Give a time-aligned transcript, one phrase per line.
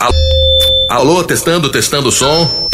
[0.00, 0.14] Alô,
[0.88, 2.70] alô, testando, testando o som.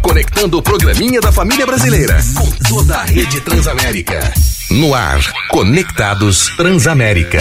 [0.00, 4.32] Conectando o programinha da família brasileira com toda a rede Transamérica.
[4.70, 7.40] No ar, Conectados Transamérica.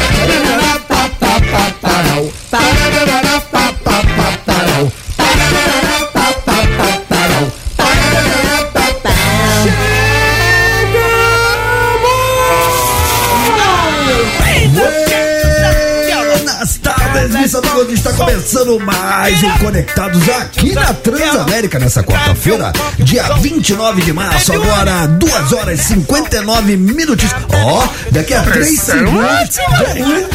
[17.75, 17.93] Amigos.
[17.93, 25.07] Está começando mais um Conectados aqui na Transamérica nessa quarta-feira, dia 29 de março, agora
[25.07, 27.29] 2 horas e 59 minutos.
[27.53, 29.59] Ó, daqui a 3 segundos.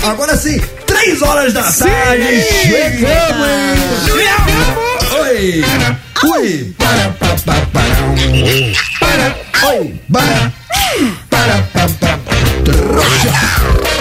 [0.03, 2.43] Agora sim, 3 horas da tarde.
[2.62, 4.61] Chegamos, hein?
[5.20, 5.65] Oi!
[6.23, 6.75] Ui!
[6.77, 7.37] Para, para,
[7.67, 7.91] para.
[9.70, 10.01] Oi!
[10.12, 10.53] Para!
[11.31, 12.19] Para, para, para.
[12.65, 14.00] Trouxa!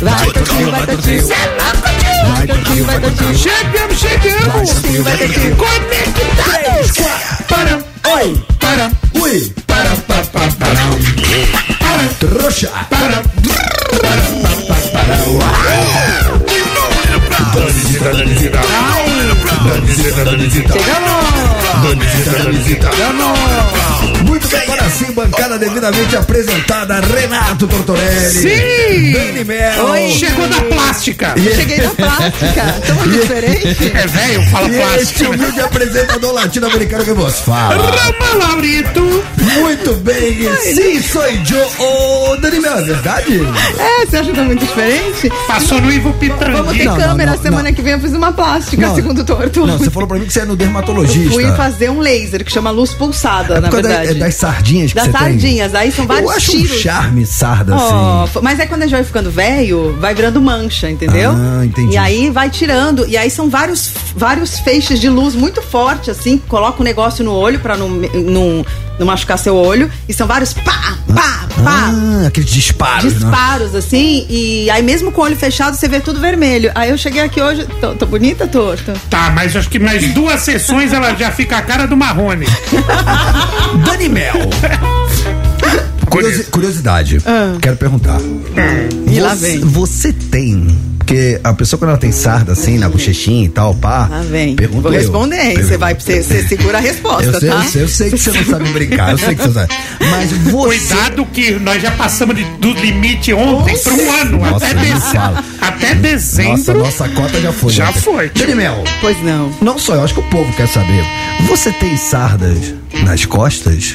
[0.00, 1.26] Vai, Totinho, vai, Totinho.
[1.26, 3.34] Vai, Totinho, vai, Totinho.
[3.36, 4.70] Chegamos, chegamos.
[4.70, 5.56] Totinho, vai, Totinho.
[5.56, 6.92] Conectados.
[7.48, 7.78] Para!
[8.14, 8.44] Oi!
[8.60, 8.92] Para!
[9.20, 9.52] Ui!
[9.66, 9.90] Para!
[10.06, 10.24] Para!
[10.24, 10.50] Para!
[11.80, 12.08] Para!
[12.20, 12.70] Trouxa!
[12.90, 13.22] Para!
[17.54, 18.60] Danizita, Danizita.
[19.64, 21.57] Danizita, Danizita.
[21.72, 22.90] Danizita.
[24.26, 27.00] Muito bem, agora sim, bancada devidamente apresentada.
[27.00, 28.30] Renato Tortorelli.
[28.30, 29.12] Sim!
[29.12, 29.84] Dani Mel.
[29.86, 30.08] Oi!
[30.10, 31.34] Chegou da plástica!
[31.36, 32.74] Cheguei na plástica.
[32.86, 33.92] Tão diferente.
[33.94, 34.78] É velho, fala E este
[35.24, 35.30] plástica.
[35.30, 37.76] humilde apresentador latino-americano que vos fala.
[37.76, 39.24] Rama Laurito!
[39.58, 41.38] Muito bem, sim, sou eu.
[41.78, 43.40] Ô, Dani Mel, é verdade?
[43.78, 45.30] É, você acha que tá muito diferente?
[45.46, 46.78] Passou no Ivo Vamos Pitangui.
[46.78, 47.72] ter Não, não, câmera não, semana não.
[47.74, 47.92] que vem.
[47.94, 49.66] Eu fiz uma plástica, Não, segundo o torto.
[49.66, 51.32] Não, você falou pra mim que você é no dermatologista.
[51.32, 54.10] Fui fazer um laser que chama luz pulsada, É na da- verdade.
[54.10, 55.20] é das sardinhas que Das você tem?
[55.20, 56.70] sardinhas, aí são vários Eu acho tiros.
[56.76, 58.24] um charme sarda, assim.
[58.30, 61.32] f- mas aí quando a gente vai ficando velho, vai virando mancha, entendeu?
[61.34, 61.94] Ah, entendi.
[61.94, 63.06] E aí vai tirando.
[63.08, 67.32] E aí são vários, vários feixes de luz muito forte, assim, coloca um negócio no
[67.32, 68.64] olho pra não, não,
[68.98, 69.90] não machucar seu olho.
[70.08, 71.90] E são vários pá, pá, pá.
[71.90, 73.18] Ah, aqueles disparos, né?
[73.18, 76.70] Disparos, assim, e aí mesmo com o olho fechado você vê tudo vermelho.
[76.74, 78.92] Aí eu cheguei aqui hoje, tô, tô bonita, torto?
[79.10, 82.46] Tá, mas acho que mais duas sessões ela já fica a cara do Marrone.
[83.84, 84.34] Dani Mel.
[86.22, 87.18] Curiosi- curiosidade.
[87.60, 88.20] Quero perguntar.
[89.10, 89.60] E lá Você- vem.
[89.60, 90.88] Você tem.
[90.98, 94.06] Porque a pessoa, quando ela tem sarda assim, na bochechinha e tal, pá.
[94.10, 94.54] Lá vem.
[94.54, 95.56] Pergunto Vou responder, hein?
[95.56, 97.56] Você vai, você, segura a resposta, Eu sei, tá?
[97.56, 99.74] eu sei, eu sei que você não sabe brincar, eu sei que você sabe.
[100.10, 100.78] Mas você.
[100.78, 104.38] Cuidado que nós já passamos de- do limite ontem para um ano.
[104.38, 105.00] Nossa, até, dezembro.
[105.00, 105.44] fala.
[105.62, 106.52] até dezembro.
[106.58, 107.72] Nossa, nossa cota já foi.
[107.72, 108.00] Já ontem.
[108.00, 108.28] foi.
[108.28, 108.84] Dani Mel.
[109.00, 109.50] Pois não.
[109.62, 111.02] Não só eu, acho que o povo quer saber.
[111.48, 113.94] Você tem sardas nas costas?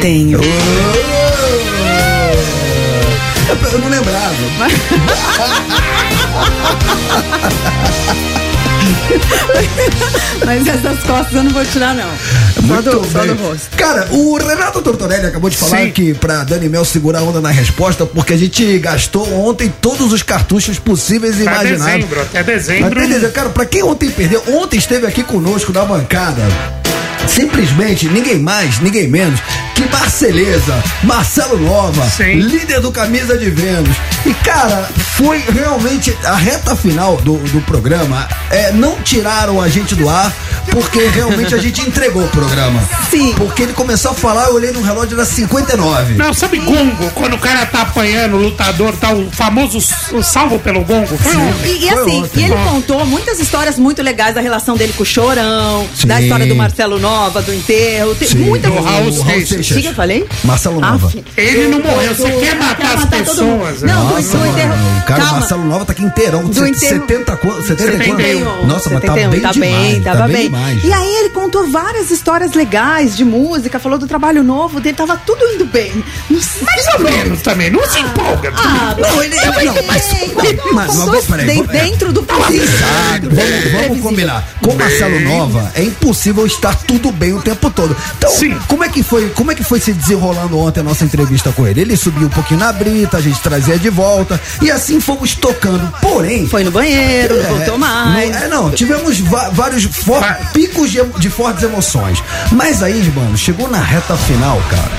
[0.00, 0.40] Tenho.
[3.48, 4.34] Eu, eu não lembrava.
[10.44, 12.08] Mas essas costas eu não vou tirar, não.
[12.66, 13.76] Só do, só do rosto.
[13.76, 15.90] Cara, o Renato Tortorelli acabou de falar Sim.
[15.90, 20.12] que pra Dani Mel segurar a onda na resposta, porque a gente gastou ontem todos
[20.12, 21.94] os cartuchos possíveis e Até imagináveis.
[21.96, 22.98] dezembro, até dezembro.
[22.98, 23.32] Até dezembro.
[23.32, 26.42] Cara, pra quem ontem perdeu, ontem esteve aqui conosco na bancada.
[27.26, 29.40] Simplesmente ninguém mais, ninguém menos
[29.78, 32.34] que Marceleza, Marcelo Nova, Sim.
[32.40, 33.96] líder do Camisa de Vênus.
[34.26, 38.28] E cara, foi realmente a reta final do, do programa.
[38.50, 40.34] É, não tiraram a gente do ar,
[40.72, 42.82] porque realmente a gente entregou o programa.
[43.08, 43.32] Sim.
[43.36, 46.14] Porque ele começou a falar, eu olhei no relógio, era 59.
[46.14, 47.10] Não, sabe gongo?
[47.12, 49.78] Quando o cara tá apanhando, o lutador, tá o famoso
[50.12, 51.16] o salvo pelo gongo.
[51.16, 51.70] Foi.
[51.70, 55.06] E, e assim, e ele contou muitas histórias muito legais da relação dele com o
[55.06, 56.08] Chorão, Sim.
[56.08, 58.16] da história do Marcelo Nova, do enterro.
[58.16, 59.67] Tem Sim, muita do Raul Seixas.
[59.72, 60.26] O que que eu falei?
[60.44, 61.06] Marcelo Nova.
[61.06, 61.24] Aff.
[61.36, 62.14] Ele não morreu.
[62.14, 63.82] Você quer matar as matar pessoas?
[63.82, 63.92] né?
[63.92, 64.68] Não, do, Nossa, do enterro.
[64.68, 65.38] mano, o cara, Calma.
[65.40, 66.44] Marcelo Nova tá aqui inteirão.
[66.44, 67.62] Do enterro- 70 quanto?
[67.66, 68.16] 70 e quanto?
[68.22, 68.66] 71.
[68.66, 69.72] Nossa, mas tá 71, bem tá demais.
[69.72, 70.44] bem, tá tava bem, bem.
[70.50, 70.84] demais.
[70.84, 75.16] E aí ele contou várias histórias legais de música, falou do trabalho novo dele, tava
[75.16, 76.04] tudo indo bem.
[76.30, 77.70] Mais ou menos também.
[77.70, 78.52] Não se empolga.
[78.56, 79.52] Ah, Não, ele- não,
[79.86, 80.12] mas-
[81.06, 84.02] mas- peraí, dentro do Exato, vamos, vamos Previsível.
[84.02, 84.48] combinar.
[84.62, 87.96] Com o Marcelo Nova, é impossível estar tudo bem o tempo todo.
[88.16, 88.56] Então, Sim.
[88.66, 91.66] como é que foi, como é que foi se desenrolando ontem a nossa entrevista com
[91.66, 91.80] ele?
[91.80, 95.92] Ele subiu um pouquinho na brita, a gente trazia de volta e assim fomos tocando.
[96.00, 98.30] Porém, Foi no banheiro, não É, voltou mais.
[98.30, 100.22] Não, é, não, tivemos vários for-
[100.52, 102.22] picos de, de fortes emoções.
[102.52, 104.90] Mas aí, mano, chegou na reta final, cara.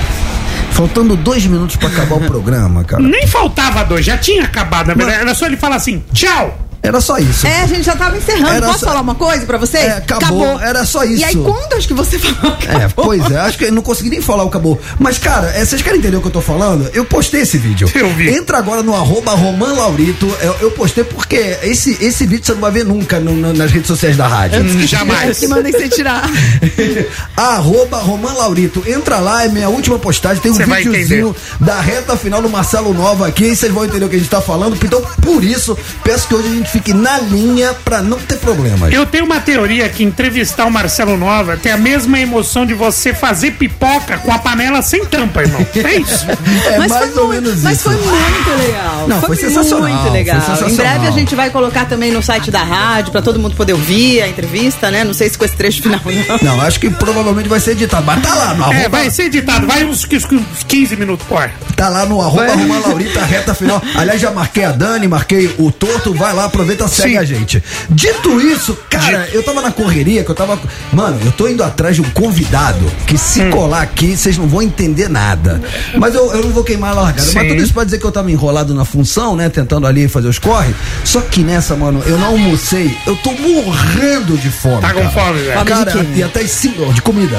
[0.72, 3.02] Faltando dois minutos pra acabar o programa, cara.
[3.02, 4.88] Nem faltava dois, já tinha acabado.
[4.88, 6.56] Na verdade, era só ele falar assim, tchau.
[6.82, 7.46] Era só isso.
[7.46, 8.52] É, a gente já tava encerrando.
[8.54, 9.84] Era Posso só- falar uma coisa pra vocês?
[9.84, 10.58] É, acabou.
[10.60, 11.42] Era só E aí, isso.
[11.42, 12.56] quando acho que você falou?
[12.66, 13.04] É, acabou?
[13.04, 14.80] pois é, acho que eu não consegui nem falar o acabou.
[14.98, 16.88] Mas, cara, é, vocês querem entender o que eu tô falando?
[16.94, 17.90] Eu postei esse vídeo.
[17.94, 18.30] Eu vi.
[18.30, 20.26] Entra agora no arroba Roman Laurito.
[20.40, 23.70] Eu, eu postei porque esse, esse vídeo você não vai ver nunca no- no- nas
[23.70, 24.62] redes sociais da rádio.
[24.62, 25.38] Hum, Jamais.
[25.38, 26.22] Que mandem você tirar.
[27.36, 28.82] Arroba Roman Laurito.
[28.86, 30.42] Entra lá, é minha última postagem.
[30.42, 33.44] Tem um vai videozinho da reta final do Marcelo Nova aqui.
[33.44, 34.78] E vocês vão entender o que a gente tá falando.
[34.82, 38.92] Então, por isso, peço que hoje a gente fique na linha pra não ter problemas.
[38.92, 43.12] Eu tenho uma teoria que entrevistar o Marcelo Nova tem a mesma emoção de você
[43.12, 45.60] fazer pipoca com a panela sem tampa, irmão.
[45.90, 46.26] É isso.
[46.66, 47.84] É mas mais foi ou muito, menos mas isso.
[47.84, 49.08] foi muito legal.
[49.08, 50.40] Não, foi sensacional, Muito foi legal.
[50.40, 50.70] sensacional.
[50.70, 53.72] Em breve a gente vai colocar também no site da rádio pra todo mundo poder
[53.72, 55.02] ouvir a entrevista, né?
[55.04, 56.40] Não sei se com esse trecho final não.
[56.50, 58.04] Não, acho que provavelmente vai ser editado.
[58.04, 59.66] Mas tá lá no arroba É, vai ser editado.
[59.66, 61.50] Vai uns, uns 15 minutos por.
[61.76, 63.82] Tá lá no arroba Roman Laurita, reta final.
[63.94, 66.12] Aliás, já marquei a Dani, marquei o Torto.
[66.14, 67.18] Vai lá, aproveita, segue Sim.
[67.18, 67.62] a gente.
[67.88, 70.58] Dito isso, cara, eu tava na correria, que eu tava.
[70.92, 73.50] Mano, eu tô indo atrás de um convidado que se Hum.
[73.50, 75.60] colar aqui, vocês não vão entender nada.
[75.96, 77.30] Mas eu, eu não vou queimar a largada.
[77.34, 77.48] Mas Sim.
[77.48, 79.48] tudo isso pra dizer que eu tava enrolado na função, né?
[79.48, 80.74] Tentando ali fazer os corre.
[81.04, 82.96] Só que nessa, mano, eu não almocei.
[83.06, 84.80] Eu tô morrendo de fome.
[84.82, 85.10] Tá com cara.
[85.10, 85.64] fome, velho?
[85.64, 87.38] Cara, e até cinco de comida.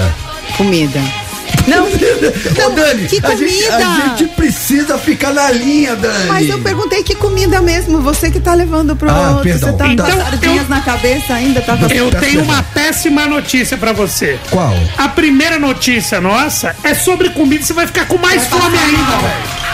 [0.57, 0.99] Comida.
[1.67, 3.77] Não, Ô, Dani, que a gente, comida?
[3.77, 6.27] a gente precisa ficar na linha, Dani.
[6.27, 9.43] mas eu perguntei que comida mesmo, você que tá levando pro Ah, outro.
[9.43, 9.69] perdão.
[9.71, 12.63] Você tá Então, com as sardinhas eu- na cabeça ainda, tá Eu Peço tenho uma
[12.63, 14.39] péssima notícia pra você.
[14.49, 14.73] Qual?
[14.97, 17.63] A primeira notícia nossa é sobre comida.
[17.63, 19.70] Você vai ficar com mais fome ainda, velho.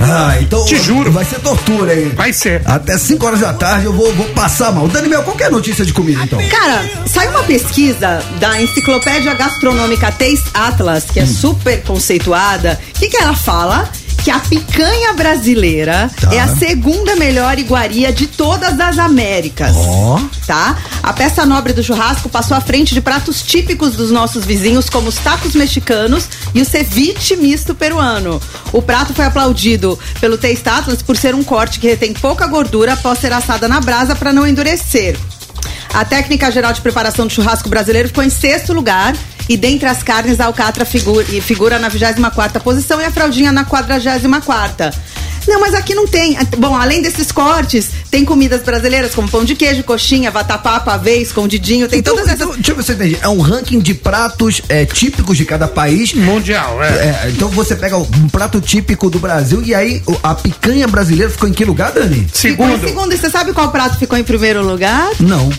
[0.00, 0.64] Ah, então.
[0.64, 1.10] Te juro.
[1.12, 2.12] Vai ser tortura, hein?
[2.14, 2.62] Vai ser.
[2.64, 4.86] Até 5 horas da tarde eu vou, vou passar mal.
[4.88, 6.38] Dani Mel, qual que é a notícia de comida, então?
[6.48, 11.26] Cara, saiu uma pesquisa da Enciclopédia Gastronômica Taste Atlas, que é Hum.
[11.26, 12.78] super conceituada.
[12.96, 13.88] O que, que ela fala?
[14.28, 16.34] Que a picanha brasileira Tá.
[16.34, 19.74] é a segunda melhor iguaria de todas as Américas.
[19.74, 20.20] Ó.
[20.46, 20.76] Tá?
[21.02, 25.08] A peça nobre do churrasco passou à frente de pratos típicos dos nossos vizinhos, como
[25.08, 28.38] os tacos mexicanos e o ceviche misto peruano.
[28.70, 32.92] O prato foi aplaudido pelo Taste Atlas por ser um corte que retém pouca gordura
[32.92, 35.16] após ser assada na brasa para não endurecer.
[35.94, 39.16] A técnica geral de preparação do churrasco brasileiro ficou em sexto lugar.
[39.48, 43.50] E dentre as carnes, a alcatra figura, e figura na 24 posição e a fraldinha
[43.52, 45.00] na 44
[45.46, 46.36] Não, mas aqui não tem.
[46.58, 51.88] Bom, além desses cortes, tem comidas brasileiras como pão de queijo, coxinha, vatapá, pavê, escondidinho,
[51.88, 52.42] tem Então, todas essas.
[52.42, 53.18] então, deixa eu ver se eu entendi.
[53.22, 56.12] É um ranking de pratos é, típicos de cada país.
[56.12, 56.88] Mundial, é.
[56.88, 61.30] É, então você pega um prato típico do Brasil e aí o- a picanha brasileira
[61.32, 62.26] ficou em que lugar, Dani?
[62.32, 63.14] Ficou em Segundo, segundo.
[63.14, 65.08] E você sabe qual prato ficou em primeiro lugar?
[65.18, 65.50] Não.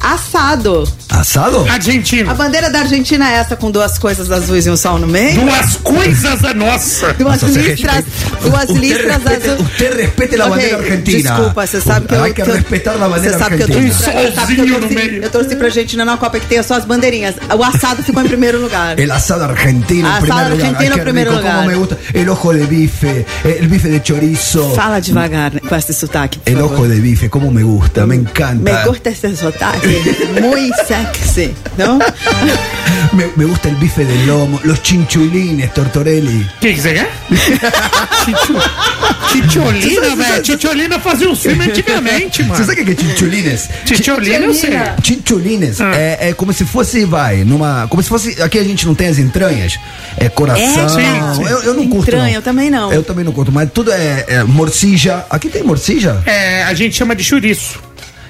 [0.00, 0.86] Assado.
[1.10, 1.66] Assado?
[1.68, 2.34] A Argentina.
[2.34, 5.40] bandeira da Argentina é essa com duas coisas azuis e um sol no meio?
[5.40, 7.12] Duas coisas a nossa.
[7.14, 9.96] Duas Nossa, você listras, respeita- duas listras azuis.
[9.96, 11.30] Respete la Ok, bandeira argentina.
[11.30, 12.22] Desculpa, você sabe que eu.
[12.24, 13.94] Hay que respetar la bandeira Você sabe que eu argentina.
[13.94, 15.22] torci, Um eu torci, meio.
[15.24, 17.34] eu torci pra Argentina na Copa que tem só as bandeirinhas.
[17.56, 18.98] O assado ficou em primeiro lugar.
[19.00, 20.52] El asado argentino Asado en primer lugar.
[20.52, 21.56] argentino Ay, en qué primer rico, lugar.
[21.56, 21.98] Como me gusta.
[22.14, 24.74] El ojo de bife, el bife de chorizo.
[24.74, 26.38] Fala devagar né, com esse sotaque.
[26.38, 28.62] por El ojo de bife, como me gusta, me encanta.
[28.62, 29.85] Me gusta esse sotaque.
[30.40, 31.98] Muito sexy, não?
[33.12, 36.46] Me, me gusta el bife de lomo, los chinchulines, Tortorelli.
[36.60, 37.08] Que você quer?
[38.24, 38.60] Chicho-
[39.32, 40.44] Chicholina, velho.
[40.44, 42.64] Chicholina fazia um filme antigamente, Você mano.
[42.66, 43.68] sabe o que é chinchulines?
[43.84, 44.70] Chicholina eu sei.
[45.02, 45.92] Chinchulines Ah.
[45.94, 47.86] é, é como se fosse, vai, numa.
[47.88, 48.40] Como se fosse.
[48.42, 49.78] Aqui a gente não tem as entranhas.
[50.18, 50.64] É coração.
[50.64, 51.44] É, sim, sim.
[51.50, 52.08] Eu, eu não curto.
[52.08, 52.34] Entranha, não.
[52.34, 52.92] eu também não.
[52.92, 55.24] Eu também não curto, mas tudo é, é morcija.
[55.30, 56.22] Aqui tem morcija?
[56.26, 57.78] É, a gente chama de chouriço.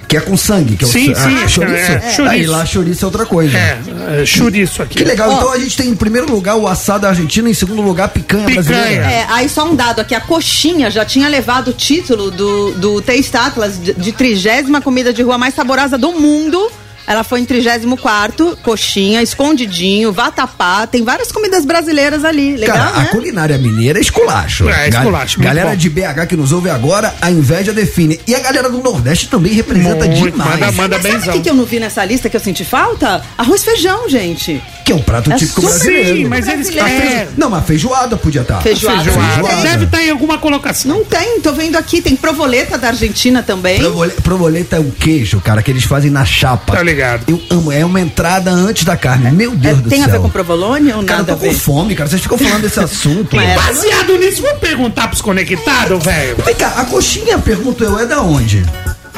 [0.09, 1.77] Que é com sangue, que é o Sim, sim, ah, chouriço.
[1.77, 2.23] é, é, chouriço.
[2.29, 3.57] Aí lá chouriço é outra coisa.
[3.57, 3.79] É,
[4.23, 4.95] é chouriço aqui.
[4.95, 5.31] Que legal.
[5.31, 5.37] Ó.
[5.37, 8.63] Então a gente tem em primeiro lugar o assado argentino, em segundo lugar picanha, Picanha.
[8.63, 9.05] brasileira.
[9.05, 13.03] É, aí só um dado aqui, a coxinha já tinha levado o título do, do
[13.03, 16.71] Taste Atlas de, de trigésima comida de rua mais saborosa do mundo.
[17.07, 23.01] Ela foi em 34 coxinha, escondidinho, vatapá, tem várias comidas brasileiras ali, legal, Cara, a
[23.03, 23.09] né?
[23.11, 24.69] culinária mineira é esculacho.
[24.69, 25.77] É, Gal- esculacho, muito Galera bom.
[25.77, 28.21] de BH que nos ouve agora, a inveja define.
[28.27, 30.51] E a galera do Nordeste também representa Muito, demais.
[30.61, 32.65] manda, manda Mas sabe o que, que eu não vi nessa lista que eu senti
[32.65, 33.23] falta?
[33.39, 34.61] Arroz e feijão, gente.
[34.87, 36.17] Que é um prato É típico super brasileiro.
[36.19, 37.27] Sim, mas eles querem.
[37.37, 38.61] Não, mas feijoada podia estar.
[38.63, 39.03] Feijoada.
[39.03, 39.37] Feijoada.
[39.43, 39.63] Não tem.
[39.63, 40.89] Deve estar em alguma colocação.
[40.97, 43.81] Não tem, tô vendo aqui, tem provoleta da Argentina também.
[43.81, 46.75] Provole- Provoleta é um queijo, cara, que eles fazem na chapa.
[46.77, 47.25] Tá ligado.
[47.27, 49.33] Eu amo, é uma entrada antes da carne.
[49.33, 50.09] Meu É, Deus do tem céu.
[50.09, 51.59] a ver com provolone ou Cara, eu nada a tô com ver?
[51.59, 52.09] fome, cara.
[52.09, 53.35] Vocês ficam falando desse assunto.
[53.35, 56.37] Mas é- Baseado nisso, vou perguntar pros conectados, velho.
[56.45, 58.65] Vem cá, a coxinha, pergunto eu, é da onde?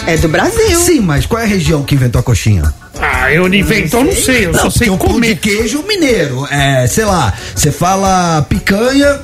[0.08, 0.74] É do Brasil.
[0.74, 2.72] Sim, mas qual é a região que inventou a coxinha?
[2.98, 4.46] Ah, eu não inventou, não sei.
[4.46, 6.46] Eu só Não, sei porque um pão de queijo mineiro.
[6.50, 9.20] É, sei lá, você fala picanha,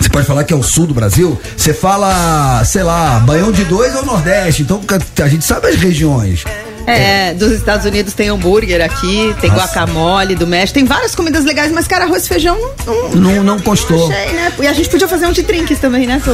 [0.00, 1.36] Você pode falar que é o sul do Brasil.
[1.56, 4.62] Você fala, sei lá, Baião de Dois ou Nordeste.
[4.62, 4.80] Então
[5.22, 6.44] a gente sabe as regiões.
[6.86, 9.66] É, dos Estados Unidos tem hambúrguer aqui, tem Nossa.
[9.66, 13.10] guacamole do México, tem várias comidas legais, mas cara, arroz e feijão não.
[13.10, 14.52] Não, não, não achei, né?
[14.60, 16.32] E a gente podia fazer um de trinques também, né, Tô?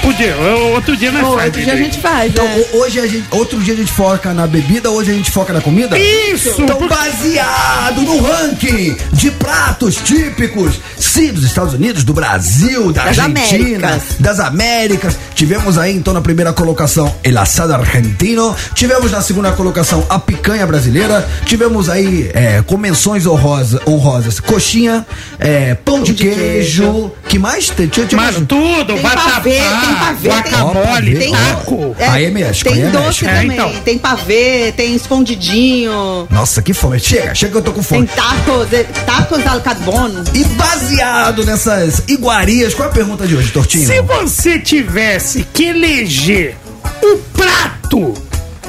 [0.00, 0.36] Podia,
[0.74, 1.44] outro dia nós faz.
[1.46, 2.32] Outro dia a gente faz.
[2.32, 2.68] Então, é.
[2.72, 5.60] hoje a gente, outro dia a gente foca na bebida, hoje a gente foca na
[5.60, 5.98] comida?
[5.98, 6.54] Isso!
[6.58, 13.18] Então, baseado no ranking de pratos típicos, sim, dos Estados Unidos, do Brasil, da das
[13.18, 14.02] Argentina, Américas.
[14.18, 15.18] das Américas.
[15.34, 18.54] Tivemos aí, então, na primeira colocação, el asado argentino.
[18.74, 21.26] Tivemos na segunda colocação, a picanha brasileira.
[21.46, 25.06] Tivemos aí é, com menções honrosa, honrosas, coxinha,
[25.38, 26.82] é, pão, pão de, de, queijo.
[26.82, 27.12] queijo.
[27.28, 27.66] que mais?
[27.66, 28.46] Tinha, tinha Mas mais?
[28.46, 31.96] tudo, batata pavê, tem pavê, guacamole, tem taco.
[31.98, 33.26] É, aí é México, tem aí é doce México.
[33.26, 33.82] também, é, então.
[33.82, 36.28] tem pavê, tem escondidinho.
[36.30, 37.00] Nossa, que fome.
[37.00, 38.06] Chega, chega que eu tô com fome.
[38.06, 38.68] Tem tacos,
[39.06, 40.24] tacos al carbono.
[40.34, 43.86] E baseado nessas iguarias, qual é a pergunta de hoje, Tortinho?
[43.86, 46.56] Se você tivesse que eleger
[47.02, 48.14] o prato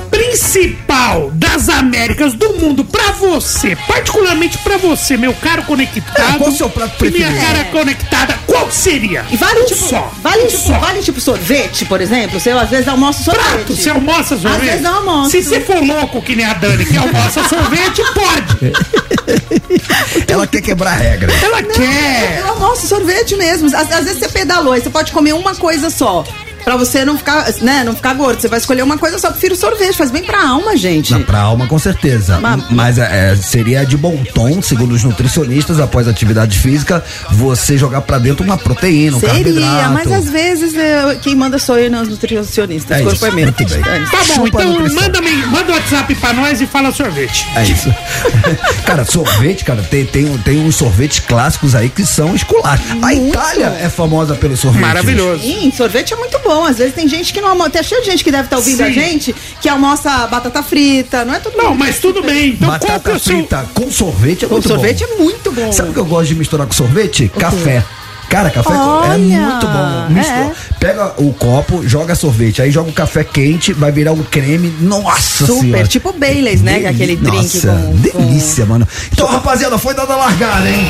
[0.09, 6.35] principal das Américas do mundo pra você, particularmente pra você, meu caro conectado.
[6.35, 7.31] É, qual o seu prato preferido?
[7.31, 9.25] Minha cara conectada, qual seria?
[9.31, 10.11] E vale um tipo, só.
[10.21, 10.79] Vale um tipo, só.
[10.79, 12.39] vale tipo sorvete, por exemplo.
[12.39, 13.45] Você às vezes almoça sorvete.
[13.45, 14.61] Prato, você almoça sorvete?
[14.61, 15.31] Às vezes não almoço.
[15.31, 18.73] Se você for louco que nem a Dani que almoça sorvete, pode.
[20.27, 21.33] Ela quer quebrar a regra.
[21.43, 22.39] Ela não, quer.
[22.39, 23.67] Eu almoço sorvete mesmo.
[23.67, 26.23] Às, às vezes você pedalou você pode comer uma coisa só.
[26.65, 28.41] Pra você não ficar, né, não ficar gordo.
[28.41, 29.95] Você vai escolher uma coisa só, prefiro sorvete.
[29.95, 31.11] Faz bem pra alma, gente.
[31.13, 32.39] Não, pra alma, com certeza.
[32.39, 37.77] Mas, Mas é, seria de bom tom, segundo os nutricionistas, após a atividade física, você
[37.77, 39.93] jogar pra dentro uma proteína, um seria, carboidrato.
[39.93, 42.97] mas às vezes é, quem manda sou eu, não os nutricionistas.
[42.97, 43.45] É isso, corpo é meu.
[43.45, 43.81] Muito bem.
[43.83, 47.45] Tá bom, Chupa então manda, manda o WhatsApp pra nós e fala sorvete.
[47.55, 47.93] É isso.
[48.87, 52.83] cara, sorvete, cara, tem, tem, tem uns sorvetes clássicos aí que são escolares.
[53.03, 54.81] A Itália é famosa pelo sorvete.
[54.81, 55.43] Maravilhoso.
[55.43, 56.65] Sim, sorvete é muito bom bom.
[56.65, 57.69] Às vezes tem gente que não almoça.
[57.71, 58.83] Tem cheio de gente que deve estar tá ouvindo Sim.
[58.83, 61.25] a gente que almoça batata frita.
[61.25, 62.49] Não é tudo Não, mas tudo bem.
[62.49, 65.13] Então, batata é frita com sorvete é com muito sorvete bom.
[65.13, 65.71] é muito bom.
[65.71, 67.29] Sabe o que eu gosto de misturar com sorvete?
[67.37, 67.83] Café.
[68.29, 70.09] Cara, café é Olha, é muito bom.
[70.09, 70.53] Mistura, é.
[70.79, 74.73] Pega o copo, joga sorvete, aí joga o café quente, vai virar um creme.
[74.81, 75.87] Nossa Super, senhora.
[75.87, 76.79] tipo Baileys, né?
[76.79, 76.89] Del...
[76.89, 78.71] Aquele drink Nossa, com, delícia, com...
[78.71, 78.87] mano.
[79.11, 80.87] Então, rapaziada, foi dada a largada, hein?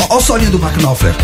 [0.09, 1.15] Olha o solinho do Mark Knopfler.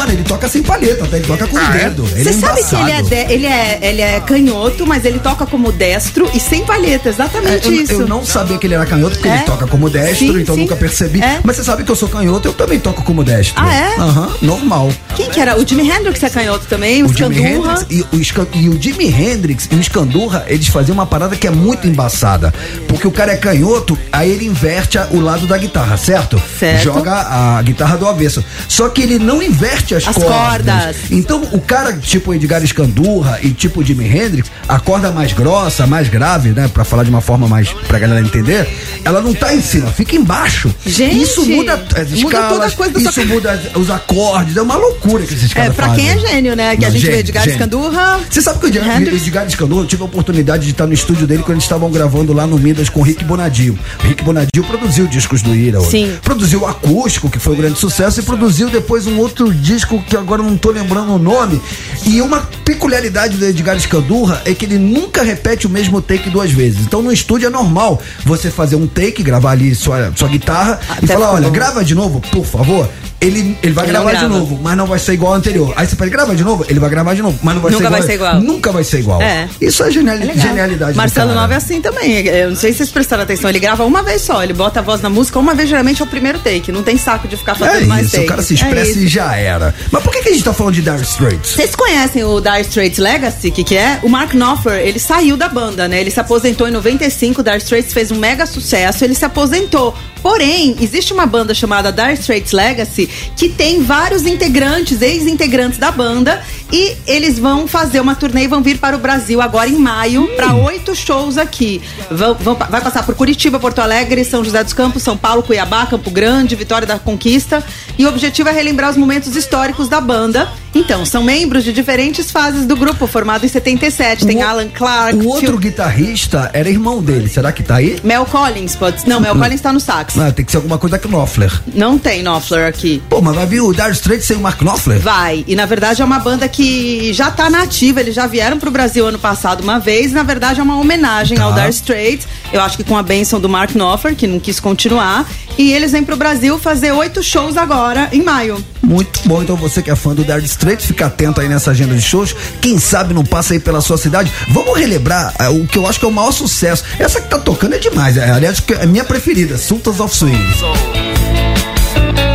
[0.00, 1.18] Mano, ele toca sem palheta, tá?
[1.18, 1.84] Ele toca com o ah, é?
[1.84, 2.04] dedo.
[2.06, 5.44] Você é sabe que ele é, de, ele, é, ele é canhoto, mas ele toca
[5.44, 7.92] como destro e sem palheta, exatamente é, eu, isso.
[7.92, 9.34] Eu não sabia que ele era canhoto, porque é?
[9.34, 10.62] ele toca como destro, sim, então sim.
[10.62, 11.20] nunca percebi.
[11.22, 11.40] É?
[11.44, 13.62] Mas você sabe que eu sou canhoto, eu também toco como destro.
[13.62, 13.96] Ah, é?
[13.98, 14.92] Aham, uhum, normal.
[15.14, 15.60] Quem que era?
[15.60, 19.06] O Jimi Hendrix é canhoto também, o, o Jimi Hendrix e o, e o Jimi
[19.06, 22.54] Hendrix e o Scandurra, eles faziam uma parada que é muito embaçada.
[22.88, 26.40] Porque o cara é canhoto, aí ele inverte a, o lado da guitarra, certo?
[26.58, 26.84] Certo.
[26.84, 28.42] Joga a guitarra do avesso.
[28.66, 30.34] Só que ele não inverte as, as cordas.
[30.34, 30.96] cordas.
[31.10, 36.08] Então, o cara tipo Edgar Scandurra e tipo Jimi Hendrix, a corda mais grossa, mais
[36.08, 36.68] grave, né?
[36.72, 38.68] Pra falar de uma forma mais pra galera entender,
[39.04, 40.74] ela não tá em cima, fica embaixo.
[40.84, 45.54] Gente, isso muda as escalas, isso muda os acordes, é uma loucura que esses é,
[45.54, 46.04] caras É, pra fazem.
[46.04, 46.76] quem é gênio, né?
[46.76, 48.20] Que não, a gente gênio, vê Edgar Scandurra.
[48.28, 51.26] Você sabe que o Edgar, Edgar Scandurra, eu tive a oportunidade de estar no estúdio
[51.26, 53.78] dele quando eles estavam gravando lá no Midas com o Rick Bonadio.
[54.02, 55.80] O Rick Bonadio produziu discos do Ira.
[55.80, 56.16] Sim.
[56.22, 60.16] Produziu o Acústico, que foi um grande sucesso, e produziu depois um outro disco que
[60.16, 61.60] agora não tô lembrando o nome.
[62.04, 66.50] E uma peculiaridade do Edgar Scandurra é que ele nunca repete o mesmo take duas
[66.50, 66.80] vezes.
[66.80, 71.04] Então no estúdio é normal você fazer um take, gravar ali sua, sua guitarra Até
[71.04, 72.88] e falar: olha, grava de novo, por favor
[73.20, 74.38] ele, ele vai Ele gravar não de grava.
[74.38, 75.74] novo, mas não vai ser igual ao anterior.
[75.76, 77.82] Aí você pode gravar de novo, ele vai gravar de novo, mas não vai, Nunca
[77.82, 78.40] ser, igual, vai ser igual.
[78.40, 79.22] Nunca vai ser igual.
[79.22, 79.48] É.
[79.60, 80.96] Isso é, É genialidade.
[80.96, 81.34] Marcelo.
[81.34, 82.26] Nova é assim também.
[82.26, 83.50] Eu não sei se vocês prestaram atenção.
[83.50, 84.42] Ele grava uma vez só.
[84.42, 86.72] Ele bota a voz na música uma vez, geralmente é o primeiro take.
[86.72, 88.26] Não tem saco de ficar fazendo É mais isso, takes.
[88.26, 88.98] o cara se É expressa isso.
[89.00, 89.69] e já era.
[89.90, 91.50] Mas por que, que a gente tá falando de Dire Straits?
[91.52, 93.98] Vocês conhecem o Dire Straits Legacy, que que é?
[94.02, 96.00] O Mark Knopfler, ele saiu da banda, né?
[96.00, 99.94] Ele se aposentou em 95, o Dire Straits fez um mega sucesso, ele se aposentou.
[100.22, 106.40] Porém, existe uma banda chamada Dire Straits Legacy que tem vários integrantes, ex-integrantes da banda,
[106.72, 110.28] e eles vão fazer uma turnê e vão vir para o Brasil agora em maio
[110.36, 111.80] para oito shows aqui.
[112.10, 115.86] Vão, vão- vai passar por Curitiba, Porto Alegre, São José dos Campos, São Paulo, Cuiabá,
[115.86, 117.64] Campo Grande, Vitória da Conquista.
[117.98, 120.48] E o objetivo é relembrar os momentos históricos da banda.
[120.72, 124.24] Então, são membros de diferentes fases do grupo, formado em 77.
[124.24, 127.28] Tem O- Alan Clark, O outro Phil- guitarrista era irmão dele.
[127.28, 127.98] Será que tá aí?
[128.04, 130.09] Mel Collins, pode Não, Mel Collins tá no sax.
[130.18, 131.52] Ah, tem que ser alguma coisa da Knopfler.
[131.74, 133.02] Não tem Knopfler aqui.
[133.08, 134.98] Pô, mas vai vir o Dire Straits sem o Mark Knopfler?
[135.00, 135.44] Vai.
[135.46, 138.00] E na verdade é uma banda que já tá nativa.
[138.00, 140.12] Eles já vieram pro Brasil ano passado uma vez.
[140.12, 141.44] Na verdade é uma homenagem Tá.
[141.44, 142.26] ao Dire Straits.
[142.52, 145.26] Eu acho que com a benção do Mark Knopfler, que não quis continuar.
[145.58, 148.64] E eles vêm pro Brasil fazer oito shows agora, em maio.
[148.82, 151.94] Muito bom, então você que é fã do Dire Straits, fica atento aí nessa agenda
[151.94, 152.34] de shows.
[152.60, 154.32] Quem sabe não passa aí pela sua cidade.
[154.48, 156.82] Vamos relembrar ah, o que eu acho que é o maior sucesso.
[156.98, 158.16] Essa que tá tocando é demais.
[158.16, 160.34] É, aliás, é a minha preferida, Sultans of Swing.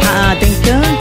[0.03, 0.94] Ah, tem tanta.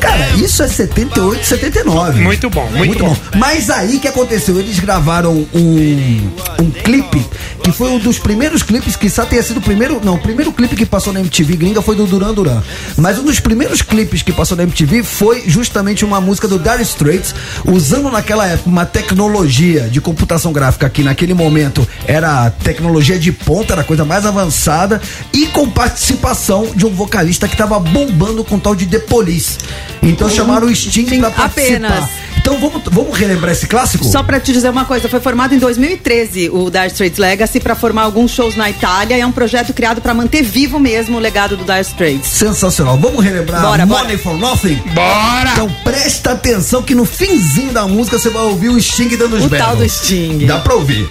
[0.00, 2.22] Cara, isso é 78, 79.
[2.22, 3.16] Muito bom, muito bom.
[3.36, 4.58] Mas aí que aconteceu?
[4.58, 6.30] Eles gravaram um,
[6.60, 7.24] um clipe
[7.66, 10.00] que foi um dos primeiros clipes, que só tenha sido o primeiro.
[10.04, 12.62] Não, o primeiro clipe que passou na MTV gringa foi do Duran Duran.
[12.96, 16.82] Mas um dos primeiros clipes que passou na MTV foi justamente uma música do Dire
[16.82, 23.32] Straits, usando naquela época uma tecnologia de computação gráfica que naquele momento era tecnologia de
[23.32, 25.00] ponta, era a coisa mais avançada,
[25.32, 29.55] e com participação de um vocalista que tava bombando com tal de The Police.
[30.02, 31.86] Então chamaram o Sting pra participar.
[31.86, 32.26] apenas.
[32.38, 34.04] Então vamos, vamos relembrar esse clássico?
[34.04, 37.74] Só pra te dizer uma coisa, foi formado em 2013 o Dire Straits Legacy pra
[37.74, 39.16] formar alguns shows na Itália.
[39.18, 42.28] É um projeto criado pra manter vivo mesmo o legado do Dire Straits.
[42.28, 42.96] Sensacional.
[42.98, 44.18] Vamos relembrar Bora, Money bora.
[44.18, 44.76] for Nothing?
[44.94, 45.50] Bora!
[45.54, 49.44] Então presta atenção que no finzinho da música você vai ouvir o Sting dando os
[49.46, 50.46] O tal do Sting.
[50.46, 51.08] Dá pra ouvir.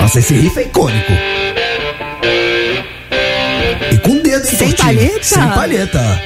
[0.00, 1.12] Nossa, esse riff é icônico.
[4.56, 5.22] Sem palheta?
[5.24, 6.22] Sem palheta.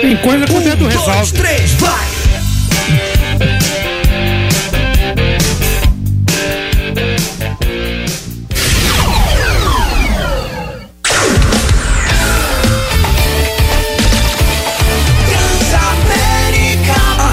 [0.00, 1.32] Tem coisa que o dedo Um, dois, resolve.
[1.32, 2.08] três, vai!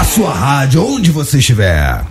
[0.00, 2.02] A sua rádio, onde você estiver.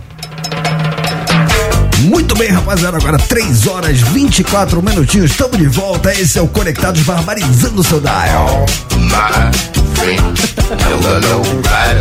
[2.00, 2.96] Muito bem, rapaziada.
[2.96, 5.30] Agora 3 horas 24 minutinhos.
[5.30, 6.12] Estamos de volta.
[6.12, 8.66] Esse é o Conectados Barbarizando o seu dial.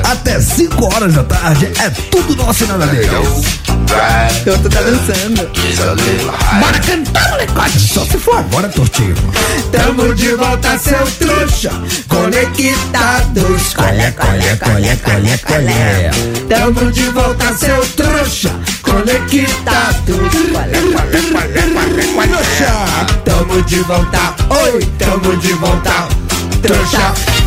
[0.03, 3.65] Até 5 horas da tarde é tudo nosso e nada deles.
[4.43, 5.49] Torto tá dançando.
[6.59, 7.79] Bora cantar, molecote!
[7.79, 9.15] Só se for agora, Tortinho.
[9.71, 11.71] Tamo de volta, seu trouxa!
[12.07, 13.73] Conectados.
[13.73, 16.11] Colé, colé, colé, colé, colé.
[16.49, 18.74] Tamo de volta, seu trouxa!
[18.95, 20.15] Conectado!
[23.25, 24.35] Tamo de volta!
[24.49, 24.85] Oi!
[24.97, 26.07] Tamo de volta!
[26.61, 27.44] Trouxa!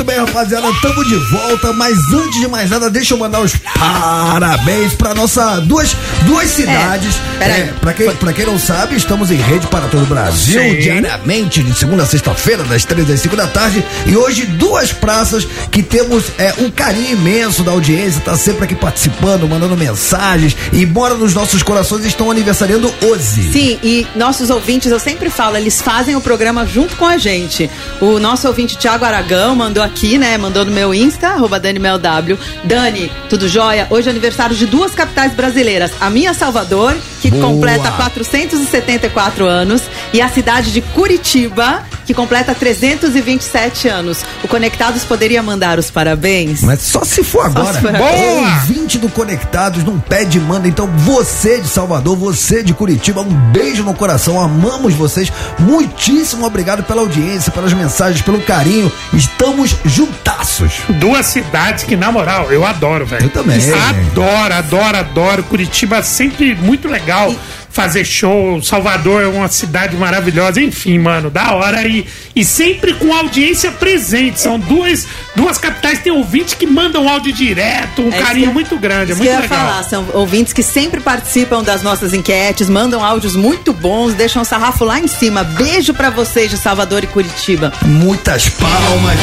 [0.00, 3.54] Muito bem, rapaziada, estamos de volta, mas antes de mais nada, deixa eu mandar os
[3.54, 7.16] parabéns para nossa duas, duas cidades.
[7.38, 7.60] peraí.
[7.60, 10.78] É, para quem, pra quem não sabe, estamos em rede para todo o Brasil, Sim.
[10.78, 13.84] diariamente, de segunda a sexta-feira, das três às cinco da tarde.
[14.06, 18.74] E hoje, duas praças que temos é, um carinho imenso da audiência, tá sempre aqui
[18.74, 23.52] participando, mandando mensagens e mora nos nossos corações estão aniversariando hoje.
[23.52, 27.68] Sim, e nossos ouvintes, eu sempre falo, eles fazem o programa junto com a gente.
[28.00, 30.38] O nosso ouvinte Thiago Aragão mandou aqui, né?
[30.38, 32.38] Mandou no meu Insta, arroba DaniMelW.
[32.64, 33.86] Dani, tudo jóia?
[33.90, 35.90] Hoje é aniversário de duas capitais brasileiras.
[36.00, 37.44] A minha Salvador, que Boa.
[37.44, 44.24] completa 474 anos, e a cidade de Curitiba, que completa 327 anos.
[44.42, 46.62] O Conectados poderia mandar os parabéns?
[46.62, 47.74] Mas só se for agora.
[47.74, 48.16] se for agora.
[48.16, 48.40] Boa!
[48.40, 50.66] Ouvinte do Conectados, não pede manda.
[50.66, 54.40] Então, você de Salvador, você de Curitiba, um beijo no coração.
[54.40, 55.32] Amamos vocês.
[55.58, 58.90] Muitíssimo obrigado pela audiência, pelas mensagens, pelo carinho.
[59.12, 60.72] Estamos juntaços.
[60.88, 63.24] Duas cidades que, na moral, eu adoro, velho.
[63.24, 63.58] Eu também.
[63.72, 65.42] Adoro, adoro, adoro.
[65.44, 67.34] Curitiba é sempre muito legal.
[67.80, 68.62] Fazer show.
[68.62, 70.60] Salvador é uma cidade maravilhosa.
[70.60, 71.86] Enfim, mano, da hora.
[71.86, 74.40] E, e sempre com audiência presente.
[74.40, 78.02] São duas, duas capitais que tem ouvintes que mandam áudio direto.
[78.02, 79.12] Um É carinho que muito grande.
[79.12, 79.58] É muito eu ia legal.
[79.58, 84.44] falar, são ouvintes que sempre participam das nossas enquetes, mandam áudios muito bons, deixam o
[84.44, 85.42] sarrafo lá em cima.
[85.42, 87.72] Beijo pra vocês de Salvador e Curitiba.
[87.84, 89.18] Muitas palmas.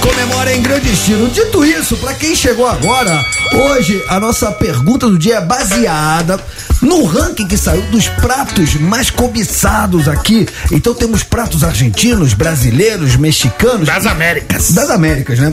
[0.00, 1.28] Comemora em grande estilo.
[1.28, 6.40] Dito isso, pra quem chegou agora, hoje a nossa pergunta do dia é baseada
[6.80, 10.46] no ranking que saiu dos pratos mais cobiçados aqui.
[10.72, 13.86] Então temos pratos argentinos, brasileiros, mexicanos.
[13.86, 14.72] Das Américas.
[14.72, 15.52] Das Américas, né?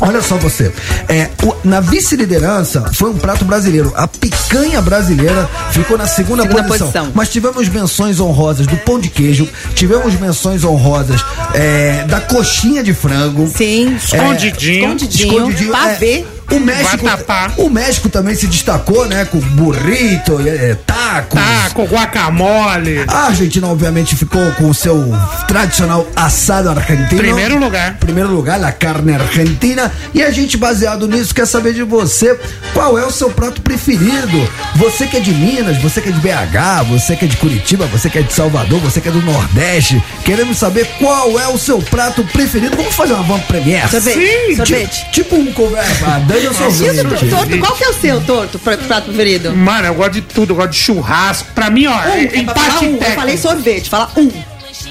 [0.00, 0.70] Olha só você.
[1.08, 3.92] É, o- na vice-liderança foi um prato brasileiro.
[3.96, 6.88] A picanha brasileira ficou na segunda, Segunda posição.
[6.88, 7.12] posição.
[7.14, 11.24] Mas tivemos menções honrosas do pão de queijo, tivemos menções honrosas
[11.54, 13.48] é, da coxinha de frango.
[13.56, 14.96] Sim, Escondidinho.
[14.96, 16.12] escondidinho, pavê.
[16.20, 17.06] É, o México,
[17.58, 19.24] o México também se destacou, né?
[19.24, 21.40] Com burrito, é, tacos.
[21.40, 23.04] Taco, guacamole.
[23.08, 25.12] A Argentina, obviamente, ficou com o seu
[25.48, 27.20] tradicional assado argentino.
[27.20, 27.96] Primeiro lugar.
[27.98, 29.92] Primeiro lugar, a carne argentina.
[30.14, 32.38] E a gente, baseado nisso, quer saber de você
[32.72, 34.48] qual é o seu prato preferido.
[34.76, 37.86] Você que é de Minas, você que é de BH, você que é de Curitiba,
[37.86, 40.02] você que é de Salvador, você que é do Nordeste.
[40.24, 42.76] Queremos saber qual é o seu prato preferido.
[42.76, 43.88] Vamos fazer uma van premiere.
[43.90, 44.14] Sorvete.
[44.18, 45.04] Sim, sorvete.
[45.04, 46.06] Ti- Tipo um conversa.
[46.36, 47.30] Ah, Dani é E o sorvete.
[47.30, 49.54] torto, qual que é o seu torto, pr- prato preferido?
[49.54, 50.52] Mano, eu gosto de tudo.
[50.52, 51.48] Eu gosto de churrasco.
[51.54, 52.84] Pra mim, ó, Um, é é empate falar um.
[52.92, 53.14] Eu técnico.
[53.20, 54.30] falei sorvete, fala um.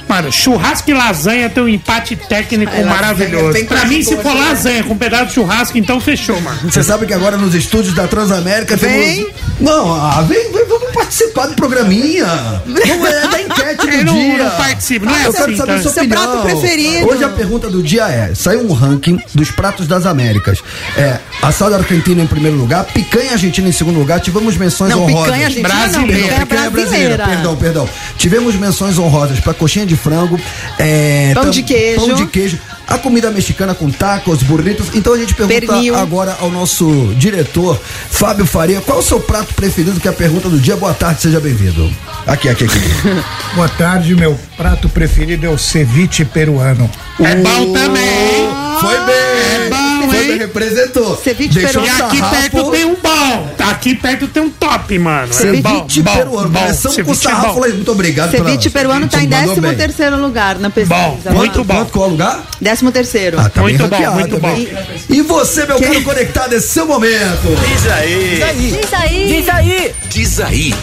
[0.08, 3.66] Mano, churrasco e lasanha tem um empate técnico Ai, maravilhoso.
[3.66, 4.40] Pra mim, se for né?
[4.50, 6.60] lasanha com um pedaço de churrasco, então fechou, mano.
[6.64, 9.26] Você sabe que agora nos estúdios da Transamérica Vem.
[9.26, 9.34] temos.
[9.60, 12.26] Não, ah, vem, vem, vamos participar do programinha.
[12.66, 14.38] Vamos é da enquete do Eu não- dia.
[14.44, 15.82] não participo, não é eu quero assim, saber tá?
[15.82, 16.22] sua Seu opinião.
[16.32, 17.08] prato preferido.
[17.10, 20.60] Hoje a pergunta do dia é: saiu um ranking dos pratos das Américas.
[20.98, 25.26] É, assado argentino em primeiro lugar, picanha argentina em segundo lugar, tivemos menções Não, honrosas.
[25.26, 26.22] picanha argentina não, Brasileira.
[26.24, 27.26] picanha Picanha brasileira, brasileira.
[27.26, 27.90] perdão, perdão.
[28.18, 30.40] Tivemos menções honrosas para coxinha de frango,
[30.80, 32.06] é, Pão tam- de queijo.
[32.06, 34.88] pão de queijo, a comida mexicana com tacos, burritos.
[34.94, 35.96] Então a gente pergunta Pernil.
[35.96, 37.80] agora ao nosso diretor
[38.10, 40.00] Fábio Faria, qual o seu prato preferido?
[40.00, 40.76] Que é a pergunta do dia.
[40.76, 41.92] Boa tarde, seja bem-vindo.
[42.28, 42.80] Aqui, aqui, aqui.
[43.56, 46.90] Boa tarde, meu prato preferido é o ceviche peruano.
[47.20, 48.50] É bom também.
[48.80, 49.16] Foi bem.
[49.16, 50.10] É bom, Hein?
[50.10, 51.16] bem, representou.
[51.24, 53.50] Ceviche Deixou E aqui sarrafo- perto tem um bom.
[53.70, 55.34] Aqui perto tem um top, mano.
[55.34, 56.50] Ceviche é bom, peruano.
[56.50, 57.48] bom, Começamos com o ceviche é sarrafo.
[57.48, 57.54] bom.
[57.62, 58.32] Falei, muito obrigado.
[58.32, 59.76] Ceviche pela- peruano tá Você em mandou 13 bem.
[59.76, 60.96] terceiro lugar na pesquisa.
[61.00, 61.76] Bom, muito bom.
[61.76, 62.44] Quanto, qual lugar?
[62.60, 63.40] 13 terceiro.
[63.40, 64.68] Ah, tá Muito bom, ranqueado muito também.
[65.10, 67.56] E você, meu caro conectado, esse seu momento.
[67.68, 68.42] Diz aí.
[68.72, 69.28] Diz aí.
[69.28, 69.96] Diz aí.
[70.10, 70.76] Diz aí.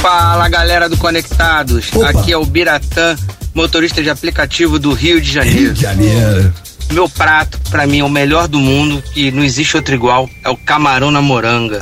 [0.00, 2.08] Fala galera do Conectados, Opa.
[2.08, 3.16] aqui é o Biratã,
[3.54, 5.74] motorista de aplicativo do Rio de Rio Janeiro.
[5.74, 6.54] de Janeiro.
[6.90, 10.48] Meu prato, pra mim, é o melhor do mundo, que não existe outro igual, é
[10.48, 11.78] o camarão na moranga.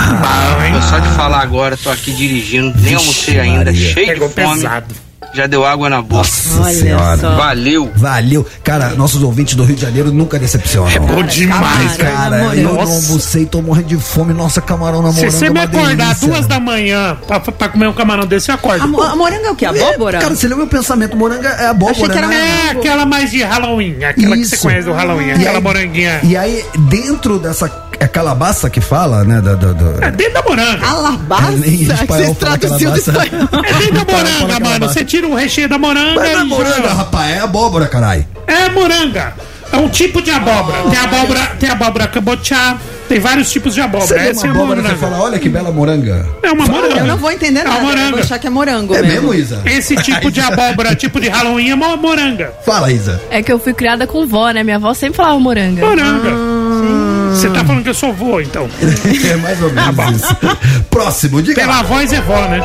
[0.75, 3.93] Eu só de falar agora, tô aqui dirigindo, nem almocei ainda, Maria.
[3.95, 4.95] cheio Pegou de fome, pesado.
[5.35, 6.19] Já deu água na boca.
[6.19, 7.19] Nossa Olha senhora.
[7.19, 7.35] só.
[7.37, 7.93] Valeu!
[7.95, 8.47] Valeu.
[8.65, 10.91] Cara, nossos ouvintes do Rio de Janeiro nunca decepcionam.
[10.91, 12.11] É bom demais, cara.
[12.13, 14.33] Cara, eu não almocei, tô morrendo de fome.
[14.33, 16.29] Nossa, camarão na Se moranga você é me acordar delícia.
[16.29, 18.85] duas da manhã pra, pra comer um camarão desse, você acorda.
[18.85, 19.67] A, mo- a moranga é o quê?
[19.67, 20.19] Abóbora?
[20.19, 21.17] É, cara, você leu meu pensamento.
[21.17, 22.67] Moranga é abóbora, Achei que era né?
[22.69, 24.57] É aquela mais de Halloween, aquela que Isso.
[24.57, 26.21] você conhece do Halloween, E aquela aí- moranguinha.
[26.23, 27.69] E aí, dentro dessa
[28.01, 29.41] é calabaça que fala, né?
[29.41, 30.87] Da, da, da- É dentro da moranga.
[30.87, 31.53] Alabasta?
[31.53, 33.27] É, nem em espanhol fala traduziu do calabaça.
[33.27, 33.65] espanhol.
[33.65, 34.89] É dentro da moranga, mano.
[34.89, 38.27] Você tira o recheio da moranga Mas não é moranga, rapaz, é abóbora, caralho.
[38.47, 39.35] É moranga.
[39.71, 40.79] É um tipo de abóbora.
[40.91, 44.23] Tem abóbora, tem abóbora cabotiá, tem vários tipos de Você abóbora.
[44.23, 46.27] vê Essa uma é abóbora você fala, olha que bela moranga.
[46.43, 46.97] É uma moranga.
[47.01, 47.81] Eu não vou entender É uma nada.
[47.83, 48.11] Eu moranga.
[48.13, 49.61] vou achar que é morango É mesmo, Isa?
[49.67, 52.51] Esse tipo de abóbora, tipo de Halloween, é uma moranga.
[52.65, 53.21] Fala, Isa.
[53.31, 54.65] É que eu fui criada com vó, né?
[54.65, 55.85] Minha avó sempre falava moranga.
[55.85, 56.31] Moranga.
[57.39, 58.69] Você tá falando que eu sou vô, então.
[59.31, 60.37] É mais ou menos isso.
[60.91, 62.61] Próximo, diga Pela voz é vó, né?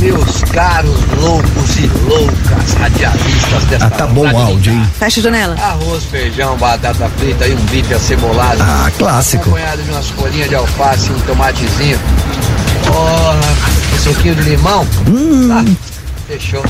[0.00, 4.90] Meus caros loucos e loucas radialistas desta Ah, tá bom o áudio, hein?
[4.98, 5.54] Fecha a janela.
[5.54, 8.62] Arroz, feijão, batata frita e um bife acebolado.
[8.62, 9.44] Ah, clássico.
[9.44, 11.98] Acompanhado de umas folhinhas de alface e um tomatezinho.
[12.86, 13.40] Porra,
[13.94, 14.86] um suquinho de limão.
[15.08, 15.48] Hum.
[15.50, 15.64] Ah,
[16.26, 16.62] fechou.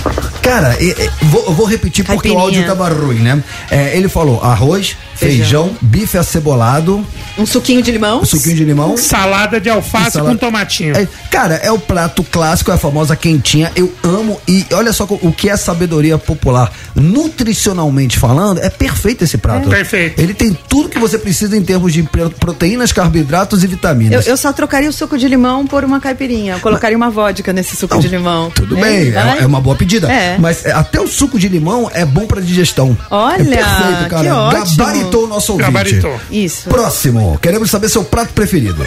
[0.42, 3.42] Cara, e- e- vou, eu vou repetir porque o áudio tava ruim, né?
[3.70, 7.04] É, ele falou arroz, feijão, bife acebolado,
[7.38, 8.24] Um suquinho de limão.
[8.24, 8.96] suquinho de limão.
[8.96, 10.96] Salada de alface Salada- com tomatinho.
[10.96, 13.72] É, cara, é o prato clássico, é a famosa quentinha.
[13.74, 16.70] Eu amo e olha só o que é sabedoria popular.
[16.94, 19.68] Nutricionalmente falando, é perfeito esse prato.
[19.68, 20.20] Perfeito.
[20.20, 22.02] Ele tem tudo que você precisa em termos de
[22.38, 24.26] proteínas, carboidratos e Eu, vitaminas.
[24.26, 26.54] eu só trocaria o suco de limão por uma caipirinha.
[26.54, 28.50] Eu colocaria uma vodka nesse suco Não, de limão.
[28.50, 29.38] Tudo É, bem, vai?
[29.40, 30.12] é, é uma boa pedida.
[30.12, 30.36] É.
[30.38, 32.96] Mas é, até o suco de limão é bom pra digestão.
[33.10, 34.22] Olha, é perfeito, cara.
[34.22, 34.76] que ótimo.
[34.76, 35.70] Gabaritou o nosso ouvinte.
[35.72, 36.20] Gabaritou.
[36.30, 36.68] Isso.
[36.68, 38.84] Próximo, queremos saber seu prato preferido.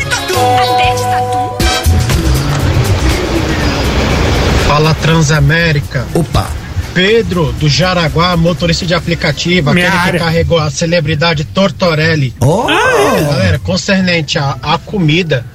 [4.67, 6.05] Fala Transamérica.
[6.13, 6.47] Opa.
[6.93, 10.19] Pedro do Jaraguá, motorista de aplicativo, Minha aquele área.
[10.19, 12.33] que carregou a celebridade Tortorelli.
[12.41, 15.45] Oh, Galera, concernente à, à comida,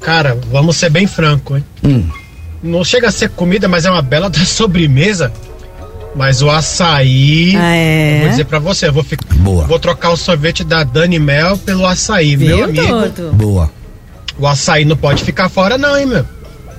[0.00, 1.64] cara, vamos ser bem franco, hein?
[1.84, 2.08] Hum.
[2.66, 5.32] Não chega a ser comida, mas é uma bela da sobremesa.
[6.14, 8.20] Mas o açaí, Ah, é?
[8.20, 9.66] vou dizer pra você, eu vou, fi- Boa.
[9.66, 12.86] vou trocar o sorvete da Dani Mel pelo açaí, meu Viu, amigo.
[13.02, 13.30] Toto?
[13.34, 13.70] boa.
[14.38, 16.24] O açaí não pode ficar fora, não, hein, meu?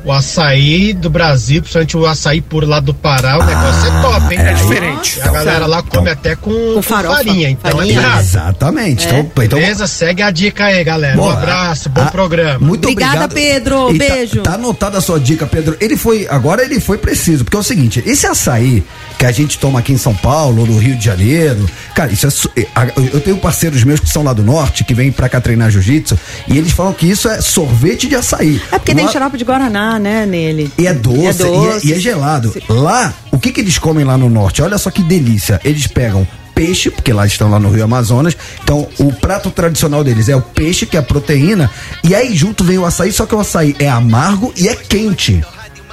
[0.07, 4.33] O açaí do Brasil, principalmente o açaí por lá do Pará, o negócio é top,
[4.33, 4.39] hein?
[4.39, 5.19] é diferente.
[5.19, 7.17] E a galera lá come até com, com farofa.
[7.17, 7.99] farinha, então Farinha.
[7.99, 8.19] é errado.
[8.21, 9.05] Exatamente.
[9.05, 9.85] Então, então Beleza?
[9.85, 11.17] Segue a dica aí, galera.
[11.17, 11.33] Boa.
[11.33, 12.59] Um abraço, bom Ah, programa.
[12.65, 13.33] Muito Obrigada, obrigado.
[13.33, 13.93] Pedro.
[13.93, 14.41] E tá- Beijo.
[14.43, 15.75] Tá, anotada a sua dica, Pedro.
[15.81, 18.85] Ele foi, agora ele foi preciso, porque é o seguinte, esse açaí
[19.19, 22.61] que a gente toma aqui em São Paulo, no Rio de Janeiro, cara, isso é,
[22.61, 25.41] é, a- eu tenho parceiros meus que são lá do norte, que vêm pra cá
[25.41, 26.17] treinar jiu-jitsu,
[26.47, 28.61] e eles falam que isso é sorvete de açaí.
[28.71, 30.71] É porque tem Lá- xarope de Guaraná, né, nele.
[30.77, 31.33] E é doce, E é e, é,
[31.71, 31.87] doce.
[31.87, 32.53] e é gelado.
[32.69, 34.61] Lá, o que que eles comem lá no norte?
[34.61, 35.59] Olha só que delícia.
[35.63, 38.35] Eles pegam peixe, porque lá estão lá no Rio Amazonas.
[38.63, 41.69] Então, o prato tradicional deles é o peixe, que é a proteína,
[42.03, 45.43] e aí junto vem o açaí, só que o açaí é amargo e é quente.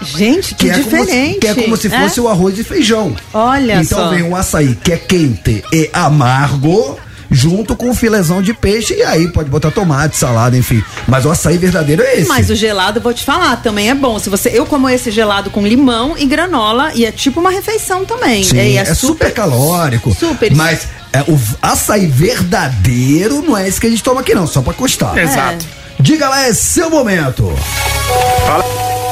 [0.03, 1.38] Gente, que, Que é, como se, diferente.
[1.38, 3.14] que é como se fosse o arroz e feijão.
[3.33, 4.09] Olha então só.
[4.11, 6.99] vem um açaí que é quente e amargo,
[7.31, 10.83] junto com o filezão de peixe, e aí pode botar tomate, salada, enfim.
[11.07, 12.29] Mas o açaí verdadeiro é esse.
[12.29, 14.19] Mas o gelado, vou te falar, também é bom.
[14.19, 18.05] Se você, eu como esse gelado com limão e granola e é tipo uma refeição
[18.05, 18.45] também.
[18.45, 20.15] Sim, E é, super, calórico.
[20.15, 20.55] Super.
[20.55, 24.63] Mas é, o açaí verdadeiro não é esse que a gente toma aqui, não, só
[24.63, 25.17] pra custar.
[25.17, 25.65] Exato.
[26.01, 27.55] Diga lá, é seu momento.
[28.47, 29.04] Fala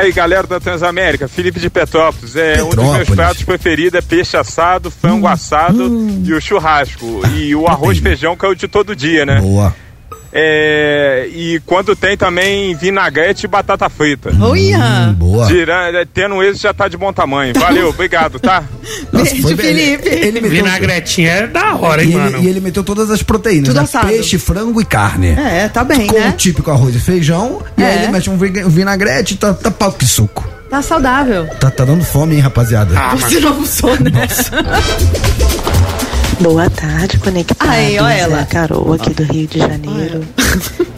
[0.00, 1.28] aí, galera da Transamérica.
[1.28, 2.36] Felipe de Petrópolis.
[2.36, 3.10] É, um dos meus Petrópolis.
[3.10, 3.14] Hum.
[3.14, 5.82] pratos preferidos é peixe assado, frango assado
[6.24, 7.22] e o churrasco.
[7.36, 9.40] E o arroz feijão, que é o de todo dia, né?
[9.40, 9.74] Boa.
[10.34, 14.32] É, e quando tem também vinagrete e batata frita.
[14.40, 14.78] Olha!
[15.10, 15.46] Hum, boa.
[15.46, 17.52] Tirando, é, tendo esse já tá de bom tamanho.
[17.58, 18.64] Valeu, obrigado, tá?
[19.12, 19.56] Nossa, Beijo.
[19.56, 20.08] Felipe.
[20.08, 22.44] Ele, ele meteu, Vinagretinha é da hora, e, hein, ele, mano?
[22.44, 23.82] e ele meteu todas as proteínas, Tudo né?
[23.82, 24.06] assado.
[24.08, 25.28] Peixe, frango e carne.
[25.38, 26.32] É, tá bem, Com o né?
[26.36, 27.60] típico arroz e feijão.
[27.76, 28.02] E aí É.
[28.04, 30.48] ele mete um vinagrete e tá, tá pau que suco.
[30.70, 31.46] Tá saudável.
[31.60, 32.98] Tá, tá dando fome, hein, rapaziada?
[32.98, 34.10] Ah, Você não almoçou, né?
[36.42, 37.72] Boa tarde, conectados.
[37.72, 38.38] Aí, ó ela.
[38.38, 40.24] É a Carol aqui do Rio de Janeiro.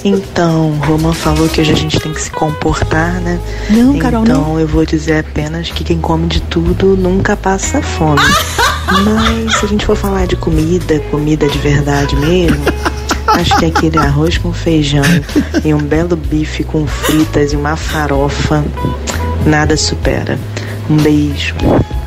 [0.03, 3.39] Então, Roman falou que hoje a gente tem que se comportar, né?
[3.71, 8.21] Não, Carol, Então, eu vou dizer apenas que quem come de tudo nunca passa fome.
[9.05, 12.65] Mas se a gente for falar de comida, comida de verdade mesmo,
[13.29, 15.05] acho que aquele arroz com feijão
[15.65, 18.65] e um belo bife com fritas e uma farofa,
[19.47, 20.39] nada supera.
[20.89, 21.55] Um beijo.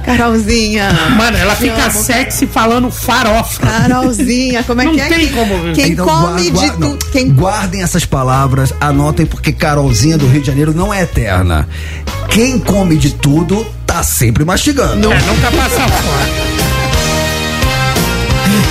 [0.07, 0.89] Carolzinha.
[1.17, 1.91] Mano, ela fica amo.
[1.91, 3.59] sexy falando farofa.
[3.67, 5.05] Carolzinha, como é Não que é?
[5.09, 7.05] tem Quem, como- quem Então, come gua- de não, tudo.
[7.11, 11.67] Quem Guardem essas palavras, anotem, porque Carolzinha do Rio de Janeiro não é eterna.
[12.29, 15.11] Quem come de tudo tá sempre mastigando.
[15.11, 16.46] É, nunca passa fome.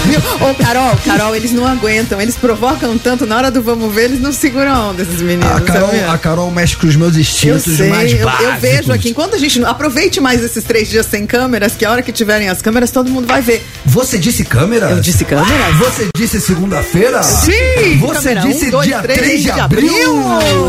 [0.06, 0.20] Viu?
[0.48, 2.20] Ô, Carol, Carol, eles não aguentam.
[2.20, 5.46] Eles provocam tanto na hora do vamos ver, eles não seguram a onda, esses meninos.
[5.50, 6.10] A Carol, sabia?
[6.12, 8.46] a Carol mexe com os meus Eu instintos sei, mais eu, básicos.
[8.46, 9.10] eu vejo aqui.
[9.10, 9.58] Enquanto a gente.
[9.60, 12.90] não- Aproveite mais esses três dias sem câmeras, que a hora que tiverem as câmeras,
[12.90, 13.64] todo mundo vai ver.
[13.84, 14.90] Você disse câmera?
[14.90, 15.70] Eu disse câmera?
[15.78, 17.22] Você disse segunda-feira?
[17.22, 17.98] Sim!
[18.00, 19.90] Você Câmera disse um, dois, dia três 3 de de abril?
[19.90, 20.68] abril.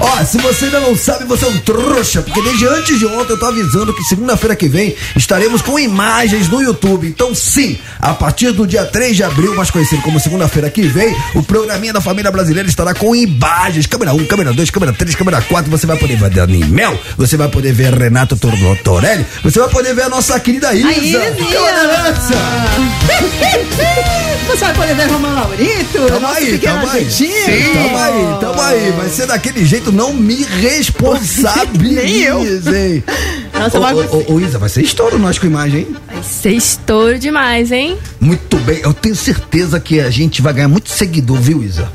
[0.00, 3.32] Ó, se você ainda não sabe, você é um trouxa, porque desde antes de ontem
[3.32, 7.08] eu tô avisando que segunda-feira que vem estaremos com imagens no YouTube.
[7.08, 11.16] Então, sim, a partir do dia 3 de abril, mais conhecido como segunda-feira que vem,
[11.34, 13.86] o programinha da família brasileira estará com imagens.
[13.86, 15.70] Câmera 1, câmera 2, câmera 3, câmera 4.
[15.70, 19.94] Você vai poder ver Dani Mel, você vai poder ver Renato Tortorelli, você vai poder
[19.94, 20.88] ver a nossa querida Isa.
[20.88, 21.18] A Isa.
[24.48, 27.04] Você vai poder ver Romão Laurito, Tamo nosso aí, pequeno tamo aí.
[27.04, 27.74] argentino.
[27.74, 28.90] Tamo aí, tamo aí.
[28.92, 32.40] Vai ser daquele jeito, não me responsabilize, Nem eu.
[32.42, 33.04] hein?
[33.52, 35.96] Nossa, ô, vai- ô, ô, Isa, vai ser estouro nós com imagem, hein?
[36.12, 37.98] Vai ser estouro demais, hein?
[38.20, 41.90] Muito bem, eu tenho certeza que a gente vai ganhar muito seguidor, viu, Isa?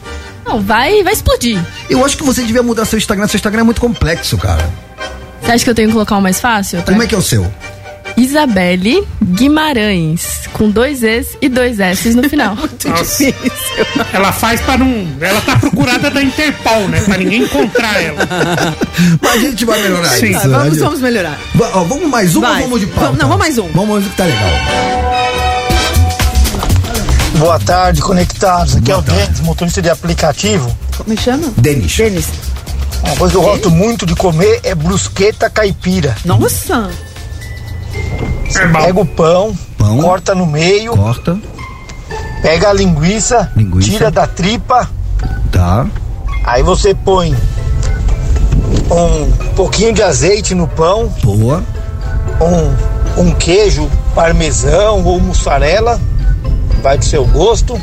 [0.46, 1.58] Não, vai, vai explodir.
[1.90, 4.70] Eu acho que você devia mudar seu Instagram, seu Instagram é muito complexo, cara.
[5.42, 6.82] Você acha que eu tenho que colocar o mais fácil?
[6.84, 7.50] Como é que é o seu?
[8.16, 12.56] Isabelle Guimarães, com dois E's e dois S's no final.
[12.58, 13.26] Muito Nossa.
[13.26, 13.86] difícil.
[14.14, 15.08] Ela faz pra não.
[15.20, 17.02] Ela tá procurada da Interpol, né?
[17.02, 18.20] Pra ninguém encontrar ela.
[19.22, 20.28] Mas a gente vai melhorar Sim.
[20.28, 20.42] isso.
[20.42, 20.58] Tá, né?
[20.58, 21.40] vamos, vamos melhorar.
[21.56, 22.56] Va- ó, vamos mais um Vai.
[22.58, 23.02] ou vamos de pauta?
[23.06, 23.68] Vamos- não, vamos mais um.
[23.72, 24.50] Vamos que tá legal.
[27.38, 28.76] Boa tarde, conectados.
[28.76, 29.22] Aqui Boa é o tarde.
[29.26, 30.78] Denis, motorista de aplicativo.
[30.98, 31.52] Como me chama?
[31.58, 31.96] Denis.
[31.98, 32.28] Denis.
[33.04, 36.16] Uma coisa que eu gosto muito de comer é brusqueta caipira.
[36.24, 36.90] Nossa.
[38.72, 39.98] Pega o pão, Pão.
[40.02, 41.38] corta no meio, Corta.
[42.42, 43.90] Pega a linguiça, Linguiça.
[43.90, 44.90] tira da tripa,
[45.52, 45.86] Tá.
[46.44, 47.36] aí você põe
[48.92, 51.64] um pouquinho de azeite no pão, Boa.
[53.18, 56.00] um, um queijo parmesão ou mussarela,
[56.82, 57.80] vai do seu gosto,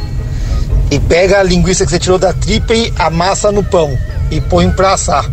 [0.91, 3.97] e pega a linguiça que você tirou da tripa e amassa no pão
[4.31, 5.25] e põe pra assar.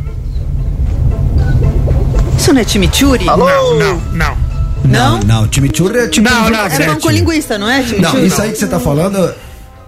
[2.37, 3.27] Isso não é chimichurri?
[3.27, 3.45] Alô?
[3.45, 4.46] Não, não, não.
[4.87, 5.19] Não?
[5.19, 6.29] Não, chimichurri é tipo...
[6.29, 7.83] Não, não, É pão com linguiça, não é?
[7.99, 9.33] Não, isso aí que você tá falando...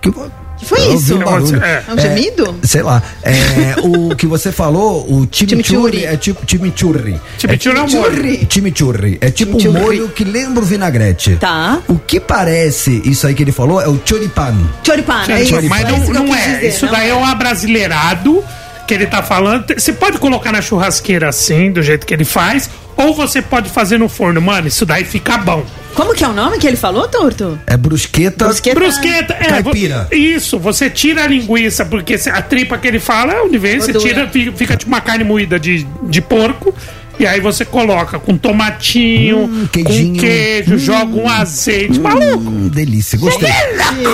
[0.01, 0.11] Que,
[0.59, 1.13] Que foi Eu isso?
[1.13, 1.63] ouvi um barulho.
[1.63, 1.83] É.
[1.87, 2.59] É um gemido?
[2.63, 3.01] Sei lá.
[3.23, 7.19] É, o que você falou, o chimichurri é tipo chimichurri.
[7.37, 8.47] Chimichurri é um molho.
[8.49, 9.17] Chimichurri.
[9.21, 11.37] É tipo um molho que lembra o vinagrete.
[11.37, 11.79] Tá.
[11.87, 14.55] O que parece isso aí que ele falou é o choripan.
[14.85, 15.61] Choripan, é isso.
[15.69, 16.55] Mas é não, não é.
[16.55, 18.43] dizer, Isso não daí é um abrasileirado
[18.89, 19.65] que ele tá falando.
[19.77, 23.99] Você pode colocar na churrasqueira assim, do jeito que ele faz, ou você pode fazer
[23.99, 24.41] no forno.
[24.41, 25.63] Mano, isso daí fica bom.
[25.93, 27.59] Como que é o nome que ele falou, Torto?
[27.67, 28.45] É brusqueta.
[28.45, 28.79] Brusqueta.
[28.79, 29.45] Brusqueta, é.
[29.61, 30.07] Caipira.
[30.11, 33.79] Isso, você tira a linguiça, porque se- a tripa que ele fala é onde vem,
[33.79, 36.73] você tira, fica, fica tipo uma carne moída de, de porco.
[37.19, 41.99] E aí você coloca com tomatinho, Hum, com queijo, joga um azeite.
[41.99, 42.49] Maluco!
[42.49, 43.49] Hum, delícia, gostei.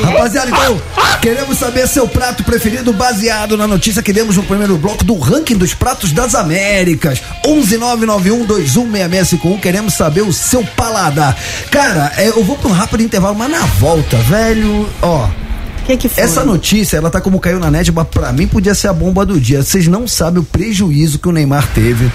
[0.04, 0.82] Rapaziada, então,
[1.22, 5.56] queremos saber seu prato preferido baseado na notícia que demos no primeiro bloco do ranking
[5.56, 7.22] dos pratos das Américas.
[7.46, 9.60] 11991216651.
[9.60, 11.38] Queremos saber o seu paladar.
[11.70, 15.26] Cara, é, eu vou pra um rápido intervalo, mas na volta, velho, ó.
[15.26, 16.24] O que que foi?
[16.24, 19.24] Essa notícia, ela tá como caiu na net, mas pra mim podia ser a bomba
[19.26, 19.62] do dia.
[19.62, 22.12] Vocês não sabem o prejuízo que o Neymar teve.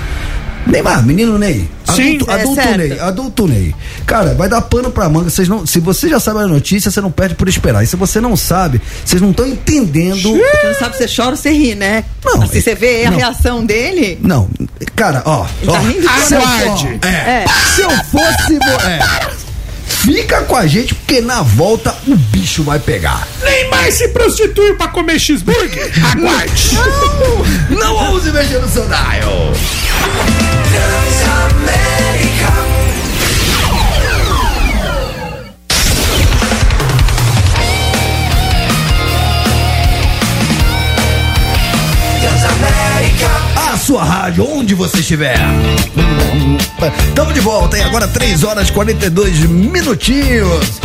[0.67, 1.69] Neymar, menino Ney.
[1.95, 2.77] Sim, adulto, é adulto certo.
[2.79, 3.75] Ney, adulto Ney.
[4.07, 5.29] Cara, vai dar pano pra manga.
[5.31, 7.83] Vocês não, se você já sabe a notícia, você não perde por esperar.
[7.83, 10.17] E se você não sabe, vocês não estão entendendo.
[10.33, 12.05] Você não sabe se você chora ou você ri, né?
[12.25, 13.19] Não, Assim, você vê a não.
[13.19, 14.19] reação dele.
[14.23, 14.49] Não,
[14.95, 15.47] cara, ó.
[15.63, 17.45] Ele ó tá rindo se eu, ó, é, É.
[17.75, 18.59] se eu fosse.
[18.87, 19.01] É,
[19.91, 23.27] fica com a gente, porque na volta o bicho vai pegar.
[23.43, 25.91] Neymar se prostituiu pra comer cheeseburger?
[26.13, 26.71] Aguarde!
[27.71, 29.53] Não ouse mexer no seu dial.
[43.91, 45.37] Sua rádio, onde você estiver.
[47.09, 50.81] Estamos de volta, e agora 3 horas e 42 minutinhos.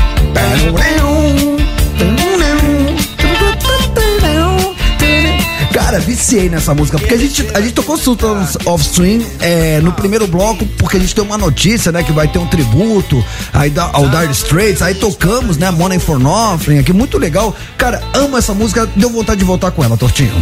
[5.72, 9.94] Cara, viciei nessa música, porque a gente, a gente tocou Sultans of Swing é, no
[9.94, 13.70] primeiro bloco, porque a gente tem uma notícia, né, que vai ter um tributo aí
[13.70, 17.56] da, ao Dire Straits, aí tocamos, né, Money for Nothing, aqui, muito legal.
[17.78, 20.34] Cara, amo essa música, deu vontade de voltar com ela, Tortinho.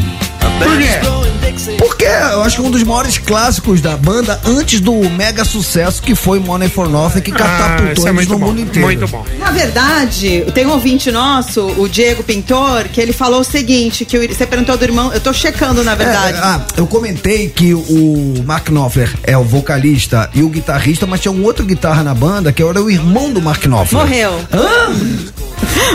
[0.64, 1.78] Por quê?
[1.78, 6.16] Porque eu acho que um dos maiores clássicos da banda antes do mega sucesso que
[6.16, 8.46] foi Money for Nothing, que Ah, catapultou isso é eles no bom.
[8.48, 8.82] mundo inteiro.
[8.88, 9.24] Muito bom.
[9.40, 14.28] Na verdade, tem um ouvinte nosso, o Diego Pintor, que ele falou o seguinte, que
[14.28, 16.38] você perguntou do irmão, eu tô checando, na verdade.
[16.38, 21.20] É, ah, eu comentei que o Mark Knopfler é o vocalista e o guitarrista, mas
[21.22, 24.02] tinha um outro guitarra na banda que era o irmão do Mark Knopfler.
[24.02, 24.40] Morreu.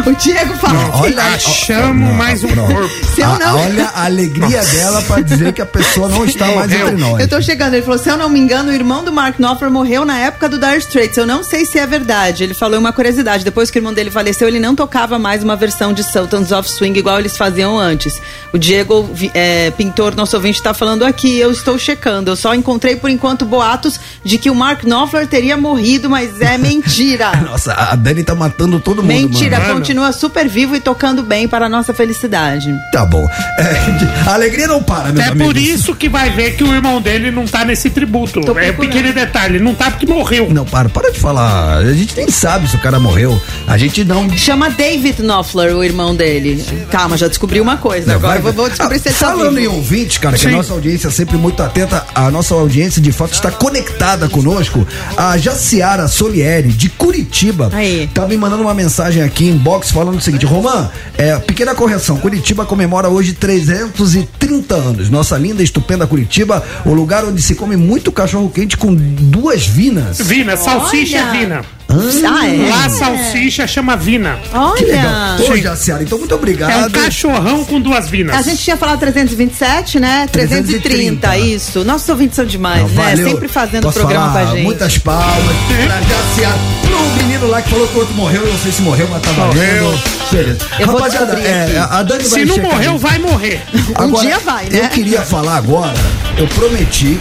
[0.07, 2.91] O Diego falou Não, olha, Achamos mais um corpo.
[3.15, 6.47] Se eu A- não- olha a alegria dela pra dizer que a pessoa não está
[6.47, 6.89] mais Morreu.
[6.89, 7.21] entre nós.
[7.21, 9.71] Eu tô chegando, ele falou: se eu não me engano, o irmão do Mark Knopfler
[9.71, 11.17] morreu na época do Dire Straits.
[11.17, 12.43] Eu não sei se é verdade.
[12.45, 13.45] Ele falou uma curiosidade.
[13.45, 16.69] Depois que o irmão dele faleceu, ele não tocava mais uma versão de Sultans of
[16.71, 18.21] Swing igual eles faziam antes.
[18.53, 21.39] O Diego é, Pintor, nosso ouvinte, tá falando aqui.
[21.39, 22.31] Eu estou checando.
[22.31, 26.57] Eu só encontrei por enquanto boatos de que o Mark Knopfler teria morrido, mas é
[26.59, 27.33] mentira.
[27.49, 29.75] Nossa, a Dani tá matando todo mundo, Mentira, mano.
[29.75, 32.73] continua super vivo e tocando bem para a nossa felicidade.
[32.93, 33.27] Tá bom.
[33.59, 35.47] É, a alegria não para, meus É amigos.
[35.53, 38.41] por isso que vai ver que o irmão dele não tá nesse tributo.
[38.41, 40.49] Tô É um pequeno detalhe, não tá porque morreu.
[40.51, 41.79] Não, para, para de falar.
[41.79, 43.41] A gente nem sabe se o cara morreu.
[43.67, 44.29] A gente não.
[44.37, 46.65] Chama David Knopfler, o irmão dele.
[46.91, 48.15] Calma, já descobri uma coisa.
[48.15, 49.61] Agora eu vou, vou descobrir se ele tá Falando vivo.
[49.75, 50.57] em ouvintes, cara, que a Sim.
[50.57, 54.87] nossa audiência é sempre muito atenta, a nossa audiência de fato está conectada conosco.
[55.17, 58.09] A Jaciara Solieri, de Curitiba, Aí.
[58.15, 62.17] tá me mandando uma mensagem aqui em box falando o seguinte: Romã, é, pequena correção,
[62.19, 64.28] Curitiba comemora hoje 330
[64.75, 65.11] anos.
[65.11, 70.21] Nossa linda, estupenda Curitiba, o lugar onde se come muito cachorro quente com duas vinas.
[70.21, 71.31] Vina, salsicha Olha.
[71.33, 71.78] vina.
[71.91, 72.69] Ah, é?
[72.69, 74.39] Lá salsicha chama vina.
[74.77, 75.37] Que legal.
[75.39, 75.53] Olha.
[75.53, 76.71] Ô, Jaciara, então muito obrigado.
[76.71, 78.37] É um cachorrão com duas vinas.
[78.37, 80.29] A gente tinha falado 327, né?
[80.31, 81.39] 330, 330.
[81.39, 81.85] isso.
[81.85, 82.95] Nossos ouvintes são demais, Não, né?
[83.17, 83.31] valeu.
[83.31, 84.45] Sempre fazendo Posso programa falar?
[84.45, 84.65] com a gente.
[84.65, 86.59] Muitas palmas pra Jaciara.
[86.83, 89.23] Pro menino lá que falou que o outro morreu, eu não sei se morreu, mas
[89.23, 90.03] tá valendo.
[90.31, 90.59] Beleza.
[90.85, 93.63] Rapaziada, é, a Dani vai Se não morreu, vai morrer.
[93.99, 94.81] Um dia vai, né?
[94.85, 95.95] Eu queria falar agora,
[96.37, 97.19] eu prometi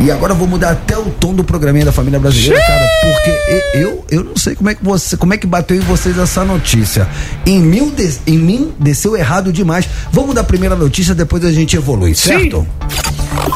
[0.00, 3.78] E agora eu vou mudar até o tom do programinha da família brasileira, cara, porque
[3.78, 6.44] eu, eu não sei como é que você, como é que bateu em vocês essa
[6.44, 7.08] notícia.
[7.46, 9.88] Em, mil des- em mim desceu errado demais.
[10.12, 12.66] Vamos dar a primeira notícia, depois a gente evolui, certo?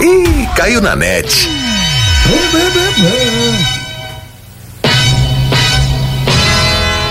[0.01, 1.49] Ih, caiu na net.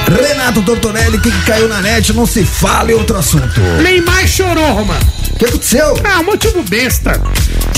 [0.07, 3.59] Renato Tortorelli, que, que caiu na net, não se fala em outro assunto.
[3.83, 5.01] Neymar chorou, Romano.
[5.33, 5.99] O que aconteceu?
[6.03, 7.21] Ah, motivo besta.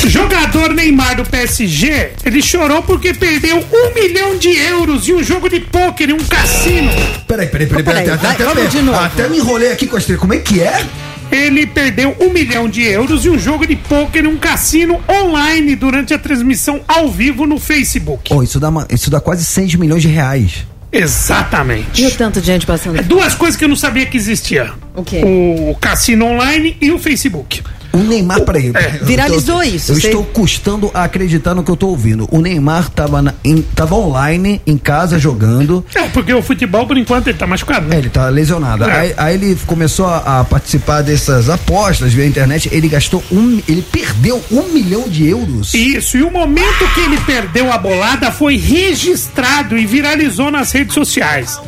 [0.08, 5.50] Jogador Neymar do PSG, ele chorou porque perdeu um milhão de euros em um jogo
[5.50, 6.90] de pôquer em um cassino.
[7.28, 8.98] Peraí, peraí, peraí, peraí, Peraí, até, vai, até- novo.
[8.98, 10.20] até me enrolei aqui com a estrela.
[10.20, 10.84] Como é que é?
[11.32, 15.76] Ele perdeu um milhão de euros em um jogo de pôquer em um cassino online
[15.76, 18.34] durante a transmissão ao vivo no Facebook.
[18.34, 20.66] Oh, isso dá, uma- isso dá quase 6 milhões de reais.
[20.92, 22.02] Exatamente.
[22.02, 24.72] E o tanto de gente passando É duas coisas que eu não sabia que existia.
[24.96, 25.22] O quê?
[25.24, 27.62] O cassino online e o Facebook.
[27.92, 28.72] O Neymar, peraí.
[28.76, 29.00] É.
[29.02, 32.28] eu Viralizou tô- isso, Eu você- estou custando a acreditar no que eu tô ouvindo.
[32.32, 35.84] O Neymar tava, na- em- tava online, em casa, jogando.
[35.96, 37.98] É, porque o futebol, por enquanto, ele tá machucado, É, né?
[37.98, 38.84] ele tá lesionado.
[38.84, 39.00] É.
[39.00, 42.70] Aí, aí ele começou a, a participar dessas apostas via internet.
[42.72, 43.60] Ele gastou um.
[43.68, 45.74] Ele perdeu um milhão de euros.
[45.74, 50.94] Isso, e o momento que ele perdeu a bolada foi registrado e viralizou nas redes
[50.94, 51.60] sociais.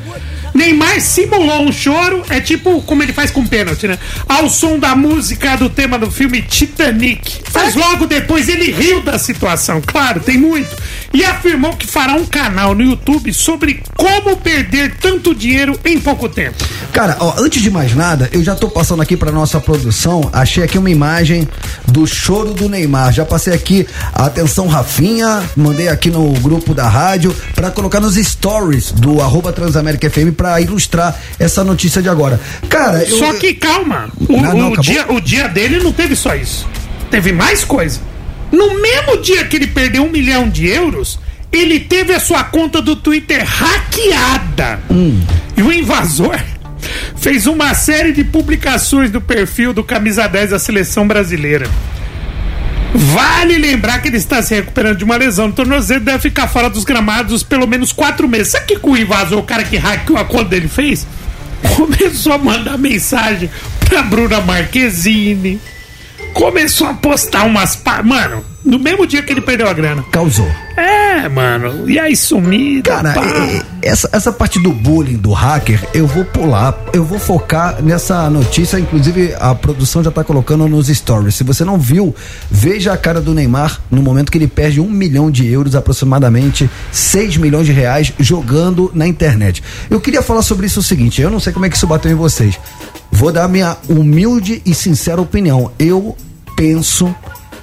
[0.54, 3.98] Neymar simulou um choro, é tipo como ele faz com pênalti, né?
[4.28, 7.42] Ao som da música do tema do filme Titanic.
[7.54, 10.76] Mas logo depois ele riu da situação, claro, tem muito.
[11.14, 16.30] E afirmou que fará um canal no YouTube sobre como perder tanto dinheiro em pouco
[16.30, 16.56] tempo.
[16.94, 20.30] Cara, ó, antes de mais nada, eu já tô passando aqui pra nossa produção.
[20.32, 21.48] Achei aqui uma imagem
[21.88, 23.12] do choro do Neymar.
[23.12, 28.92] Já passei aqui, atenção Rafinha, mandei aqui no grupo da rádio pra colocar nos stories
[28.92, 32.40] do arroba Transamérica FM pra ilustrar essa notícia de agora.
[32.68, 36.16] Cara, eu, Só que calma, o, Não, não, o dia, o dia dele não teve
[36.16, 36.68] só isso.
[37.12, 38.00] Teve mais coisa.
[38.52, 41.20] No mesmo dia que ele perdeu um milhão de euros,
[41.52, 44.80] ele teve a sua conta do Twitter hackeada.
[44.90, 45.22] Hum.
[45.56, 46.40] E o invasor
[47.18, 51.70] fez uma série de publicações do perfil do Camisa 10 da seleção brasileira.
[52.94, 56.70] Vale lembrar que ele está se recuperando de uma lesão no tornozelo deve ficar fora
[56.70, 58.50] dos gramados pelo menos quatro meses.
[58.50, 61.08] Sabe que que o invasor, o cara que hackeou a conta dele, fez?
[61.76, 63.50] Começou a mandar mensagem
[63.86, 65.60] pra Bruna Marquezine.
[66.34, 67.76] Começou a postar umas.
[67.76, 68.02] Pa...
[68.04, 70.04] Mano, no mesmo dia que ele perdeu a grana.
[70.12, 70.50] causou.
[70.78, 71.90] É, mano.
[71.90, 72.92] E aí sumida.
[72.92, 77.18] Cara, é- é- essa, essa parte do bullying do hacker, eu vou pular, eu vou
[77.20, 81.36] focar nessa notícia, inclusive a produção já tá colocando nos stories.
[81.36, 82.14] Se você não viu,
[82.50, 86.70] veja a cara do Neymar no momento que ele perde um milhão de euros, aproximadamente
[86.92, 89.64] 6 milhões de reais, jogando na internet.
[89.90, 92.12] Eu queria falar sobre isso o seguinte, eu não sei como é que isso bateu
[92.12, 92.60] em vocês.
[93.12, 95.72] Vou dar minha humilde e sincera opinião.
[95.78, 96.16] Eu
[96.56, 97.14] penso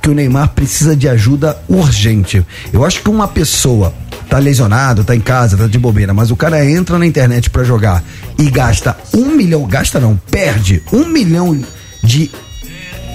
[0.00, 2.44] que o Neymar precisa de ajuda urgente.
[2.72, 3.92] Eu acho que uma pessoa
[4.28, 7.64] tá lesionado, tá em casa, tá de bobeira, mas o cara entra na internet pra
[7.64, 8.04] jogar
[8.38, 11.58] e gasta um milhão, gasta não, perde um milhão
[12.02, 12.30] de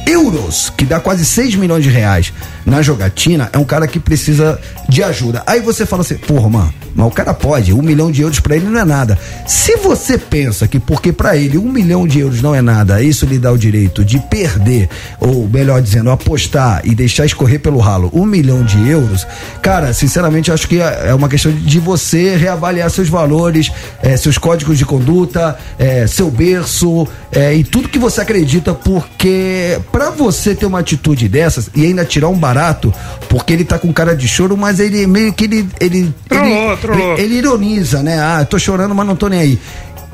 [0.05, 2.33] euros, que dá quase 6 milhões de reais
[2.65, 5.43] na jogatina, é um cara que precisa de ajuda.
[5.45, 8.55] Aí você fala assim, porra, mano, mas o cara pode, um milhão de euros pra
[8.55, 9.17] ele não é nada.
[9.45, 13.25] Se você pensa que porque pra ele um milhão de euros não é nada, isso
[13.25, 14.89] lhe dá o direito de perder,
[15.19, 19.27] ou melhor dizendo, apostar e deixar escorrer pelo ralo um milhão de euros,
[19.61, 24.37] cara, sinceramente acho que é é uma questão de você reavaliar seus valores, eh, seus
[24.37, 30.55] códigos de conduta, eh, seu berço eh, e tudo que você acredita, porque pra você
[30.55, 32.91] ter uma atitude dessas e ainda tirar um barato,
[33.29, 36.77] porque ele tá com cara de choro, mas ele meio que ele ele Trollou, ele,
[36.77, 37.17] trollou.
[37.19, 38.19] ele, ironiza, né?
[38.19, 39.59] Ah, tô chorando, mas não tô nem aí.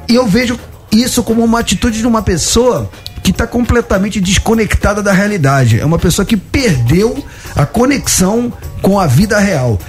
[0.10, 0.60] E eu vejo
[0.92, 2.92] isso como uma atitude de uma pessoa
[3.24, 5.80] que está completamente desconectada da realidade.
[5.80, 7.24] É uma pessoa que perdeu
[7.56, 8.52] a conexão
[8.82, 9.80] com a vida real.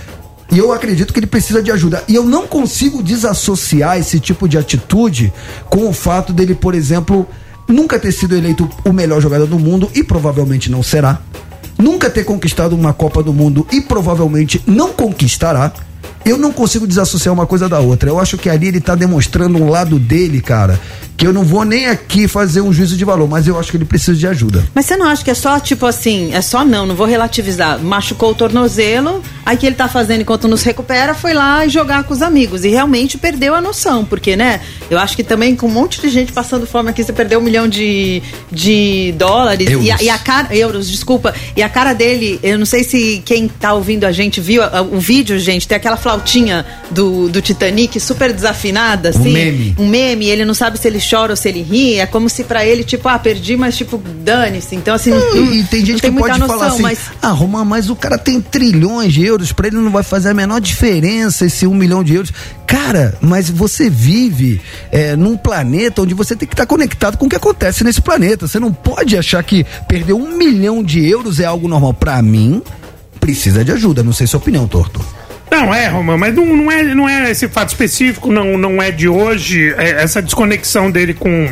[0.53, 2.05] E eu acredito que ele precisa de ajuda.
[2.07, 5.33] E eu não consigo desassociar esse tipo de atitude
[5.69, 7.27] com o fato dele, por exemplo,
[7.73, 11.21] nunca ter sido eleito o melhor jogador do mundo e provavelmente não será.
[11.79, 15.73] Nunca ter conquistado uma Copa do Mundo e provavelmente não conquistará.
[16.25, 18.09] Eu não consigo desassociar uma coisa da outra.
[18.11, 20.79] Eu acho que ali ele tá demonstrando um lado dele, cara,
[21.17, 23.77] que eu não vou nem aqui fazer um juízo de valor, mas eu acho que
[23.77, 24.65] ele precisa de ajuda.
[24.75, 27.79] Mas você não acha que é só, tipo assim, é só não, não vou relativizar.
[27.81, 32.05] Machucou o tornozelo, aí que ele tá fazendo enquanto nos recupera, foi lá e jogar
[32.05, 32.65] com os amigos.
[32.65, 34.61] E realmente perdeu a noção, porque, né?
[34.91, 37.43] Eu acho que também com um monte de gente passando fome aqui, você perdeu um
[37.43, 39.69] milhão de, de dólares.
[39.71, 39.87] Euros.
[39.87, 40.55] E a, e a cara.
[40.57, 41.35] Euros, desculpa.
[41.57, 44.81] E a cara dele, eu não sei se quem tá ouvindo a gente viu a-
[44.83, 49.33] o vídeo, gente, tem aquela flautinha do, do Titanic super desafinada, assim.
[49.33, 49.75] meme.
[49.79, 51.99] Um meme, ele não sabe se ele chora ou se ele ri.
[51.99, 54.75] É como se pra ele, tipo, ah, perdi, mas tipo, dane-se.
[54.75, 56.99] Então, assim, não, E, e tem gente que não muita pode noção, falar assim: mas
[57.23, 60.35] ah, Romão, mas o cara tem trilhões de euros, pra ele não vai fazer a
[60.35, 62.33] menor diferença esse um milhão de euros.
[62.67, 64.61] Cara, mas você vive
[64.93, 68.47] é, num planeta onde você tem que estar conectado com o que acontece nesse planeta.
[68.47, 71.93] Você não pode achar que perder um milhão de euros é algo normal.
[71.95, 72.63] Pra mim,
[73.19, 74.05] precisa de ajuda.
[74.05, 75.05] Não sei sua opinião, Torto.
[75.51, 78.91] Não, é, Romão, mas não, não, é, não é esse fato específico, não, não é
[78.91, 79.75] de hoje.
[79.77, 81.49] É, essa desconexão dele com,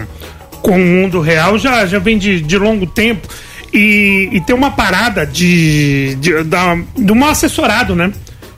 [0.62, 3.26] com o mundo real já, já vem de, de longo tempo.
[3.72, 8.12] E, e tem uma parada de, de, da, do mal assessorado, né?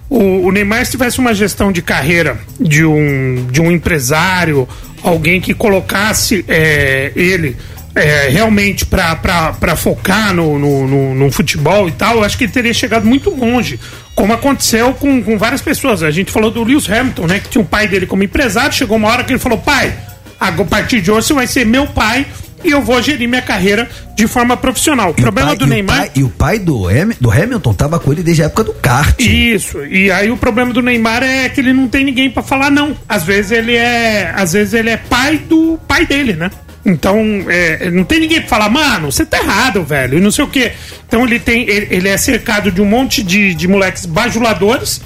[0.09, 4.69] O, o Neymar, se tivesse uma gestão de carreira de um, de um empresário,
[5.03, 7.57] alguém que colocasse é, ele
[7.95, 12.53] é, realmente para focar no, no, no, no futebol e tal, eu acho que ele
[12.53, 13.79] teria chegado muito longe.
[14.15, 16.03] Como aconteceu com, com várias pessoas.
[16.03, 17.39] A gente falou do Lewis Hamilton, né?
[17.41, 18.73] Que tinha o pai dele como empresário.
[18.73, 19.93] Chegou uma hora que ele falou: pai,
[20.39, 22.27] a partir de hoje você vai ser meu pai
[22.63, 25.11] e eu vou gerir minha carreira de forma profissional.
[25.11, 25.97] O problema pai- do e o Neymar.
[25.97, 26.87] pai- e o pai do,
[27.19, 29.19] do Hamilton tava com ele desde a época do kart.
[29.19, 29.83] Isso.
[29.87, 32.95] E aí o problema do Neymar é que ele não tem ninguém pra falar não.
[33.09, 36.51] Às vezes ele é, às vezes ele é pai do pai dele, né?
[36.85, 40.45] Então, é, não tem ninguém pra falar, mano, você tá errado, velho, e não sei
[40.45, 40.73] o quê.
[41.07, 45.03] Então ele tem, ele, ele é cercado de um monte de, de moleques bajuladores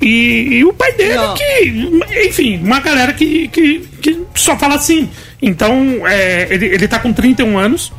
[0.00, 5.10] e, e o pai dele que, enfim, uma galera que, que, que só fala assim.
[5.42, 7.92] Então, é, ele, ele tá com 31 anos.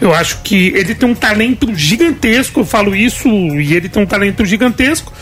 [0.00, 4.06] Eu acho que ele tem um talento gigantesco, eu falo isso, e ele tem um
[4.06, 5.12] talento gigantesco.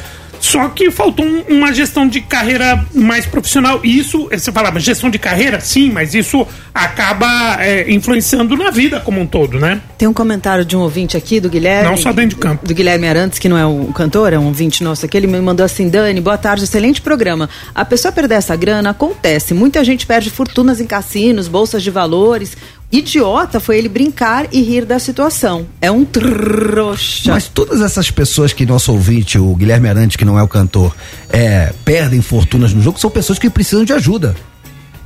[0.45, 3.81] Só que faltou um- uma gestão de carreira mais profissional.
[3.83, 5.59] E isso, você falava, gestão de carreira?
[5.59, 9.81] Sim, mas isso acaba é, influenciando na vida como um todo, né?
[9.97, 11.89] Tem um comentário de um ouvinte aqui, do Guilherme.
[11.89, 12.67] Não só dentro de campo.
[12.67, 15.17] Do Guilherme Arantes, que não é o cantor, é um ouvinte nosso aqui.
[15.17, 17.49] Ele me mandou assim: Dani, boa tarde, excelente programa.
[17.75, 19.55] A pessoa perder essa grana acontece.
[19.55, 22.55] Muita gente perde fortunas em cassinos, bolsas de valores.
[22.99, 25.67] Idiota foi ele brincar e rir da situação.
[25.81, 27.33] É um trouxa.
[27.33, 30.95] Mas todas essas pessoas que nosso ouvinte, o Guilherme Arante, que não é o cantor,
[31.29, 34.37] é, perdem fortunas no jogo, são pessoas que precisam de ajuda.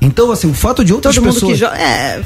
[0.01, 1.53] Então, assim, o fato de outras Todo mundo pessoas.
[1.53, 1.77] que joga.
[1.77, 2.23] É,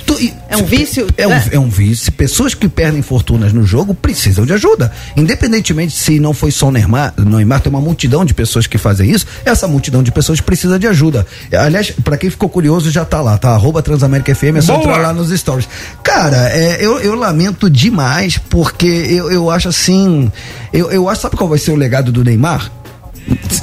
[0.50, 1.06] é um vício.
[1.16, 1.48] É um, né?
[1.52, 2.12] é um vício.
[2.12, 4.92] Pessoas que perdem fortunas no jogo precisam de ajuda.
[5.16, 9.10] Independentemente se não foi só o Neymar, Neymar tem uma multidão de pessoas que fazem
[9.10, 11.26] isso, essa multidão de pessoas precisa de ajuda.
[11.52, 13.50] Aliás, pra quem ficou curioso, já tá lá, tá?
[13.50, 14.84] Arroba Transamérica FM, é só Boa.
[14.84, 15.68] entrar lá nos stories.
[16.02, 20.30] Cara, é, eu, eu lamento demais, porque eu, eu acho assim.
[20.72, 22.70] Eu, eu acho, sabe qual vai ser o legado do Neymar?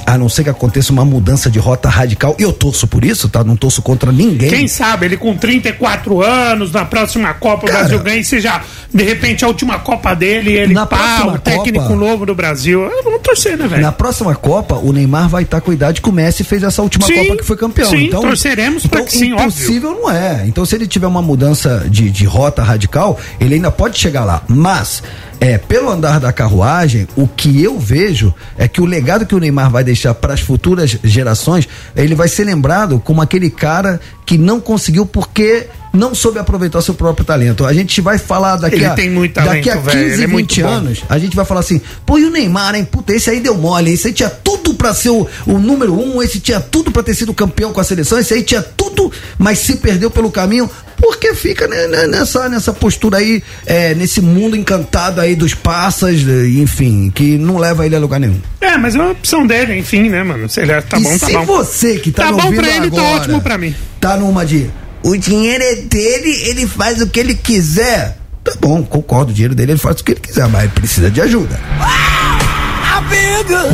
[0.06, 2.36] A não ser que aconteça uma mudança de rota radical.
[2.40, 3.44] E eu torço por isso, tá?
[3.44, 4.50] Não torço contra ninguém.
[4.50, 8.62] Quem sabe ele com 34 anos, na próxima Copa o Brasil ganha e seja,
[8.94, 12.34] de repente, a última Copa dele, ele Na pá, próxima o técnico Copa- novo do
[12.34, 12.90] Brasil.
[13.04, 13.82] Vamos torcer, né, velho?
[13.82, 16.82] Na próxima Copa, o Neymar vai estar com a idade que o Messi fez essa
[16.82, 17.90] última Sim, Copa que foi campeão.
[17.90, 19.48] sim, então, torceremos pra então, que sim, óbvio.
[19.48, 20.44] impossível não é.
[20.48, 24.42] Então, se ele tiver uma mudança de, de rota radical, ele ainda pode chegar lá.
[24.48, 25.04] Mas,
[25.40, 29.40] é, pelo andar da carruagem, o que eu vejo é que o legado que o
[29.40, 34.38] Neymar vai deixar para as futuras gerações, ele vai ser lembrado como aquele cara que
[34.38, 37.66] não conseguiu porque não soube aproveitar seu próprio talento.
[37.66, 40.24] A gente vai falar daqui Ele a tem muito daqui a talento, 15, velho, ele
[40.24, 40.70] é muito 20 bom.
[40.70, 42.86] anos, a gente vai falar assim, pô, e o Neymar, hein?
[42.86, 46.22] Puta, esse aí deu mole, esse aí tinha tudo pra ser o, o número um,
[46.22, 49.60] esse tinha tudo pra ter sido campeão com a seleção, esse aí tinha tudo, mas
[49.60, 55.36] se perdeu pelo caminho, porque fica nessa, nessa postura aí, é, nesse mundo encantado aí
[55.36, 58.40] dos passas, enfim, que não leva ele a lugar nenhum.
[58.62, 60.48] É, mas é uma opção dele, enfim, né, mano?
[60.50, 61.46] Se ele é- tá e bom, tá se bom.
[61.46, 63.74] você que tá, Tá bom pra ele, tá agora, ótimo pra mim.
[64.00, 64.70] Tá numa de,
[65.04, 68.18] o dinheiro é dele, ele faz o que ele quiser.
[68.44, 71.10] Tá bom, concordo, o dinheiro dele ele faz o que ele quiser, mas ele precisa
[71.10, 71.60] de ajuda.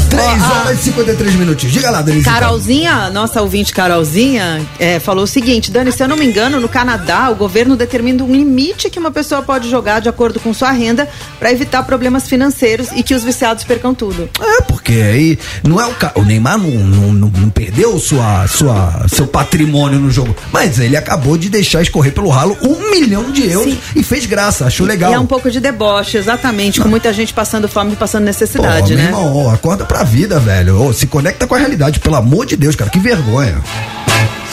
[0.10, 1.74] 3 horas e 53 minutinhos.
[1.74, 2.26] Diga lá, Denise.
[2.26, 6.70] Carolzinha, nossa ouvinte Carolzinha, é, falou o seguinte: Dani, se eu não me engano, no
[6.70, 10.72] Canadá, o governo determina um limite que uma pessoa pode jogar de acordo com sua
[10.72, 11.08] renda
[11.40, 14.30] para evitar problemas financeiros e que os viciados percam tudo.
[14.40, 16.12] É, porque aí não é o ca...
[16.16, 20.96] o Neymar não, não, não, não perdeu sua, sua, seu patrimônio no jogo, mas ele
[20.96, 25.12] acabou de deixar escorrer pelo ralo um milhão de euros e fez graça, achou legal.
[25.12, 28.94] E é um pouco de deboche, exatamente, com muita gente passando fome e passando necessidade,
[28.94, 29.12] Pô, né?
[29.16, 30.92] Irmão, ó, acorda pra vida, velho.
[30.94, 33.62] Se conecta com a realidade, pelo amor de Deus, cara, que vergonha.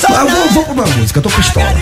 [0.08, 1.74] Mas eu vou, vou pra uma música, eu tô pistola.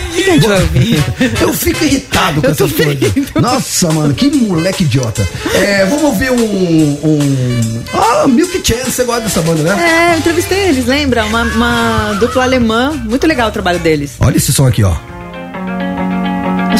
[1.40, 3.12] Eu fico irritado com Eu essas coisas.
[3.40, 5.26] Nossa, mano, que moleque idiota.
[5.54, 6.36] É, vamos ouvir um.
[6.36, 7.82] um...
[7.94, 10.10] Ah, Milk Chance, você gosta dessa banda, né?
[10.10, 11.24] É, eu entrevistei eles, lembra?
[11.24, 14.12] Uma, uma dupla alemã, muito legal o trabalho deles.
[14.20, 14.94] Olha esse som aqui, ó.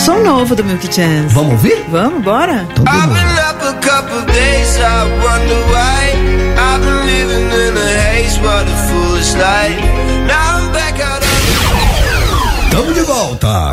[0.01, 1.35] O som novo do Milk Chance.
[1.35, 1.85] Vamos ouvir?
[1.91, 2.67] Vamos, bora?
[2.71, 6.15] Então I've been up a couple days, I wonder why.
[6.57, 9.79] I've been living in a haze, what a foolish life.
[10.27, 13.73] Now I'm back out on Tamo de volta.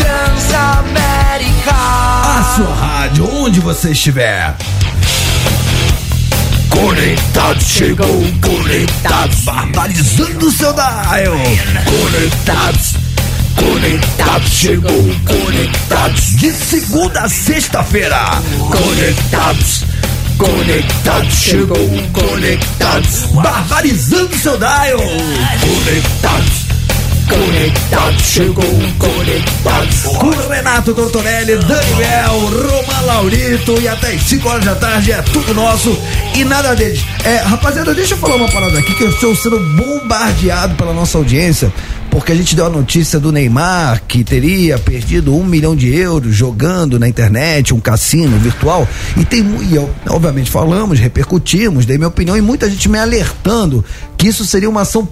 [0.00, 1.70] Transamérica.
[1.70, 4.56] A sua rádio, onde você estiver.
[6.74, 11.36] Conectados, chegou, conectados, barbarizando o seu dial.
[11.84, 12.94] Conectados,
[13.56, 16.36] conectados, chegou, conectados.
[16.36, 18.42] De segunda a sexta-feira.
[18.70, 19.84] Conectados.
[20.36, 24.98] Conectados, chegou, conectados, barbarizando o seu dial.
[25.60, 26.63] Conectados.
[27.28, 28.64] Conectados, chegou,
[28.98, 30.02] conectados.
[30.18, 35.54] Com Renato Tortorelli, Daniel, Roma Laurito e até as 5 horas da tarde é tudo
[35.54, 35.96] nosso
[36.34, 37.00] e nada deles.
[37.24, 41.16] É, rapaziada, deixa eu falar uma parada aqui que eu estou sendo bombardeado pela nossa
[41.18, 41.72] audiência.
[42.14, 46.32] Porque a gente deu a notícia do Neymar que teria perdido um milhão de euros
[46.32, 48.86] jogando na internet, um cassino virtual.
[49.16, 53.84] E tem, e eu, obviamente, falamos, repercutimos, dei minha opinião e muita gente me alertando
[54.24, 55.04] que isso seria uma ação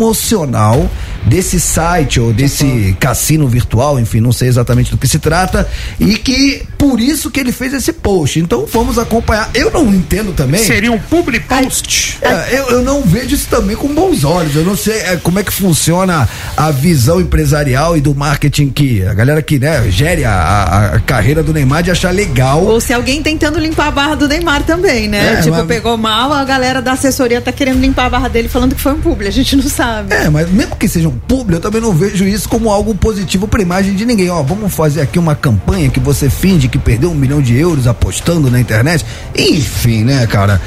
[0.00, 0.88] promocional
[1.26, 5.68] desse site ou desse cassino virtual, enfim, não sei exatamente do que se trata,
[5.98, 8.38] e que por isso que ele fez esse post.
[8.38, 9.50] Então vamos acompanhar.
[9.52, 10.62] Eu não entendo também.
[10.64, 12.18] Seria um public post.
[12.22, 14.54] É, eu, eu não vejo isso também com bons olhos.
[14.56, 19.04] Eu não sei é, como é que funciona a visão empresarial e do marketing que
[19.04, 22.64] a galera que né, gere a, a- a carreira do Neymar de achar legal.
[22.64, 25.34] Ou se alguém tentando limpar a barra do Neymar também, né?
[25.34, 28.48] É, tipo, mas- pegou mal, a galera da assessoria tá querendo limpar a barra dele
[28.48, 30.14] falando que foi um publi, a gente não sabe.
[30.14, 33.48] É, mas mesmo que seja um público, eu também não vejo isso como algo positivo
[33.48, 34.30] pra imagem de ninguém.
[34.30, 37.86] Ó, vamos fazer aqui uma campanha que você finge que perdeu um milhão de euros
[37.86, 39.04] apostando na internet.
[39.36, 40.60] Enfim, né, cara?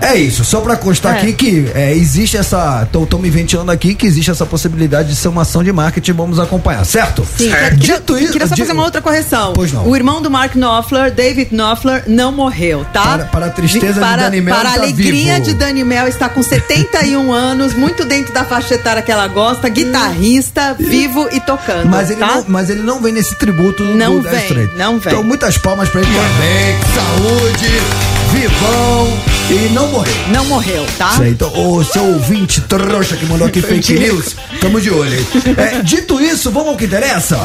[0.00, 1.18] É isso, só pra constar É.
[1.18, 2.86] aqui que é, existe essa.
[2.90, 6.38] Tô, me ventilando aqui que existe essa possibilidade de ser uma ação de marketing, vamos
[6.40, 7.26] acompanhar, certo?
[7.36, 8.32] Sim, É, queria, Dito isso.
[8.32, 9.52] queria só fazer uma outra correção.
[9.54, 9.86] Pois não.
[9.86, 13.02] O irmão do Mark Knopfler, David Knopfler, não morreu, tá?
[13.02, 15.44] Para- para a tristeza de para, Dani Mel, Para a está alegria vivo.
[15.46, 19.68] de Dani Mel, está com 71 anos, muito dentro da faixa etária que ela gosta,
[19.68, 21.86] guitarrista, vivo e tocando.
[21.88, 22.26] Mas ele, tá?
[22.26, 25.12] não, mas ele não vem nesse tributo do Não do vem, não vem.
[25.12, 26.76] Então, muitas palmas pra ele também.
[26.94, 30.14] Saúde, vivão e não morreu.
[30.28, 31.10] Não morreu, tá?
[31.12, 35.26] Isso aí, então, o seu ouvinte trouxa que mandou aqui fake news, tamo de olho.
[35.56, 37.36] É, dito isso, vamos ao que interessa?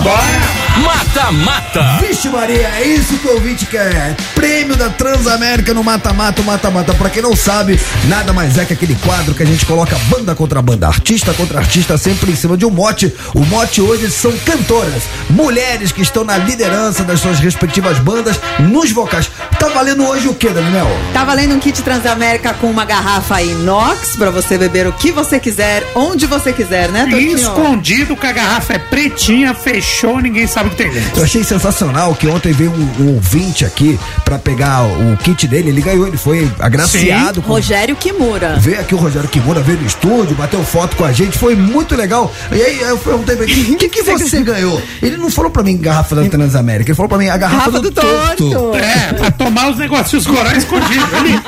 [0.83, 1.97] Mata Mata.
[2.01, 4.15] Vixe Maria, é isso que o ouvinte quer.
[4.33, 6.93] Prêmio da Transamérica no Mata-Mata, Mata-Mata.
[6.93, 10.33] Pra quem não sabe, nada mais é que aquele quadro que a gente coloca banda
[10.35, 13.13] contra banda, artista contra artista, sempre em cima de um mote.
[13.33, 18.91] O mote hoje são cantoras, mulheres que estão na liderança das suas respectivas bandas, nos
[18.91, 19.29] vocais.
[19.59, 20.47] Tá valendo hoje o que,
[20.77, 20.87] Daniel?
[21.13, 25.39] Tá valendo um kit Transamérica com uma garrafa inox pra você beber o que você
[25.39, 27.37] quiser, onde você quiser, né, Totinho?
[27.37, 31.19] Escondido, que a garrafa é pretinha, fechou, ninguém sabe o que tem dentro.
[31.19, 35.69] Eu achei sensacional que ontem veio um, um ouvinte aqui pra pegar o kit dele.
[35.69, 38.57] Ele ganhou, ele foi agraciado com Rogério Kimura.
[38.59, 41.95] Veio aqui o Rogério Kimura, veio no estúdio, bateu foto com a gente, foi muito
[41.95, 42.31] legal.
[42.51, 44.81] E aí eu perguntei pra ele, o que, que você ganhou?
[45.01, 47.81] Ele não falou pra mim garrafa da Transamérica, ele falou pra mim a garrafa, Garrafa
[47.81, 48.75] do, do Torto.
[48.77, 51.07] É, pra tomar os negócios corais escondidos.
[51.13, 51.39] Ele,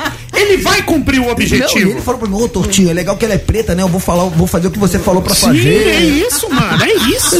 [0.52, 1.90] ele vai cumprir o Não, objetivo.
[1.90, 3.82] ele falou pra mim, ô Tortinho, é legal que ela é preta, né?
[3.82, 5.68] Eu vou falar, vou fazer o que você falou pra Sim, fazer.
[5.88, 7.36] é isso, mano, é isso.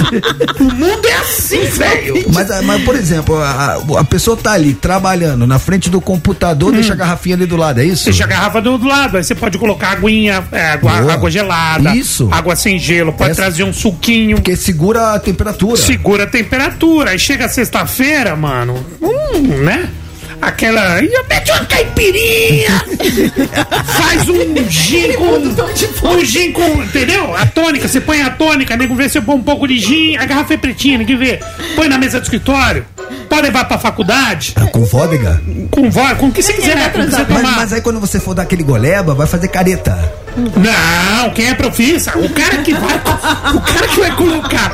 [0.61, 2.25] O mundo é assim, velho.
[2.33, 6.73] Mas, ah, mas, por exemplo, a, a pessoa tá ali trabalhando na frente do computador,
[6.73, 8.05] deixa a garrafinha ali do lado, é isso?
[8.05, 11.95] Deixa a garrafa do outro lado, aí você pode colocar aguinha, é, água, água gelada,
[11.97, 12.29] Isso.
[12.31, 14.37] água sem gelo, pode Essa- trazer um suquinho.
[14.37, 15.77] Porque segura a temperatura.
[15.81, 17.11] Segura a temperatura.
[17.11, 18.85] Aí chega sexta-feira, mano.
[19.01, 19.89] Hum, né?
[20.41, 21.03] Aquela.
[21.03, 22.83] Ia mete uma caipirinha!
[23.85, 26.09] faz um gin com.
[26.09, 26.83] Um gin com.
[26.83, 27.37] Entendeu?
[27.37, 30.25] A tônica, você põe a tônica, nego vê você põe um pouco de gin, a
[30.25, 31.41] garrafa é pretinha, ninguém vê.
[31.77, 32.85] Põe na mesa do escritório,
[33.29, 35.41] pode levar pra faculdade, É com vodka?
[35.71, 36.89] com vodka, com o que você quiser, né?
[36.89, 37.57] Com o que você Mas, tomar.
[37.57, 40.13] mas aí quando você for dar aquele goleba, vai fazer careta.
[40.41, 42.17] Não, quem é profissa?
[42.19, 42.95] O cara que vai.
[43.55, 44.73] O cara que vai colocar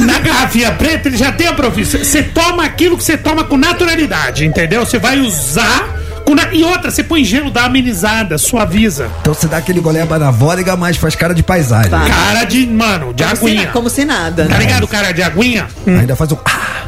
[0.00, 1.98] na garrafinha preta, ele já tem a profissa.
[2.02, 4.84] Você toma aquilo que você toma com naturalidade, entendeu?
[4.84, 6.00] Você vai usar.
[6.24, 9.08] com na- E outra, você põe gelo, dá amenizada, suaviza.
[9.22, 11.90] Então você dá aquele goleba na vodka, mas faz cara de paisagem.
[11.90, 12.64] Cara de.
[12.66, 13.66] Mano, de Como se, aguinha.
[13.72, 14.44] como se nada.
[14.44, 14.58] Tá né?
[14.60, 15.66] ligado, cara de aguinha?
[15.84, 16.36] Ainda faz um.
[16.44, 16.84] Ah,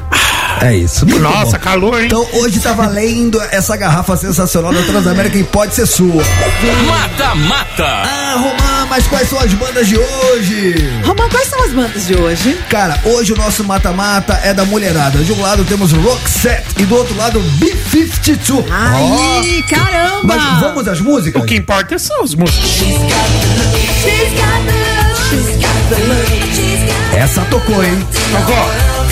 [0.65, 1.07] é isso.
[1.07, 1.65] muito Nossa, bom.
[1.65, 2.07] calor, hein?
[2.07, 6.23] Então hoje tá valendo essa garrafa sensacional da Transamérica e pode ser sua.
[6.87, 7.85] Mata Mata.
[7.87, 10.75] Ah, Romã, mas quais são as bandas de hoje?
[11.05, 12.59] Romão, quais são as bandas de hoje?
[12.69, 15.19] Cara, hoje o nosso mata-mata é da mulherada.
[15.23, 18.65] De um lado temos Roxette e do outro lado B-52.
[18.71, 20.21] Ai, caramba!
[20.25, 21.43] Mas vamos às músicas?
[21.43, 22.81] O que importa são os músicos.
[27.17, 28.07] Essa tocou, hein?
[28.33, 29.04] Tocou.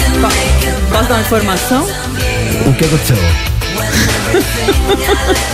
[0.90, 1.84] Posso dar uma informação?
[1.84, 3.16] O que aconteceu?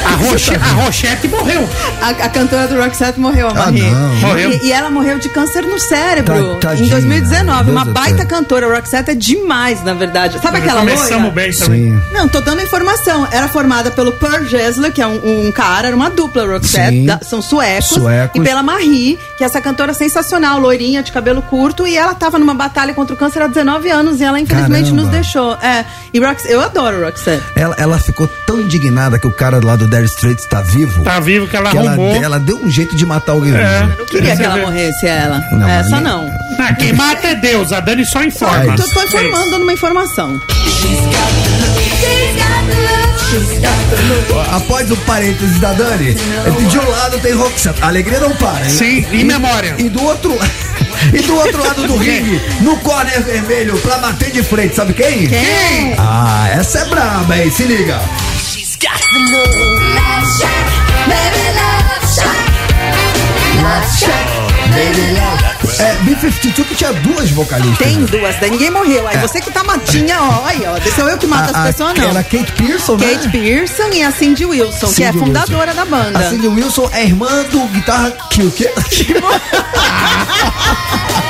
[0.05, 1.69] A, Roche, a Rochette morreu.
[2.01, 3.83] A, a cantora do Roxette morreu, a Ah, Marie.
[3.83, 4.14] não.
[4.16, 4.53] Morreu.
[4.53, 6.89] E, e ela morreu de câncer no cérebro em tadinha.
[6.91, 7.71] 2019.
[7.71, 8.66] Uma baita cantora.
[8.66, 10.39] A Roxette é demais, na verdade.
[10.41, 11.31] Sabe aquela Começamos loira?
[11.31, 11.81] bem também.
[11.93, 12.03] Sim.
[12.12, 13.27] Não, tô dando informação.
[13.31, 17.21] Era formada pelo Pearl Gessler, que é um, um cara, era uma dupla Roxette, da-
[17.23, 18.41] são suecos, Suecos.
[18.41, 22.39] E pela Marie, que é essa cantora sensacional, loirinha, de cabelo curto, e ela tava
[22.39, 25.03] numa batalha contra o câncer há 19 anos e ela infelizmente Caramba.
[25.03, 25.55] nos deixou.
[25.62, 27.43] É, e Rox, eu adoro Roxette.
[27.55, 31.02] Ela, ela ficou tão indignada que o cara lá do Dire Straits tá vivo.
[31.02, 32.16] Tá vivo que ela que ela, arrumou.
[32.22, 33.80] ela deu um jeito de matar alguém É.
[33.82, 33.94] vivo.
[33.98, 35.40] Eu queria Você que ela morresse, ela.
[35.52, 36.26] Não, Essa ali- não.
[36.59, 38.74] Ah, quem mata é Deus, a Dani só informa.
[38.76, 40.40] Tô, tô informando, dando uma informação.
[44.52, 47.82] Após o parênteses da Dani, de um lado tem Roxette.
[47.82, 48.70] A alegria não para, hein?
[48.70, 49.74] Sim, em memória.
[49.78, 50.36] E do outro
[51.12, 55.26] E do outro lado do ringue, no corner vermelho, pra bater de frente, sabe quem?
[55.26, 55.94] Quem?
[55.99, 57.51] Ah, essa é braba, hein?
[57.51, 58.01] Se liga.
[65.79, 67.79] É, B-52 que tinha duas vocalistas.
[67.79, 69.07] Tem duas, daí ninguém morreu.
[69.07, 70.79] Aí você que tá matinha, ó, aí, ó.
[70.95, 72.09] Sou eu que mato A- as pessoas, não.
[72.11, 73.14] Era Kate Pearson, né?
[73.14, 75.77] Kate Pearson e a Cindy Wilson, que é Cindy fundadora Wilson.
[75.77, 76.19] da banda.
[76.19, 78.71] A Cindy Wilson é irmã do guitarra que o quê?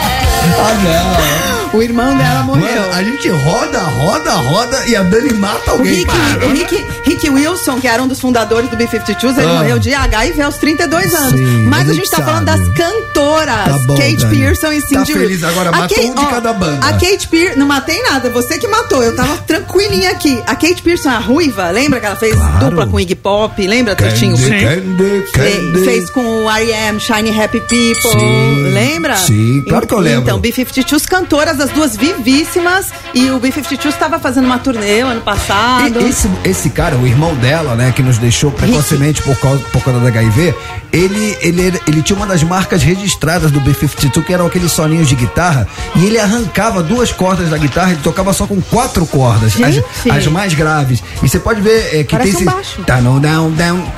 [0.57, 1.78] ah, não.
[1.78, 2.64] O irmão dela morreu.
[2.80, 5.96] Mano, a gente roda, roda, roda e a Dani mata O alguém.
[5.96, 6.11] Rick,
[6.46, 9.55] o Rick, Rick Wilson, que era um dos fundadores do B-52s, ele Ah.
[9.55, 11.32] morreu de HIV aos 32 anos.
[11.38, 12.61] Sim, Mas a a gente gente tá falando sabe.
[12.68, 13.64] das cantoras.
[13.66, 14.36] Tá bom, Kate Dani.
[14.38, 15.46] Pearson e Tá Cindy feliz Wilson.
[15.49, 16.86] agora, A matou Kate- um de cada banda.
[16.86, 19.03] A Kate Pearson, não matei nada, você que matou.
[19.03, 20.42] Eu tava tranquilinha aqui.
[20.46, 22.70] A Kate Pearson, a ruiva, lembra que ela fez Claro.
[22.70, 23.66] dupla com Iggy Pop?
[23.66, 24.36] Lembra, Tutinho?
[24.38, 24.49] Sim.
[24.49, 25.84] candy, candy.
[25.84, 29.16] Fez com o R.E.M., Shiny Happy People, Sim, lembra?
[29.18, 30.22] sim, claro que eu lembro.
[30.22, 36.01] Então, B-52s cantoras, as duas vivíssimas, e o B-52s estava fazendo uma turnê ano passado.
[36.01, 39.82] E- Esse, esse cara, o irmão dela, né, que nos deixou precocemente por causa, por
[39.82, 40.55] causa da HIV,
[40.93, 45.14] ele, ele, ele tinha uma das marcas registradas do B-52, que eram aqueles soninhos de
[45.14, 45.66] guitarra,
[45.97, 50.26] e ele arrancava duas cordas da guitarra e tocava só com quatro cordas, as, as
[50.26, 51.03] mais graves.
[51.22, 52.57] E você pode ver é, que Parece tem um esse...
[52.57, 52.82] baixo.
[52.82, 53.93] Down, down, down.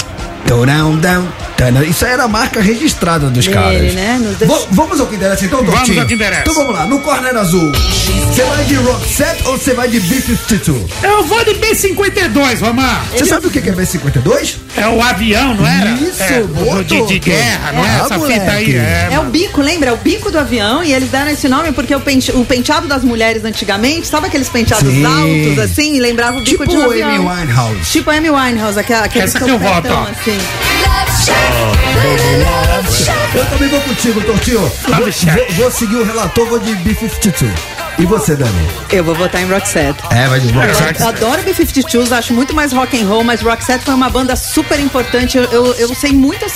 [0.47, 1.83] Down, down, down.
[1.89, 3.95] Isso aí era a marca registrada dos Dele, caras.
[3.95, 4.21] né?
[4.47, 6.01] Vo- vamos ao que interessa então, Vamos Tortinho?
[6.01, 6.41] ao que interessa.
[6.43, 7.71] Então vamos lá, no corner azul.
[7.71, 10.77] Você vai de Roxette ou você vai de B-52?
[11.03, 13.05] Eu vou de B-52, Romar.
[13.13, 14.57] Você sabe o que é B-52?
[14.77, 15.91] É o avião, não era?
[15.91, 17.89] Isso, é, boa, de, de guerra, não é?
[17.91, 18.41] Ah, Essa moleque.
[18.41, 18.77] fita aí.
[18.77, 19.91] É, É o bico, lembra?
[19.91, 22.89] É o bico do avião e eles deram esse nome porque o, pente- o penteado
[22.89, 25.05] das mulheres antigamente, sabe aqueles penteados Sim.
[25.05, 25.95] altos assim?
[25.97, 27.27] E lembrava o bico Tipo de um Amy avião.
[27.29, 27.91] Winehouse.
[27.93, 30.03] Tipo Amy Winehouse, aquela, aquele Essa que eu voto, ó.
[30.11, 30.30] assim.
[33.35, 34.61] Eu também vou contigo, Tortinho.
[34.61, 37.51] Vou, vou- vou seguir o relator, vou de B-52.
[37.99, 38.69] E você, Dani?
[38.91, 40.01] Eu vou votar em Roxette.
[40.11, 41.01] É, vai de Roxette.
[41.01, 44.81] Eu adoro B-52s, acho muito mais rock and roll, mas Roxette foi uma banda super
[44.81, 45.37] importante.
[45.37, 46.53] Eu, eu, eu sei muitas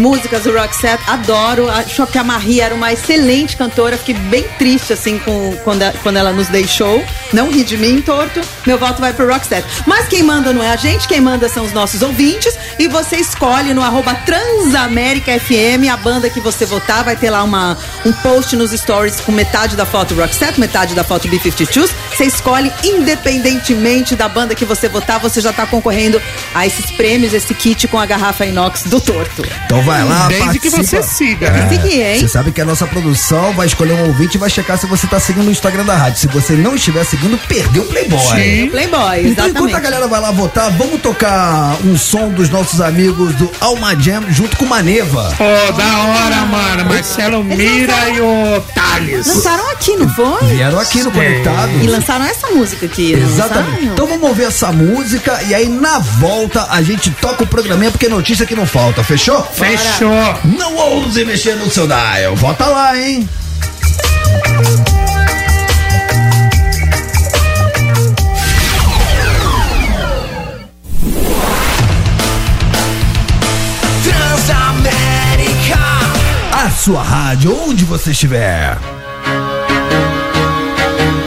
[0.00, 1.68] músicas do Roxette, adoro.
[1.68, 3.96] Acho que a Marie era uma excelente cantora.
[3.96, 7.04] Fiquei bem triste, assim, com, quando, quando ela nos deixou.
[7.32, 8.40] Não ri de mim, torto.
[8.66, 9.68] Meu voto vai pro Roxette.
[9.86, 12.56] Mas quem manda não é a gente, quem manda são os nossos ouvintes.
[12.78, 17.04] E você escolhe no arroba Transamérica FM a banda que você votar.
[17.04, 21.04] Vai ter lá uma, um post nos stories com metade da foto Roxette, metade da
[21.04, 21.90] foto B-52s.
[22.10, 26.20] Você escolhe independentemente da banda que você votar, você já tá concorrendo
[26.54, 29.42] a esses prêmios, esse kit com a garrafa inox do torto.
[29.66, 31.02] Então vai lá, Desde que participa.
[31.02, 31.68] você siga, né?
[31.68, 32.20] Segui, hein?
[32.20, 35.06] Você sabe que a nossa produção vai escolher um ouvinte e vai checar se você
[35.06, 36.18] tá seguindo o Instagram da rádio.
[36.20, 38.18] Se você não estiver seguindo, perdeu o Playboy.
[38.20, 38.68] Sim.
[38.70, 39.74] Playboy, Então, enquanto exatamente.
[39.74, 44.24] a galera vai lá votar, vamos tocar um som dos nossos amigos do Alma Jam
[44.30, 45.32] junto com Maneva.
[45.36, 46.84] Pô, da hora, mano.
[46.90, 49.26] Marcelo Mira e o Thales.
[49.26, 50.46] Lançaram aqui, não foi?
[50.48, 51.72] Vieram aqui no Conectado.
[51.82, 53.16] E lançaram essa música aqui.
[53.16, 53.70] não Exatamente.
[53.70, 53.92] lançaram?
[53.92, 58.08] Então vamos ouvir essa música e aí na volta a gente toca o programinha porque
[58.08, 59.42] notícia que não falta, fechou?
[59.52, 59.79] Fechou.
[60.44, 62.36] Não ouse mexer no seu dial.
[62.36, 63.28] Volta lá, hein?
[74.02, 75.78] Transamérica.
[76.52, 78.99] A sua rádio, onde você estiver.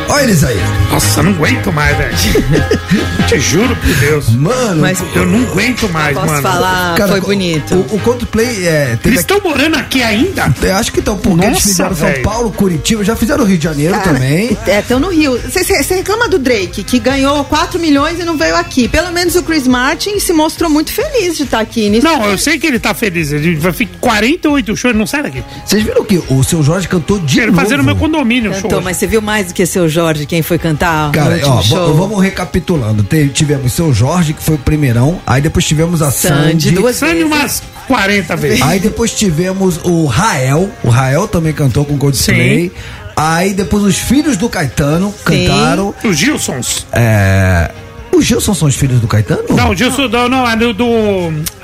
[0.10, 0.58] Olha eles aí.
[0.92, 2.14] Nossa, eu não aguento mais, velho.
[3.28, 4.30] Te juro por Deus.
[4.30, 6.42] Mano, Mas- Eu não aguento mais, Posso mano.
[6.42, 7.76] falar, cara, foi o- bonito.
[7.76, 10.54] O, o Coldplay é, Eles estão morando aqui ainda?
[10.62, 12.24] Eu acho que estão, porque eles Nossa, fizeram São velho.
[12.24, 14.56] Paulo, Curitiba, já fizeram Rio de Janeiro Cara, também.
[14.68, 15.40] É, estão no Rio.
[15.50, 18.88] Você reclama do Drake, que ganhou 4 milhões e não veio aqui.
[18.88, 21.90] Pelo menos o Chris Martin se mostrou muito feliz de estar aqui.
[21.90, 23.32] Nisso Não, eu sei que ele tá feliz.
[23.32, 25.44] Ele vai ficar 48 shows, não sai daqui.
[25.66, 27.62] Vocês viram que o seu Jorge cantou de Ele novo.
[27.62, 28.64] fazer no meu condomínio o show.
[28.64, 31.94] Cantou, mas você viu mais do que seu Jorge, quem foi cantar Cara, ó, show?
[31.94, 33.04] vamos recapitulando.
[33.04, 35.22] Te- tivemos seu Jorge, que foi o primeirão.
[35.26, 36.72] Aí depois tivemos a Sandy, Sandy.
[36.72, 37.28] duas Sandy vezes.
[37.32, 38.62] umas 40 vezes.
[38.62, 40.70] Aí depois tivemos o Rael.
[40.84, 42.72] O Rael também cantou com Coldplay.
[43.16, 45.94] Aí depois os filhos do Caetano cantaram.
[46.04, 46.88] Os Gilsons.
[46.92, 47.70] É.
[48.16, 49.44] Os Gilson são os filhos do Caetano?
[49.50, 50.86] Não, o Gilson não, não, é do, do.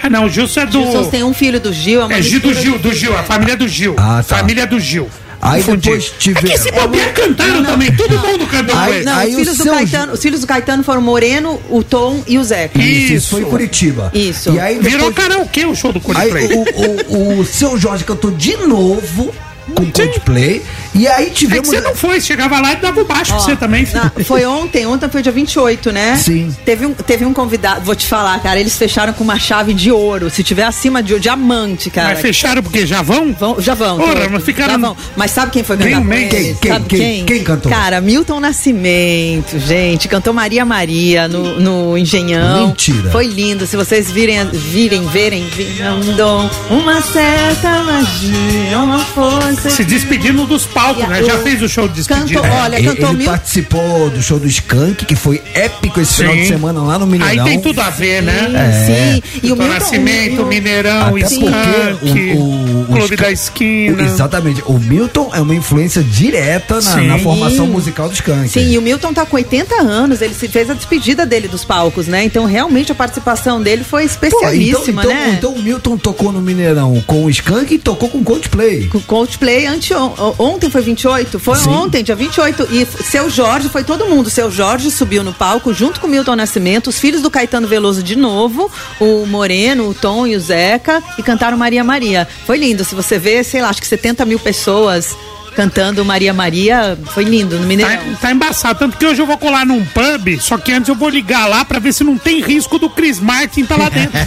[0.01, 0.81] Ah, não, o Gilson é do.
[0.81, 3.21] Gilson tem um filho do Gil, é uma É Gil do Gil, do Gil, a
[3.21, 3.93] família do Gil.
[3.97, 4.37] Ah, tá.
[4.37, 5.07] Família do Gil.
[5.41, 6.49] Aí depois tivemos.
[6.49, 9.05] É que esse bobear cantaram também, todo mundo cantou com Aí- ele.
[9.05, 11.61] Não, aí os, o filhos do seu Caetano, os filhos do Caetano foram o Moreno,
[11.69, 12.77] o Tom e o Zeca.
[12.79, 14.11] Isso, isso foi em Curitiba.
[14.13, 14.51] Isso.
[14.51, 16.49] E aí Virou depois, karaokê o show do aí Coldplay.
[16.53, 19.33] o, o, o seu Jorge cantou de novo
[19.75, 20.61] com Coldplay.
[20.95, 21.67] E aí É que tivemos.
[21.67, 23.87] você não foi, chegava lá e dava o baixo pra você também.
[23.93, 26.15] na- foi ontem, ontem foi dia 28, né?
[26.17, 26.55] Sim.
[26.65, 29.91] Teve um, teve um convidado, vou te falar, cara, eles fecharam com uma chave de
[29.91, 30.29] ouro.
[30.29, 32.09] Se tiver acima de ouro, diamante, cara.
[32.09, 33.33] Mas fecharam porque já vão?
[33.33, 33.97] Vão, já vão.
[33.99, 34.97] Todos, mas ficaram- já vão.
[35.15, 36.01] Mas sabe quem foi cantar?
[36.29, 36.55] Quem?
[36.55, 36.99] Sabe Quem?
[36.99, 37.25] quem?
[37.25, 37.71] Quem cantou?
[37.71, 40.07] Cara, Milton Nascimento, gente.
[40.07, 42.67] Cantou Maria Maria no, no Engenhão.
[42.67, 43.09] Mentira.
[43.11, 43.65] Foi lindo.
[43.67, 49.69] Se vocês virem, virem, verem, virem um dom, uma certa magia, uma força.
[49.69, 51.23] Se despedindo dos palcos, né?
[51.23, 52.41] Já fez o show de despedida.
[52.41, 53.31] Cantou, olha, ele cantou ele Milton.
[53.31, 56.41] participou do show do Skank, que foi épico esse final Sim.
[56.41, 57.45] de semana lá no Mineirão.
[57.45, 58.47] Aí tem tudo a ver, né?
[58.85, 59.39] Sim, sim.
[59.43, 59.73] E o Milton.
[59.73, 64.03] Nascimento, o- o- Mineirão, Até Skank, porque o, o, o Clube Skank- da Esquina.
[64.03, 64.63] o- exatamente.
[64.65, 68.49] O Milton é uma influência direta na, na formação musical do Skank.
[68.49, 71.63] Sim, e o Milton tá com 80 anos, ele se fez a despedida dele dos
[71.63, 72.23] palcos, né?
[72.23, 75.35] Então, realmente, a participação dele foi Pô, então, especialíssima, então, né?
[75.37, 78.87] então o Milton tocou no Mineirão com o Skank e tocou com Coldplay.
[78.87, 79.93] Com Coldplay ante
[80.37, 81.39] ontem foi 28?
[81.39, 81.69] Foi Sim.
[81.69, 82.67] ontem, dia 28.
[82.71, 84.29] E seu Jorge, foi todo mundo.
[84.29, 88.03] Seu Jorge subiu no palco junto com o Milton Nascimento, os filhos do Caetano Veloso
[88.03, 92.27] de novo, o Moreno, o Tom e o Zeca, e cantaram Maria Maria.
[92.45, 92.83] Foi lindo.
[92.83, 95.15] Se você vê, sei lá, acho que 70 mil pessoas
[95.55, 97.95] cantando Maria Maria, foi lindo no Mineirão.
[97.95, 100.95] Tá, tá embaçado, tanto que hoje eu vou colar num pub, só que antes eu
[100.95, 104.19] vou ligar lá pra ver se não tem risco do Chris Martin tá lá dentro.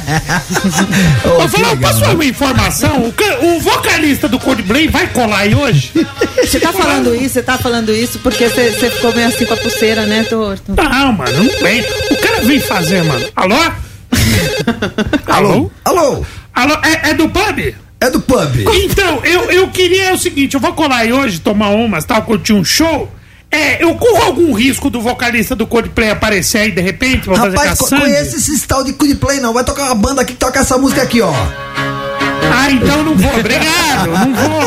[1.24, 1.92] Oh, falar, legal.
[1.92, 2.98] posso uma informação?
[3.02, 5.92] O, o vocalista do Coldplay vai colar aí hoje?
[6.36, 9.54] Você tá falando isso, você tá falando isso porque você você ficou meio assim com
[9.54, 10.74] a pulseira, né, Torto?
[10.76, 11.82] Não, mano, não vem.
[12.10, 13.26] O cara vem fazer, mano.
[13.36, 13.56] Alô?
[15.26, 15.70] Alô?
[15.84, 16.26] Alô?
[16.54, 16.74] Alô?
[16.82, 17.74] É, é do pub?
[18.02, 18.66] É do pub.
[18.84, 22.52] Então, eu, eu queria o seguinte, eu vou colar aí hoje, tomar umas, tal, curtir
[22.52, 23.08] um show.
[23.48, 27.78] É, eu corro algum risco do vocalista do Coldplay aparecer aí de repente fazer Rapaz,
[27.78, 29.52] com co conhece esse tal de Coldplay não.
[29.52, 31.32] Vai tocar uma banda aqui que toca essa música aqui, ó.
[32.54, 34.62] Ah, então não vou, obrigado, não vou.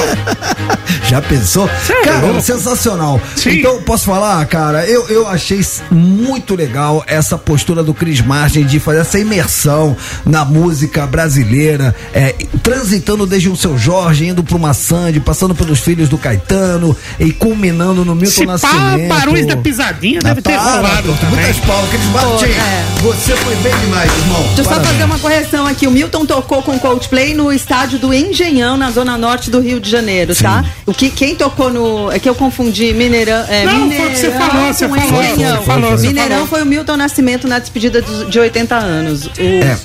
[1.07, 1.69] Já pensou?
[1.89, 3.21] É cara, sensacional.
[3.36, 3.59] Sim.
[3.59, 4.86] Então, posso falar, cara?
[4.86, 10.43] Eu, eu achei muito legal essa postura do Chris Martin de fazer essa imersão na
[10.43, 12.33] música brasileira, é,
[12.63, 17.31] transitando desde o seu Jorge, indo pra uma Sandy, passando pelos filhos do Caetano e
[17.31, 19.09] culminando no Milton Se pá, Nascimento.
[19.09, 21.17] Barões da Pisadinha deve ter Para, rolado.
[21.29, 22.45] Muitas palmas, Martin.
[22.45, 22.86] é.
[23.01, 24.41] Você foi bem demais, irmão.
[24.55, 25.86] Deixa eu só fazer uma correção aqui.
[25.86, 29.89] O Milton tocou com Coldplay no estádio do Engenhão, na zona norte do Rio de
[29.89, 30.63] Janeiro, tá?
[30.86, 32.11] O que, quem tocou no.
[32.11, 33.43] É que eu confundi Mineirão.
[33.49, 35.97] É, Não, foi o que Mineirão você falou, você com falou, Engenhão.
[35.99, 39.26] Mineirão foi o Milton Nascimento na despedida de 80 anos.
[39.26, 39.78] O- É,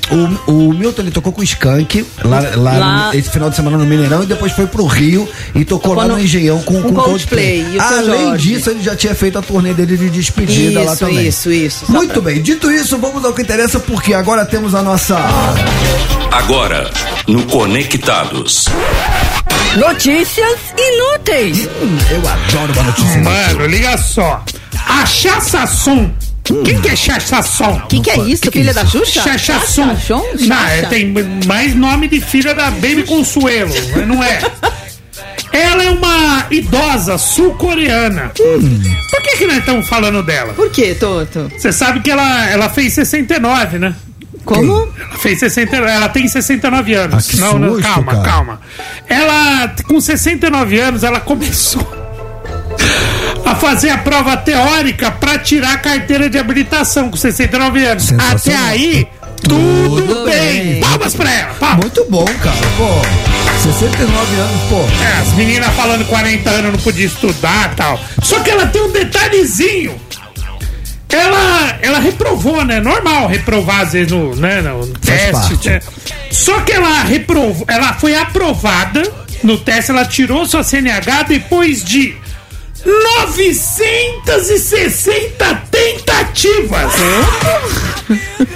[0.46, 3.56] o, o Milton ele tocou com o Skank lá, lá, Lá- no- esse final de
[3.56, 6.60] semana no Mineirão e depois foi pro Rio e tocou, Tocou lá no, no- Engenhão
[6.62, 7.62] com, com com Coldplay.
[7.64, 7.80] Coldplay.
[7.80, 8.48] Além Jorge?
[8.54, 11.26] disso, ele já tinha feito a turnê dele de despedida lá Isso, também.
[11.26, 11.86] isso, isso.
[11.86, 15.18] Só Muito pra- bem, dito isso, vamos ao que interessa, porque agora temos a nossa.
[16.30, 16.90] Agora,
[17.26, 17.42] no
[17.80, 18.66] Conectados.
[19.78, 21.66] Notícias inúteis.
[22.10, 23.22] Eu adoro uma notícia.
[23.22, 24.44] Mano, liga só.
[24.86, 26.14] A Chassação.
[26.44, 27.76] Quem que é Chassação?
[27.76, 29.22] O que, que é isso, filha da Xuxa?
[29.22, 29.96] Chachasson.
[30.40, 31.14] Não, é, tem
[31.46, 33.72] mais nome de filha da Baby Consuelo,
[34.06, 34.42] não é.
[35.50, 38.30] Ela é uma idosa sul-coreana.
[38.36, 40.52] Por que, que nós estamos falando dela?
[40.52, 41.50] Por que, Toto?
[41.56, 43.94] Você sabe que ela, ela fez 69, né?
[44.44, 44.88] Como?
[44.98, 47.26] Ela fez 69, ela tem 69 anos.
[47.28, 48.24] Ah, que não, não, susto, calma, cara.
[48.24, 48.60] calma.
[49.08, 51.86] Ela, com 69 anos, ela começou
[53.44, 58.12] a fazer a prova teórica para tirar a carteira de habilitação com 69 anos.
[58.12, 59.06] Até aí,
[59.42, 60.72] tudo, Tudo bem.
[60.74, 60.80] bem.
[60.80, 61.54] Palmas pra ela.
[61.54, 61.78] palmas.
[61.80, 62.56] Muito bom, cara.
[62.76, 63.02] Pô,
[63.62, 65.04] 69 anos, pô.
[65.04, 68.00] É, as meninas falando 40 anos não podia estudar e tal.
[68.22, 70.00] Só que ela tem um detalhezinho.
[71.12, 72.80] Ela, ela reprovou, né?
[72.80, 75.68] Normal reprovar às vezes no, né, no teste.
[75.68, 75.80] né?
[76.30, 79.02] Só que ela reprovou, ela foi aprovada
[79.42, 82.14] no teste, ela tirou sua CNH depois de
[82.84, 86.92] 960 tentativas.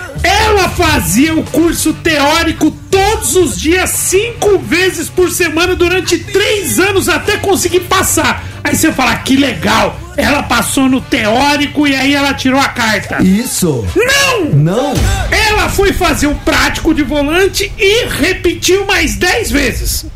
[0.25, 7.09] Ela fazia o curso teórico todos os dias, cinco vezes por semana, durante três anos,
[7.09, 8.43] até conseguir passar.
[8.64, 13.22] Aí você fala, que legal, ela passou no teórico e aí ela tirou a carta.
[13.22, 13.87] Isso.
[13.95, 14.51] Não!
[14.51, 14.95] Não.
[15.31, 20.07] Ela foi fazer o prático de volante e repetiu mais 10 vezes.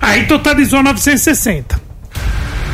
[0.00, 1.83] Aí totalizou 960.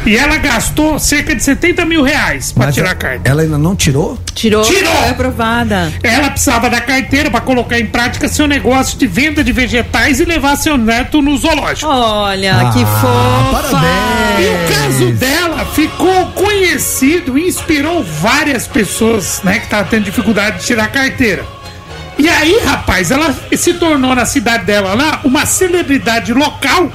[0.07, 3.31] E ela gastou cerca de 70 mil reais pra Mas tirar a ela- carta.
[3.31, 4.19] Ela ainda não tirou?
[4.35, 4.63] Tirou.
[4.65, 4.93] Tirou.
[4.95, 5.93] Foi aprovada.
[6.03, 10.25] Ela precisava da carteira pra colocar em prática seu negócio de venda de vegetais e
[10.25, 11.87] levar seu neto no zoológico.
[11.91, 13.81] Olha, que fofa.
[14.41, 20.61] E o caso dela ficou conhecido e inspirou várias pessoas, né, que estavam tendo dificuldade
[20.61, 21.45] de tirar a carteira.
[22.19, 26.91] E aí, rapaz, ela se tornou na cidade dela lá uma celebridade local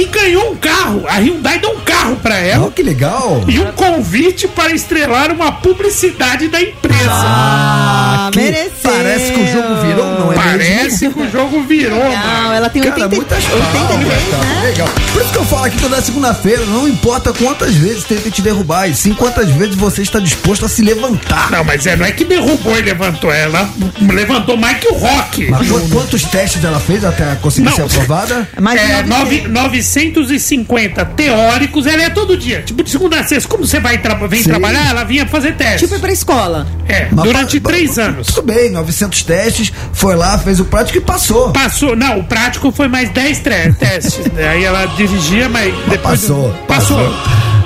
[0.00, 1.04] e ganhou um carro.
[1.08, 2.66] A Hyundai deu um carro pra ela.
[2.66, 3.42] Oh, que legal.
[3.48, 7.10] E um convite para estrelar uma publicidade da empresa.
[7.10, 8.70] Ah, que mereceu.
[8.82, 11.12] Parece que o jogo virou, não é Parece mesmo?
[11.14, 12.52] que o jogo virou, Não, mano.
[12.52, 14.60] ela tem Cara, 80, muitas 83, palmas, né?
[14.62, 14.88] Legal.
[15.12, 18.88] Por isso que eu falo aqui toda segunda-feira, não importa quantas vezes tenta te derrubar,
[18.88, 21.50] e sim quantas vezes você está disposto a se levantar.
[21.50, 23.32] Não, mas é, não é que derrubou e levantou.
[23.32, 23.68] Ela
[24.00, 25.50] levantou mais que o Rock.
[25.50, 27.74] Mas qu- quantos testes ela fez até conseguir Não.
[27.76, 28.48] ser aprovada?
[28.60, 29.50] Mais É, 900.
[29.88, 32.62] Nove- 950 teóricos, ela é todo dia.
[32.62, 34.50] Tipo, de segunda a sexta, como você vai tra vem Sim.
[34.50, 35.80] trabalhar, ela vinha fazer teste.
[35.86, 36.66] Tipo ir pra escola.
[36.88, 38.26] é, Mas durante três anos.
[38.28, 41.50] Tudo bem, 900 testes, foi lá, fez o prático e passou.
[41.52, 44.20] Passou, não, o prático foi mais 10 tre- testes.
[44.36, 46.20] Aí ela dirigia, mas depois.
[46.20, 46.98] Passou, Passou.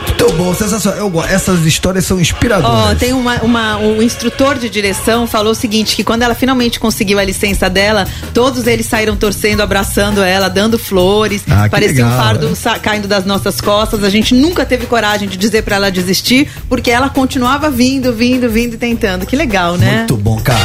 [0.07, 0.99] Muito bom, sensacional.
[0.99, 1.23] Eu.
[1.25, 2.99] Essas histórias são Ó, inspiradoras.
[2.99, 7.19] tem uma, uma, o instrutor de direção falou o seguinte, que quando ela finalmente conseguiu
[7.19, 12.25] a licença dela, todos eles saíram torcendo, abraçando ela, dando flores, Ah, parecia um legal,
[12.25, 12.55] fardo né?
[12.55, 14.03] sa- caindo das nossas costas.
[14.05, 18.49] A gente nunca teve coragem de dizer pra ela desistir, porque ela continuava vindo, vindo,
[18.51, 19.27] vindo e tentando.
[19.27, 19.99] Que legal, né?
[19.99, 20.61] Muito bom, cara.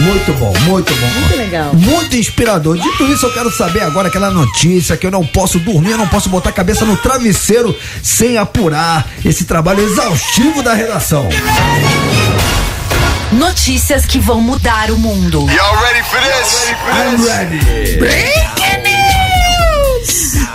[0.00, 1.06] Muito bom, muito bom.
[1.06, 1.74] Muito legal.
[1.74, 2.76] Muito inspirador.
[2.76, 6.08] Dito isso, eu quero saber agora aquela notícia que eu não posso dormir, eu não
[6.08, 11.28] posso botar a cabeça no travesseiro sem apurar esse trabalho exaustivo da redação.
[13.32, 15.46] Notícias que vão mudar o mundo.
[15.48, 17.60] I'm ready.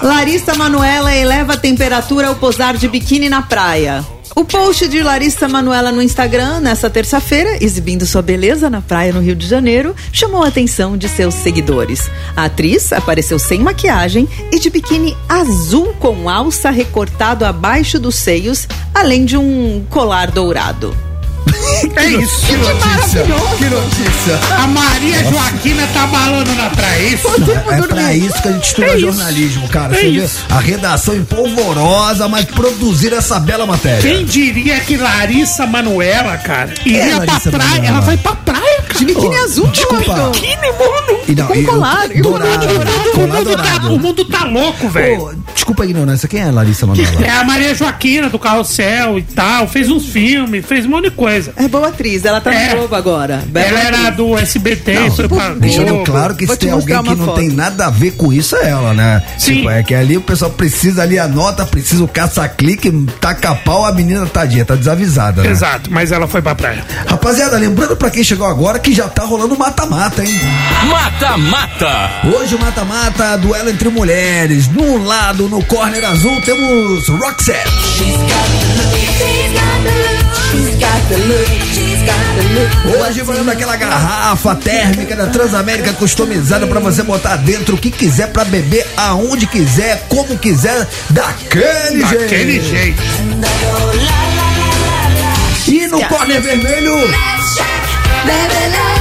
[0.01, 4.05] Larissa Manuela eleva a temperatura ao posar de biquíni na praia.
[4.38, 9.19] O post de Larissa Manuela no Instagram, nessa terça-feira, exibindo sua beleza na praia no
[9.19, 12.07] Rio de Janeiro, chamou a atenção de seus seguidores.
[12.35, 18.67] A atriz apareceu sem maquiagem e de biquíni azul com alça recortado abaixo dos seios,
[18.93, 20.95] além de um colar dourado.
[21.95, 22.45] É isso.
[22.45, 23.23] Que notícia,
[23.57, 24.39] que notícia.
[24.57, 27.01] A Maria Joaquina tá balando na praia.
[27.01, 27.27] é Isso.
[27.71, 28.99] É pra isso que a gente estuda É isso.
[29.01, 29.93] jornalismo, cara.
[29.95, 30.45] É Você vê isso.
[30.49, 34.01] a redação empolvorosa, mas produzir essa bela matéria.
[34.01, 37.51] Quem diria que Larissa Manuela, cara, iria É, pra praia?
[37.69, 37.88] Manuela.
[37.88, 38.76] Ela vai pra praia.
[38.97, 40.03] De biquíni azul, desculpa.
[40.13, 40.31] doido.
[40.31, 41.19] Biquíni, mano.
[41.27, 43.93] E não, Com e o- colar, e o dourado, O mundo, tá, dourado.
[43.93, 45.21] o mundo tá louco, velho.
[45.21, 47.25] Ô, desculpa a ignorância, quem é a Larissa Manoela?
[47.25, 49.67] É a Maria Joaquina do Carrossel e tal.
[49.67, 51.51] Fez uns filmes, fez um monte de coisa.
[51.57, 52.69] É boa atriz, ela tá É.
[52.71, 53.43] no Globo agora.
[53.47, 54.15] Bela Ela era atriz.
[54.17, 56.03] do SBT, Não, foi pra Deixando Globo.
[56.05, 57.39] claro que Vou se te tem alguém que não foto.
[57.39, 59.21] tem nada a ver com isso é ela, né?
[59.37, 59.55] Sim.
[59.57, 62.89] Tipo, é que ali o pessoal precisa ali a nota, precisa o caça-clique,
[63.19, 65.49] taca pau, a menina tadinha, tá desavisada, né?
[65.49, 66.83] Exato, mas ela foi pra praia.
[67.05, 70.39] Rapaziada, lembrando pra quem chegou agora que já tá rolando mata-mata, hein?
[70.89, 72.21] Mata-mata.
[72.33, 74.69] Hoje o mata-mata, duelo entre mulheres.
[74.69, 77.69] No lado, no corner azul, temos Roxette.
[83.01, 88.31] Hoje valendo aquela garrafa térmica da Transamérica customizada pra você botar dentro o que quiser
[88.31, 92.65] pra beber aonde quiser, como quiser, daquele, Daquele jeito.
[92.69, 93.03] jeito.
[95.67, 96.95] E no corner vermelho,
[98.28, 98.96] Baby, love.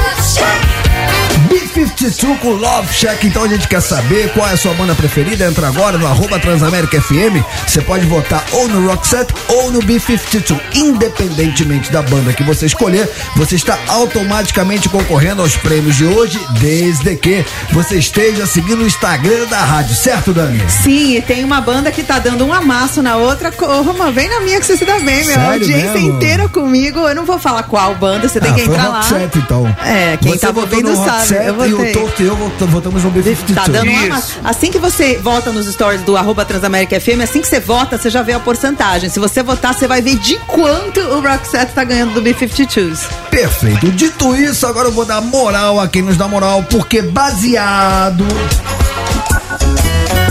[1.76, 3.26] B52 com Love Shack.
[3.26, 5.44] Então a gente quer saber qual é a sua banda preferida.
[5.44, 7.44] Entra agora no arroba Transamérica FM.
[7.66, 10.58] Você pode votar ou no Roxette ou no B52.
[10.74, 17.14] Independentemente da banda que você escolher, você está automaticamente concorrendo aos prêmios de hoje, desde
[17.16, 20.62] que você esteja seguindo o Instagram da rádio, certo, Dani?
[20.70, 23.52] Sim, e tem uma banda que tá dando um amasso na outra.
[23.52, 25.38] Corra, vem na minha que você se dá bem, meu.
[25.38, 26.16] A audiência mesmo?
[26.16, 27.00] inteira comigo.
[27.00, 29.02] Eu não vou falar qual banda, você tem Ah, que entrar lá.
[29.34, 29.76] Então.
[29.84, 31.10] É, quem você tá ouvindo sabe.
[31.10, 31.92] Roxette Eu e o.
[31.92, 33.54] Torto e eu vot- votamos no B52.
[33.54, 34.38] Tá dando um amasso.
[34.44, 38.10] Assim que você vota nos stories do arroba Transamérica FM, assim que você vota, você
[38.10, 39.08] já vê a porcentagem.
[39.10, 43.06] Se você votar, você vai ver de quanto o Roxette tá ganhando do B-52s.
[43.30, 43.90] Perfeito.
[43.92, 48.26] Dito isso, agora eu vou dar moral a quem nos dá moral, porque baseado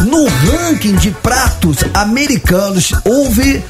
[0.05, 3.63] no ranking de pratos americanos, houve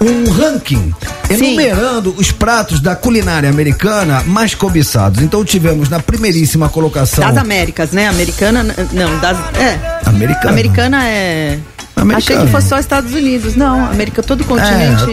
[0.00, 0.94] um ranking
[1.28, 5.20] enumerando os pratos da culinária americana mais cobiçados.
[5.20, 7.24] Então tivemos na primeiríssima colocação.
[7.24, 8.08] Das Américas, né?
[8.08, 9.36] Americana, não, das.
[9.56, 10.00] É.
[10.06, 10.50] Americana.
[10.50, 11.58] Americana é.
[11.96, 12.18] Americana.
[12.18, 13.56] Achei que fosse só Estados Unidos.
[13.56, 15.04] Não, América, todo o continente.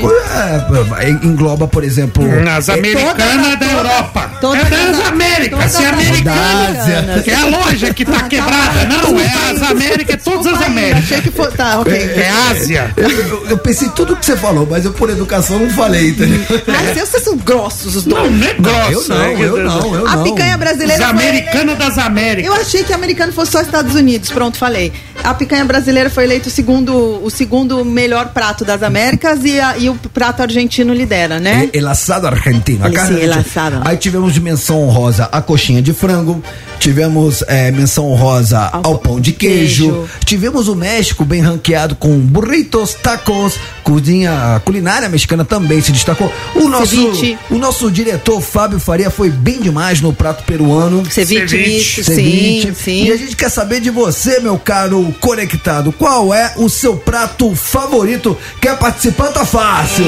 [1.00, 2.24] É, é, engloba, por exemplo.
[2.42, 4.32] Nas é, americanas da Europa.
[4.40, 5.72] toda- é das Américas.
[5.72, 8.86] Se é as americana, que é a loja que tá quebrada.
[8.86, 11.04] Não, é as Américas, é todas as Américas.
[11.04, 11.58] Achei que fosse.
[11.58, 11.94] Tá, ok.
[11.94, 12.94] É Ásia.
[12.96, 13.10] Eu,
[13.50, 16.40] eu- pensei tudo que você falou, mas eu por educação não falei, entendeu?
[16.68, 18.32] Mas vocês são grossos os Não, dois.
[18.40, 19.12] não é grosso.
[19.12, 20.24] eu não, eu não, eu A não.
[20.24, 22.46] picanha brasileira Os foi americanos das Américas.
[22.54, 24.30] Eu achei que americano fosse só Estados Unidos.
[24.30, 24.94] Pronto, falei.
[25.24, 29.78] A picanha brasileira foi eleito o segundo, o segundo melhor prato das Américas e, a-
[29.78, 31.70] e o prato argentino lidera, né?
[31.74, 32.86] El assado argentino.
[32.86, 33.82] A carne sim, el assado.
[33.86, 36.44] Aí tivemos de menção honrosa a coxinha de frango.
[36.80, 39.92] Tivemos eh, menção honrosa ao, pão de queijo.
[39.92, 40.10] queijo.
[40.26, 43.56] Tivemos o México bem ranqueado com burritos, tacos.
[43.84, 46.32] Cozinha, culinária mexicana também se destacou.
[46.56, 47.38] O nosso, Ceviche.
[47.50, 51.04] o nosso diretor Fábio Faria foi bem demais no prato peruano.
[51.10, 52.04] Ceviche, Ceviche.
[52.04, 52.68] Ceviche.
[52.68, 53.04] sim, sim.
[53.06, 55.92] E a gente quer saber de você, meu caro conectado.
[55.94, 58.38] Qual é o seu prato favorito?
[58.62, 59.28] Quer participar?
[59.30, 60.06] Tá fácil.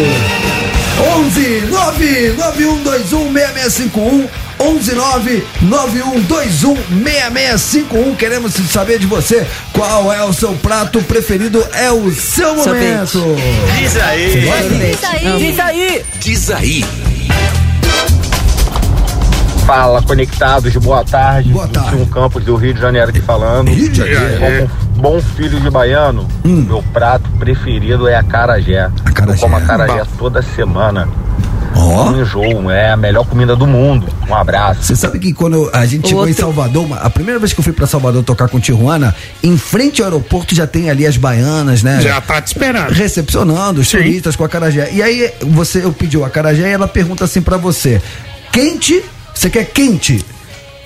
[0.99, 4.27] 11 99121 6651
[4.59, 12.11] 11 99121 6651 Queremos saber de você qual é o seu prato preferido, é o
[12.11, 13.35] seu momento.
[13.77, 14.31] Diz aí.
[14.31, 16.05] Diz aí, diz aí.
[16.19, 16.85] Diz aí.
[19.65, 21.53] Fala, conectados, boa tarde.
[21.53, 21.91] Boa tarde.
[21.91, 23.69] 21 Campos do Rio de Janeiro aqui falando.
[23.69, 24.69] Rio de Janeiro.
[24.99, 28.89] Bom filho de baiano, meu prato preferido é a carajé.
[29.05, 29.37] Acarajé.
[29.37, 31.07] Eu como acarajé toda semana.
[31.75, 32.11] Ó.
[32.11, 34.07] Não enjoo, é a melhor comida do mundo.
[34.27, 34.83] Um abraço.
[34.83, 36.43] Você sabe que quando a gente chegou em Outro.
[36.43, 40.01] Salvador, uma- a primeira vez que eu fui pra Salvador tocar com Tijuana, em frente
[40.01, 42.01] ao aeroporto já tem ali as baianas, né?
[42.01, 42.89] Já tá te esperando.
[42.91, 43.97] recepcionando os Sim.
[43.99, 44.89] turistas com a acarajé.
[44.91, 48.01] E aí você eu pediu a acarajé e ela pergunta assim pra você:
[48.51, 49.01] "Quente?
[49.33, 50.25] Você quer quente?"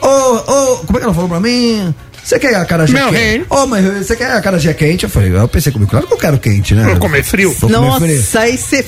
[0.01, 1.95] Ô, ô, como é que ela falou pra mim?
[2.23, 3.17] Você quer a acarajé Meu quente?
[3.19, 3.45] rei.
[3.49, 5.03] Ô, mas você quer a acarajé quente?
[5.03, 6.85] Eu falei, eu pensei comigo, claro que eu quero quente, né?
[6.85, 7.53] Vou comer frio.
[7.59, 8.15] Vou comer frio.
[8.17, 8.85] Nossa, aí você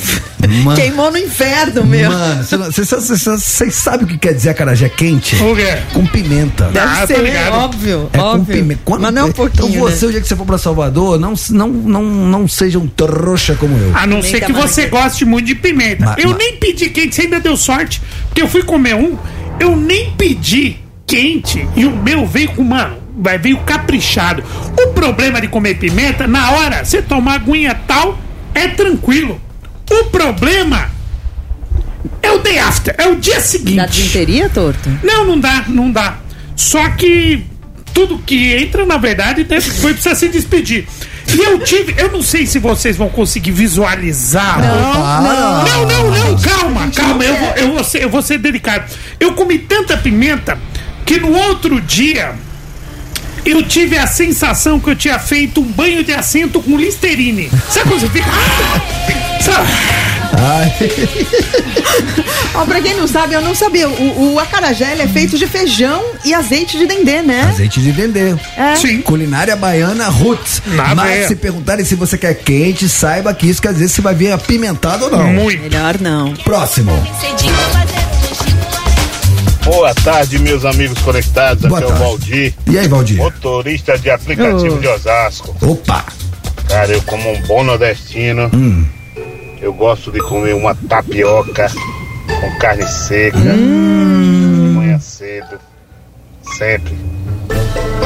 [0.63, 0.79] Mano.
[0.79, 2.09] queimou no inferno, meu.
[2.09, 5.35] Mano, vocês sabem o que quer dizer acarajé quente?
[5.43, 5.77] O quê?
[5.93, 6.65] Com pimenta.
[6.65, 7.53] Deve Ah, ser, ligado.
[7.55, 8.55] óbvio, É com óbvio.
[8.55, 8.81] pimenta.
[8.85, 10.09] Quando- Mas não é um pouquinho, Então você, né?
[10.09, 13.77] o dia que você for pra Salvador, não, não, não, não seja um trouxa como
[13.77, 13.91] eu.
[13.95, 16.05] A não Pimenta ser que você goste muito de pimenta.
[16.05, 18.01] Ma- eu ma- nem pedi quente, você ainda deu sorte.
[18.27, 19.17] Porque eu fui comer um,
[19.59, 24.43] eu nem pedi quente e o meu veio com, mano, vai veio caprichado.
[24.79, 28.17] O problema de comer pimenta, na hora, você tomar aguinha tal,
[28.53, 29.41] é tranquilo.
[29.89, 30.89] O problema
[32.21, 33.85] é o day after, é o dia seguinte.
[33.85, 34.89] desinteria, torto?
[35.03, 36.17] Não, não dá, não dá.
[36.55, 37.45] Só que
[37.93, 39.45] tudo que entra, na verdade,
[39.79, 40.87] foi precisa se despedir.
[41.33, 44.59] E eu tive, eu não sei se vocês vão conseguir visualizar.
[44.61, 48.91] Não, não, não, não, calma, calma, eu vou, eu, vou ser, eu vou ser delicado.
[49.19, 50.57] Eu comi tanta pimenta
[51.05, 52.35] que no outro dia
[53.45, 57.49] eu tive a sensação que eu tinha feito um banho de assento com Listerine.
[57.69, 58.29] Sabe quando você fica.
[59.41, 59.67] Sabe?
[62.55, 63.87] Ó, pra quem não sabe, eu não sabia.
[63.87, 67.41] O, o acarajé é feito de feijão e azeite de dendê, né?
[67.49, 68.35] Azeite de dendê.
[68.57, 68.75] É.
[68.75, 69.01] Sim.
[69.01, 70.61] Culinária baiana roots.
[70.67, 71.27] Na Mas veia.
[71.27, 75.05] se perguntarem se você quer quente, saiba que isso quer dizer se vai vir apimentado
[75.05, 75.27] ou não.
[75.33, 75.61] Muito.
[75.61, 76.33] Melhor não.
[76.33, 76.91] Próximo.
[79.65, 81.65] Boa tarde, meus amigos conectados.
[81.67, 82.03] Boa Aqui é o tarde.
[82.05, 83.17] Valdir, E aí, Valdir?
[83.17, 84.79] motorista de aplicativo Oh.
[84.79, 85.55] de Osasco.
[85.61, 86.05] Opa!
[86.67, 88.85] Cara, eu como um bom nordestino, Hum.
[89.61, 91.67] eu gosto de comer uma tapioca
[92.27, 94.67] com carne seca, Hum.
[94.67, 95.59] de manhã cedo,
[96.57, 96.93] sempre.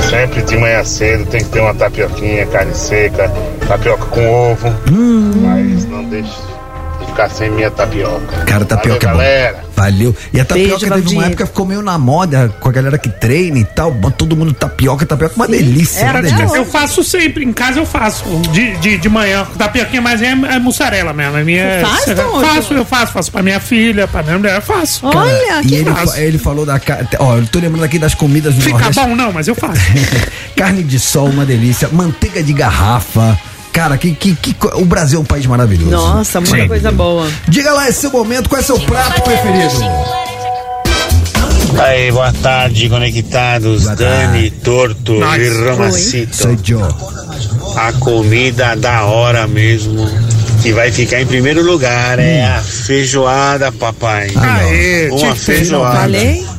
[0.09, 3.29] Sempre de manhã cedo tem que ter uma tapioquinha, carne seca,
[3.67, 5.31] tapioca com ovo, Hum.
[5.43, 6.58] mas não deixe de
[7.19, 8.37] ficar sem minha tapioca.
[8.45, 9.51] Cara, tapioca Valeu, é bom.
[9.57, 9.69] galera.
[9.75, 10.15] Valeu.
[10.33, 12.97] E a tapioca Beijo, teve uma época que ficou meio na moda com a galera
[12.97, 13.93] que treina e tal.
[14.17, 16.01] Todo mundo tapioca, tapioca, uma delícia.
[16.05, 16.55] Era, uma delícia.
[16.57, 18.23] eu faço sempre, em casa eu faço.
[18.51, 21.37] De, de, de manhã, tapioquinha, mas é, é mussarela mesmo.
[21.37, 22.41] A minha, Você faz, é- Tom?
[22.41, 25.05] Faço, eu faço, faço pra minha filha, pra minha mulher, eu faço.
[25.05, 26.07] Olha, E que ele, fácil.
[26.11, 26.79] fa- ele falou da.
[27.19, 29.01] Ó, eu tô lembrando aqui das comidas do Fica Nordeste.
[29.01, 29.81] bom não, mas eu faço.
[30.55, 31.89] Carne de sol, uma delícia.
[31.91, 33.37] Manteiga de garrafa.
[33.71, 35.91] Cara, que, que, que o Brasil é um país maravilhoso.
[35.91, 36.67] Nossa, muita Sim.
[36.67, 37.27] coisa boa.
[37.47, 39.83] Diga lá esse seu momento, qual é seu prato preferido?
[41.77, 43.83] Aí, boa tarde, conectados.
[43.83, 45.41] Boa Dani, Torto Nós.
[45.41, 47.09] e Sou Ramacito.
[47.77, 50.05] A comida da hora mesmo,
[50.61, 54.29] que vai ficar em primeiro lugar, é a feijoada, papai.
[54.35, 56.17] Aê, Uma feijoada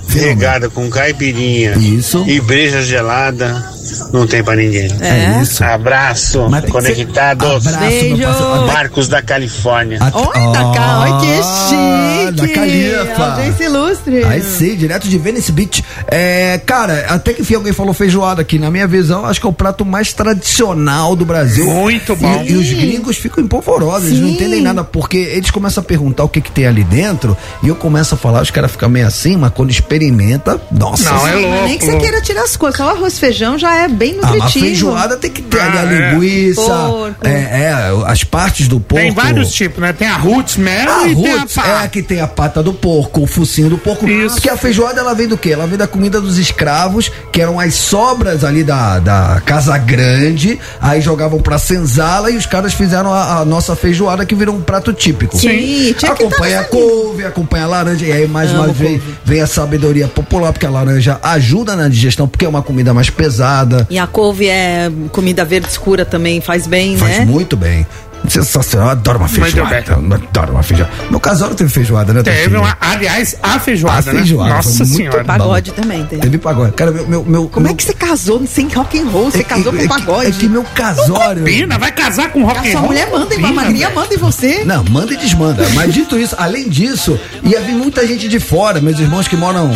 [0.09, 2.25] regada com caipirinha Isso.
[2.27, 3.63] e breja gelada,
[4.13, 4.89] não tem pra ninguém.
[5.01, 5.63] É isso.
[5.65, 7.67] Abraço, que ser- conectados.
[7.67, 8.67] Abraço, meu Beijo.
[8.67, 9.99] Marcos da Califórnia.
[10.13, 12.55] Olha, da cá, olha que Ah, da chique.
[12.55, 13.25] Califa.
[13.25, 14.25] Audiência ilustre.
[14.25, 15.85] Aí sim, direto de Venice Beach.
[16.07, 18.59] É, cara, até que enfim alguém falou feijoada aqui.
[18.59, 21.67] Na minha visão, acho que é o prato mais tradicional do Brasil.
[21.67, 22.43] Muito bom.
[22.47, 26.25] E, e os gringos ficam empolvorosos, eles não entendem nada, porque eles começam a perguntar
[26.25, 29.07] o que que tem ali dentro, e eu começo a falar, os caras ficam meio
[29.07, 31.11] assim, mas quando experimenta, nossa.
[31.11, 31.65] Não, é Mas louco.
[31.65, 32.77] nem que você queira tirar as coisas.
[32.79, 34.43] Só o arroz feijão já é bem Ah, nutritivo.
[34.45, 36.11] mas feijoada tem que ter ali a Ah, é.
[36.13, 37.17] linguiça, Porco.
[37.27, 37.75] é, é,
[38.07, 39.03] as partes do porco.
[39.05, 39.93] Tem vários tipos, né?
[39.93, 41.67] Tem a roots mesmo A e tem a roots pá.
[41.67, 44.09] é a que tem a pata do porco, o focinho do porco.
[44.09, 44.37] Isso.
[44.37, 45.51] Porque a feijoada ela vem do quê?
[45.53, 50.59] Ela vem da comida dos escravos, que eram as sobras ali da, da Casa Grande.
[50.81, 54.61] Aí jogavam pra senzala e os caras fizeram a, a nossa feijoada que virou um
[54.63, 55.37] prato típico.
[55.37, 58.05] Sim, tinha que Acompanha a tá couve, acompanha a laranja.
[58.07, 61.89] E aí mais Amo uma vez vem a sabedoria popular, porque a laranja ajuda na
[61.89, 63.60] digestão, porque é uma comida mais pesada.
[63.91, 67.25] E a couve é comida verde escura também, faz bem, Faz né?
[67.25, 67.87] muito bem.
[68.29, 69.85] Sensacional, eu adoro uma feijoada.
[69.89, 70.93] Eu adoro uma feijoada.
[71.11, 72.23] Meu casal teve feijoada, né?
[72.23, 74.57] Teve uma, aliás, a feijoada, A feijoada, né?
[74.57, 75.19] Nossa senhora.
[75.19, 75.25] bom.
[75.25, 76.19] Pagode também tem.
[76.21, 76.73] Teve pagode.
[76.73, 77.07] Cara, meu.
[77.09, 79.31] meu, meu Como meu- é que você casou sem rock and roll?
[79.31, 80.27] Você é casou com é que- pagode?
[80.29, 81.43] É que meu casório.
[81.45, 82.89] Pina, vai casar com rock a and sua roll?
[82.91, 84.01] mulher manda, e a Pina, magrinha velho.
[84.01, 84.65] manda em você.
[84.65, 85.67] Não, manda e desmanda.
[85.75, 88.81] Mas dito isso, além disso, ia vir muita gente de fora.
[88.81, 89.71] Meus irmãos que moram.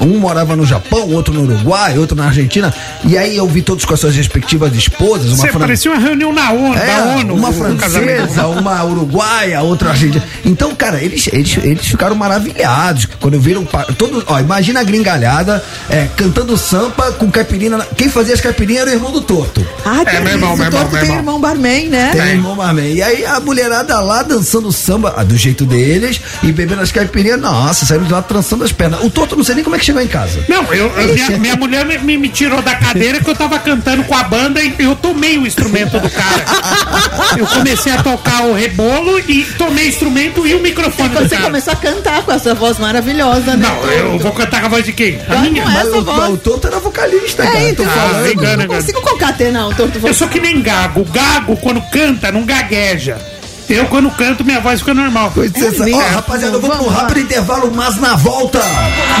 [0.00, 2.72] Um morava no Japão, outro no Uruguai, outro na Argentina.
[3.04, 5.28] E aí eu vi todos com as suas respectivas esposas.
[5.28, 7.34] Uma Você fran- parecia uma reunião na ONU, É, da ONU.
[7.34, 7.79] uma casamento.
[7.80, 10.22] Francesa, uma uruguaia, outra argentina.
[10.44, 13.64] Então, cara, eles, eles, eles ficaram maravilhados quando viram.
[13.96, 17.78] Todo, ó, imagina a gringalhada é, cantando sampa com caipirinha.
[17.96, 19.66] Quem fazia as caipirinhas era o irmão do Torto.
[19.84, 21.16] Ah, que É, meu irmão, meu o Torto irmão, meu tem irmão.
[21.18, 22.10] irmão barman, né?
[22.12, 22.94] Tem irmão Marmem.
[22.94, 27.40] E aí a mulherada lá dançando samba ah, do jeito deles e bebendo as caipirinhas.
[27.40, 29.02] Nossa, saíram de lá trançando as pernas.
[29.02, 30.44] O Torto não sei nem como é que chegou em casa.
[30.48, 33.58] Não, eu, eu- minha, minha mulher me, me- me tirou da cadeira que eu tava
[33.58, 36.44] cantando com a banda e eu tomei o instrumento do cara.
[37.36, 41.42] Eu comecei a tocar o rebolo e tomei instrumento e o microfone do Você cara.
[41.44, 43.68] começou a cantar com essa voz maravilhosa, né?
[43.68, 45.20] Não, eu vou cantar com a voz de quem?
[45.28, 45.64] A Não, minha?
[45.64, 46.30] não é Mas essa o, voz.
[46.30, 47.58] o Torto era vocalista, cara.
[47.58, 48.16] É, eu tô então, falando.
[48.16, 48.66] eu não engana.
[48.66, 51.04] consigo concatenar o Torto Eu sou que nem gago.
[51.04, 53.18] Gago, quando canta, não gagueja.
[53.70, 55.30] Eu, quando canto, minha voz fica normal.
[55.32, 55.96] Pois é, mesmo?
[55.96, 58.58] Ó, rapaziada, vamos pro rápido intervalo, mas na volta.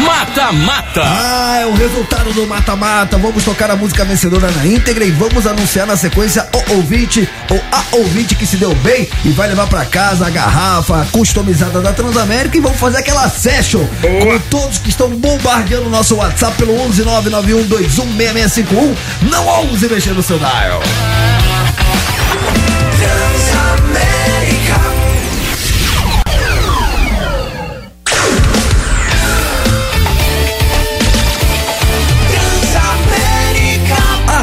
[0.04, 1.02] Mata, mata.
[1.04, 3.16] Ah, é o resultado do mata-mata.
[3.16, 7.62] Vamos tocar a música vencedora na íntegra e vamos anunciar na sequência o ouvinte ou
[7.70, 11.92] a ouvinte que se deu bem e vai levar pra casa a garrafa customizada da
[11.92, 16.74] Transamérica e vamos fazer aquela session com todos que estão bombardeando o nosso WhatsApp pelo
[16.90, 18.96] 11991216651.
[19.30, 20.82] Não ouse mexer no seu dial.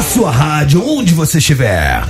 [0.08, 2.02] Sua rádio, onde você estiver.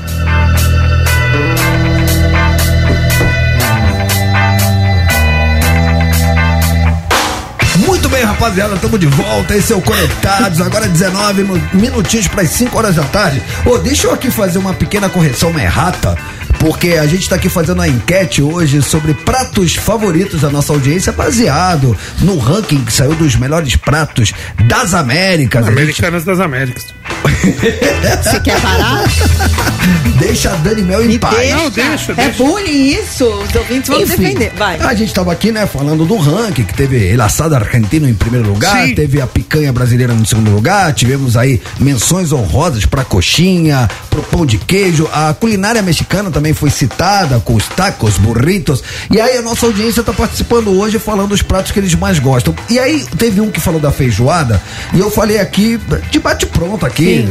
[7.76, 9.56] Muito bem, rapaziada, estamos de volta.
[9.56, 10.60] Esse é o Conectados.
[10.60, 13.42] Agora 19 mi- minutinhos para as 5 horas da tarde.
[13.66, 16.16] Ô, deixa eu aqui fazer uma pequena correção, uma errata.
[16.60, 21.12] Porque a gente está aqui fazendo uma enquete hoje sobre pratos favoritos da nossa audiência,
[21.12, 24.32] baseado no ranking que saiu dos melhores pratos
[24.66, 25.62] das Américas.
[25.64, 26.86] A gente- Americanas das Américas.
[28.22, 29.04] Você quer parar?
[30.18, 31.36] Deixa a Dani Mel em paz.
[31.36, 31.56] Deixa.
[31.56, 32.42] Não, deixa, É deixa.
[32.42, 33.24] bullying isso?
[33.24, 34.52] Os ouvintes vão Enfim, defender.
[34.56, 34.78] Vai.
[34.80, 38.27] A gente tava aqui, né, falando do ranking, que teve El Assado Argentino em primeiro
[38.36, 38.94] lugar, Sim.
[38.94, 44.44] teve a picanha brasileira no segundo lugar, tivemos aí menções honrosas pra coxinha, pro pão
[44.44, 49.42] de queijo, a culinária mexicana também foi citada, com os tacos, burritos, e aí a
[49.42, 52.54] nossa audiência tá participando hoje falando dos pratos que eles mais gostam.
[52.68, 54.60] E aí teve um que falou da feijoada,
[54.92, 55.80] e eu falei aqui,
[56.10, 57.26] de bate-pronto aqui,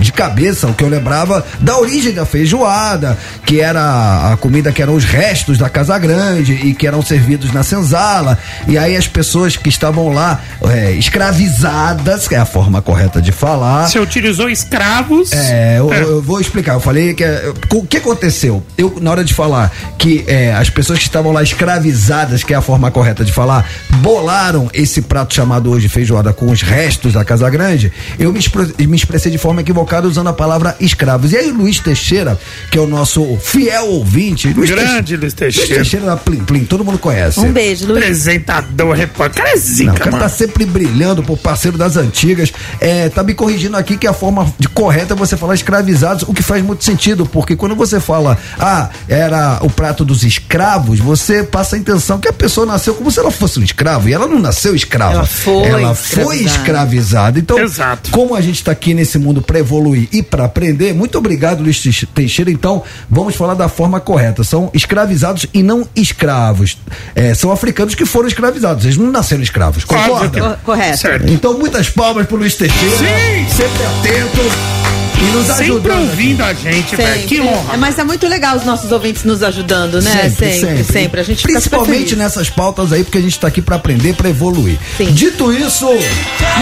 [0.00, 3.16] de cabeça, o que eu lembrava da origem da feijoada,
[3.46, 7.52] que era a comida que eram os restos da Casa Grande e que eram servidos
[7.52, 8.38] na senzala.
[8.66, 10.31] E aí as pessoas que estavam lá
[10.68, 13.88] é, escravizadas, que é a forma correta de falar.
[13.88, 15.32] Você utilizou escravos.
[15.32, 16.74] É, eu, eu vou explicar.
[16.74, 18.62] Eu falei que é, o que aconteceu?
[18.76, 22.56] Eu na hora de falar que é, as pessoas que estavam lá escravizadas, que é
[22.56, 23.68] a forma correta de falar,
[24.00, 27.92] bolaram esse prato chamado hoje feijoada com os restos da Casa Grande.
[28.18, 31.32] Eu me, expre- me expressei de forma equivocada usando a palavra escravos.
[31.32, 32.38] E aí o Luiz Teixeira,
[32.70, 35.74] que é o nosso fiel ouvinte, Luiz Grande Luiz Luiz Teixeira.
[35.76, 37.40] Teixeira da Plim Plim, todo mundo conhece.
[37.40, 38.02] Um beijo, Luiz.
[38.02, 39.42] Apresentador, repórter.
[39.42, 40.21] Cara é Não, zica, o cara mano.
[40.22, 42.52] Tá sempre brilhando por parceiro das antigas.
[42.80, 46.32] É, tá me corrigindo aqui que a forma de correta é você falar escravizados, o
[46.32, 51.42] que faz muito sentido, porque quando você fala, ah, era o prato dos escravos, você
[51.42, 54.28] passa a intenção que a pessoa nasceu como se ela fosse um escravo, e ela
[54.28, 55.14] não nasceu escrava.
[55.14, 57.38] Ela foi Ela foi escravizada.
[57.40, 58.10] Então, Exato.
[58.12, 60.94] como a gente tá aqui nesse mundo para evoluir e para aprender.
[60.94, 62.50] Muito obrigado, Luiz Teix- Teixeira.
[62.50, 64.44] Então, vamos falar da forma correta.
[64.44, 66.78] São escravizados e não escravos.
[67.14, 68.84] É, são africanos que foram escravizados.
[68.84, 69.84] Eles não nasceram escravos.
[70.14, 70.40] Concorda?
[70.40, 71.08] Co- correto.
[71.26, 72.96] Então, muitas palmas pro Luiz Teixeira.
[72.96, 73.46] Sim.
[73.48, 74.82] Sempre atento
[75.20, 75.92] e nos Sempre ajudando.
[75.92, 76.02] aqui.
[76.10, 77.22] ouvindo a gente, velho.
[77.28, 77.48] Que Sempre.
[77.48, 77.74] honra.
[77.74, 80.30] É, mas é muito legal os nossos ouvintes nos ajudando, né?
[80.36, 81.20] Sempre, sempre.
[81.20, 84.14] A gente fica super Principalmente nessas pautas aí, porque a gente tá aqui para aprender,
[84.14, 84.78] para evoluir.
[85.12, 85.86] Dito isso,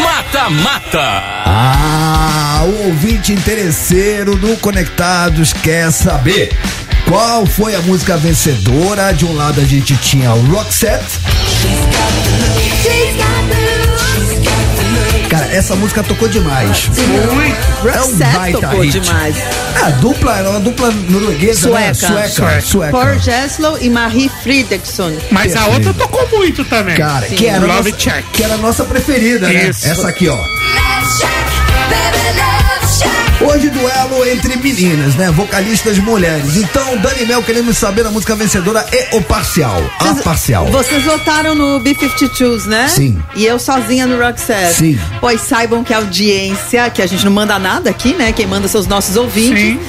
[0.02, 1.00] Mata Mata.
[1.46, 6.50] ah, o ouvinte interesseiro do Conectados quer saber
[7.10, 9.12] qual foi a música vencedora.
[9.12, 11.18] De um lado a gente tinha o Roxette.
[15.28, 16.88] Cara, essa música tocou demais.
[16.88, 17.88] Muito.
[17.88, 19.00] É um Roxette baita tocou hit.
[19.00, 19.36] demais.
[19.82, 21.92] A dupla era uma dupla norueguesa, né?
[21.92, 22.28] Sueca.
[22.28, 22.60] Sueca.
[22.60, 22.92] Sueca.
[22.92, 25.12] Paul Jeslow e Marie Fridriksson.
[25.32, 26.96] Mas a outra tocou muito também.
[26.96, 28.24] Cara, que era, a Love nossa, Check.
[28.32, 29.68] que era a nossa preferida, né?
[29.68, 29.88] Isso.
[29.88, 30.38] Essa aqui, ó.
[33.42, 35.30] Hoje duelo entre meninas, né?
[35.30, 36.56] Vocalistas mulheres.
[36.56, 39.82] Então, Dani Mel queremos saber a música vencedora e o parcial.
[39.98, 40.66] A parcial.
[40.66, 42.88] Vocês votaram no B-52s, né?
[42.88, 43.18] Sim.
[43.34, 44.74] E eu sozinha no Roxette.
[44.74, 45.00] Sim.
[45.20, 48.30] Pois saibam que a audiência, que a gente não manda nada aqui, né?
[48.30, 49.58] Quem manda são os nossos ouvintes.
[49.58, 49.80] Sim.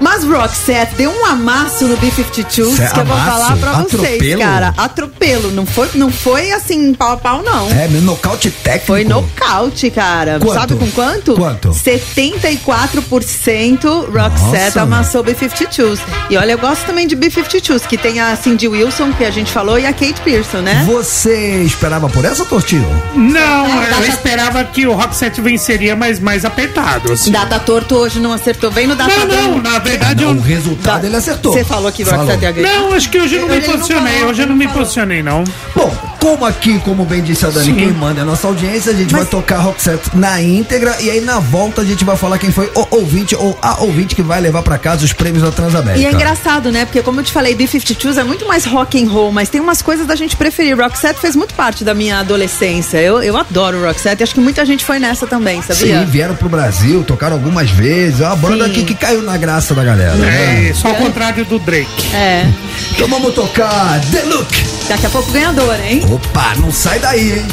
[0.00, 3.30] Mas Roxette deu um amasso no B-52s Cê- que eu vou amasso?
[3.30, 4.40] falar pra vocês, Atropelo?
[4.40, 4.74] cara.
[4.76, 5.50] Atropelo.
[5.52, 7.70] Não foi, não foi assim, pau a pau, não.
[7.70, 8.86] É, meu nocaute técnico.
[8.86, 10.38] Foi nocaute, cara.
[10.40, 10.54] Quanto?
[10.60, 11.34] Sabe com quanto?
[11.34, 11.68] Quanto?
[11.70, 14.82] 74% Roxette Nossa.
[14.82, 15.98] amassou B-52s.
[16.30, 19.50] E olha, eu gosto também de B-52s, que tem a Cindy Wilson, que a gente
[19.52, 20.84] falou, e a Kate Pearson, né?
[20.86, 22.88] Você esperava por essa, Tortinho?
[23.14, 27.12] Não, É, eu esperava que o Rock 7 venceria, mas mais apertado.
[27.12, 27.30] Assim.
[27.30, 30.30] Data torto hoje não acertou bem no data Não, não, na verdade eu.
[30.30, 31.52] O resultado ele acertou.
[31.52, 32.02] Você falou que.
[32.02, 32.72] Roxette ia ganhar.
[32.72, 34.24] Não, acho que hoje eu não me não posicionei.
[34.24, 35.44] Hoje eu não me posicionei, não.
[35.74, 37.74] Bom, como aqui, como bem disse a Dani, Sim.
[37.74, 41.20] quem manda é a nossa audiência, a gente vai tocar Roxette na íntegra e aí
[41.20, 44.40] na volta a gente vai falar quem foi o ouvinte ou a ouvinte que vai
[44.40, 46.00] levar pra casa os prêmios da Transamérica.
[46.00, 46.84] E é engraçado, né?
[46.84, 49.80] Porque como eu te falei, B-52s é muito mais rock and roll, mas tem umas
[49.80, 50.78] coisas da gente preferir.
[50.78, 52.98] Roxette fez muito parte da minha adolescência.
[52.98, 56.00] Eu, eu adoro Roxette e acho que muita gente foi nessa também, sabia?
[56.00, 58.20] Sim, vieram pro Brasil, tocaram algumas vezes.
[58.20, 60.14] É uma banda aqui que caiu na graça da galera.
[60.14, 60.66] Né?
[60.66, 60.90] É, isso, né?
[60.90, 62.14] ao contrário do Drake.
[62.14, 62.44] É.
[62.90, 64.64] Então vamos tocar The Look.
[64.88, 66.02] Daqui a pouco ganhador, hein?
[66.10, 67.46] Opa, não sai daí, hein?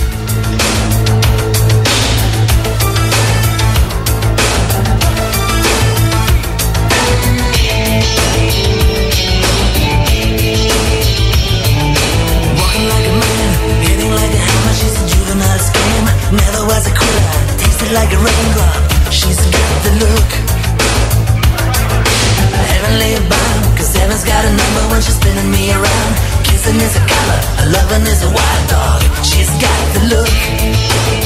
[17.93, 19.11] like a raindrop.
[19.11, 20.44] She's got the look.
[24.25, 26.11] Got a number when she's spinning me around.
[26.43, 27.39] Kissing is a color,
[27.71, 29.01] loving is a wild dog.
[29.23, 31.24] She's got the look.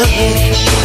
[0.00, 0.77] of it.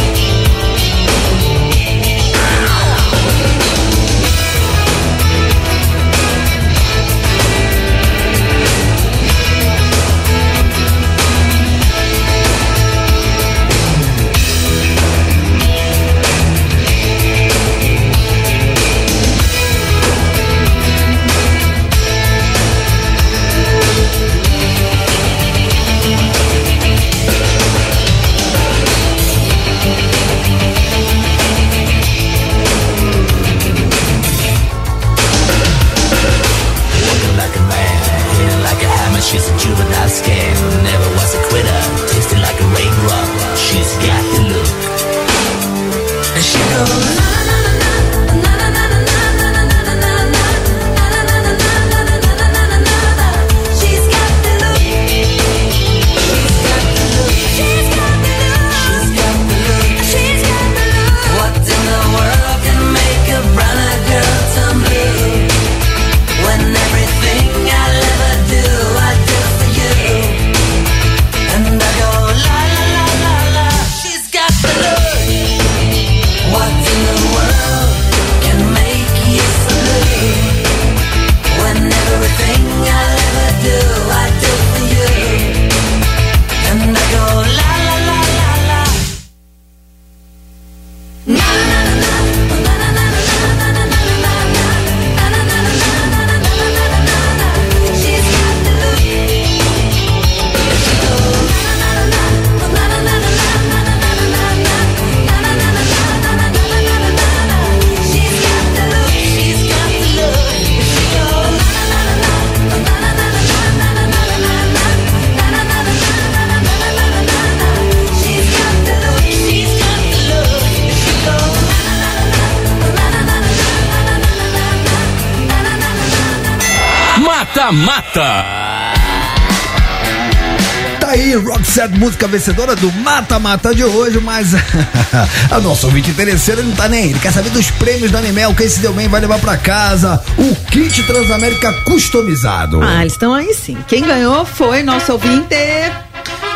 [132.03, 134.51] Música vencedora do Mata Mata de hoje, mas
[135.49, 137.09] a nossa ouvinte interesseira não tá nem aí.
[137.11, 138.53] Ele quer saber dos prêmios da Animel.
[138.53, 142.81] Quem se deu bem vai levar pra casa o kit Transamérica customizado.
[142.83, 143.77] Ah, eles estão aí sim.
[143.87, 145.55] Quem ganhou foi nosso ouvinte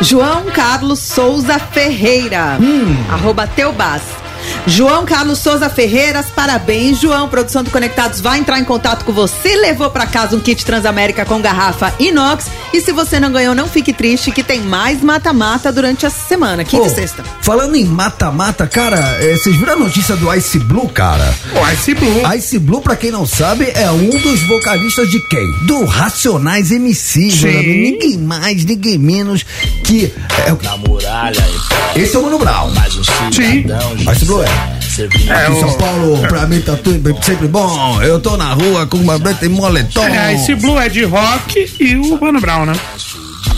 [0.02, 2.58] João Carlos Souza Ferreira.
[2.60, 2.94] Hum.
[3.08, 4.02] Arroba Teubas.
[4.68, 7.26] João Carlos Souza Ferreiras, parabéns, João.
[7.28, 9.56] Produção do Conectados vai entrar em contato com você.
[9.56, 12.46] Levou pra casa um kit Transamérica com garrafa inox.
[12.72, 16.64] E se você não ganhou, não fique triste, que tem mais mata-mata durante a semana,
[16.64, 17.24] quinta Ô, e sexta.
[17.40, 21.34] Falando em mata-mata, cara, eh, vocês viram a notícia do Ice Blue, cara?
[21.54, 22.34] O Ice Blue.
[22.36, 25.50] Ice Blue, pra quem não sabe, é um dos vocalistas de quem?
[25.66, 27.20] Do Racionais MC.
[27.30, 29.44] Ninguém mais, ninguém menos
[29.84, 30.12] que.
[30.46, 31.42] É, o- Na muralha,
[31.96, 32.70] esse é o Mano Brown.
[32.74, 33.64] mais um Sim.
[34.14, 34.57] Ice Blue é.
[34.98, 38.02] Servindo É Aqui em São Paulo, pra mim tá tudo sempre bom.
[38.02, 40.02] Eu tô na rua com uma breta e moletom.
[40.04, 42.74] É, esse Blue é de rock e o Mano Brown, né?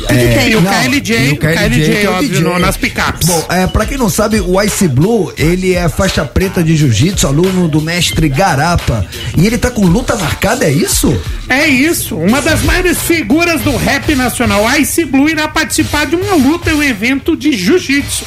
[0.09, 3.29] É, E o não, KLJ, e o KLJ, óbvio, no- nas picapes.
[3.29, 7.27] Bom, é, pra quem não sabe, o Ice Blue, ele é faixa preta de jiu-jitsu,
[7.27, 9.07] aluno do mestre Garapa.
[9.37, 11.17] E ele tá com luta marcada, é isso?
[11.49, 16.35] É isso, uma das maiores figuras do rap nacional, Ice Blue, irá participar de uma
[16.35, 18.25] luta em um evento de jiu-jitsu.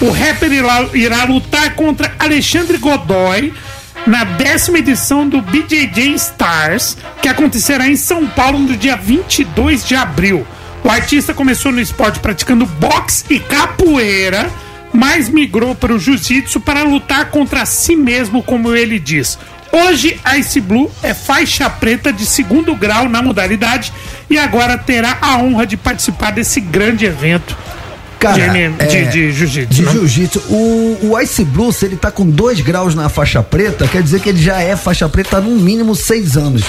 [0.00, 3.52] O rapper irá, irá lutar contra Alexandre Godoy
[4.06, 9.96] na décima edição do BJJ Stars, que acontecerá em São Paulo no dia 22 de
[9.96, 10.46] abril.
[10.84, 14.48] O artista começou no esporte praticando boxe e capoeira,
[14.92, 19.36] mas migrou para o jiu-jitsu para lutar contra si mesmo, como ele diz.
[19.72, 23.92] Hoje, Ice Blue é faixa preta de segundo grau na modalidade
[24.30, 27.56] e agora terá a honra de participar desse grande evento
[28.18, 29.74] Cara, de, de, é, de jiu-jitsu.
[29.74, 29.92] De né?
[29.92, 30.40] jiu-jitsu.
[30.48, 34.20] O, o Ice Blue, se ele tá com dois graus na faixa preta, quer dizer
[34.20, 36.62] que ele já é faixa preta há no mínimo seis anos.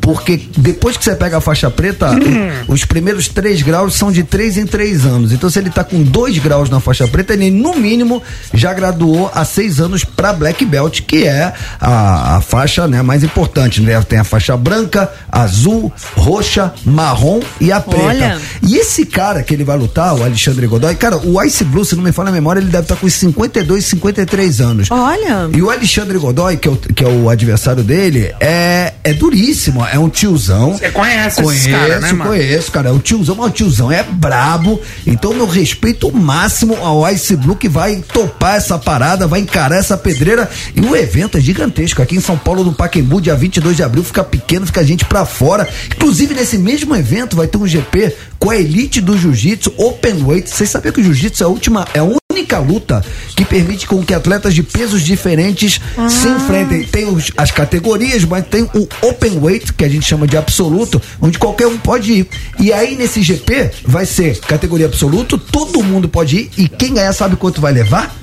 [0.00, 2.64] Porque depois que você pega a faixa preta, Hum.
[2.68, 5.32] os primeiros três graus são de três em três anos.
[5.32, 8.22] Então, se ele tá com dois graus na faixa preta, ele no mínimo
[8.52, 13.22] já graduou há seis anos pra Black Belt, que é a, a faixa né, mais
[13.22, 13.80] importante.
[13.80, 14.00] Né?
[14.02, 18.04] Tem a faixa branca, azul, roxa, marrom e a preta.
[18.04, 18.38] Olha.
[18.62, 21.94] E esse cara que ele vai lutar, o Alexandre Godoy, cara, o Ice Blue, se
[21.94, 24.90] não me falha a memória, ele deve estar com uns 52, 53 anos.
[24.90, 25.48] Olha.
[25.52, 29.84] E o Alexandre Godoy, que é o, que é o adversário dele, é, é duríssimo,
[29.84, 30.72] é um tiozão.
[30.72, 32.30] Você conhece Conheço, esses caras, né, mano?
[32.30, 32.88] conheço, cara.
[32.88, 34.80] É um tiozão, mas o tiozão é brabo.
[35.06, 39.96] Então, meu respeito máximo ao Ice Blue que vai topar essa parada, vai encarar essa
[39.96, 40.48] pedreira.
[40.74, 42.02] E o evento é gigantesco.
[42.02, 45.24] Aqui em São Paulo, no Pacaembu, dia 22 de abril, fica pequeno, fica gente pra
[45.24, 45.68] fora.
[45.94, 50.50] Inclusive, nesse mesmo evento, vai ter um GP com a elite do jiu-jitsu Open Weight.
[50.50, 52.04] Vocês sabiam que o jiu-jitsu é a última, é a
[52.34, 53.04] única luta
[53.36, 56.82] que permite com que atletas de pesos diferentes se enfrentem.
[56.82, 61.00] Tem os- as categorias, mas tem o Open Weight, que a gente chama de absoluto,
[61.20, 62.28] onde qualquer um pode ir.
[62.58, 66.50] E aí nesse GP vai ser categoria absoluto, todo mundo pode ir.
[66.58, 68.14] E quem ganhar sabe quanto vai levar?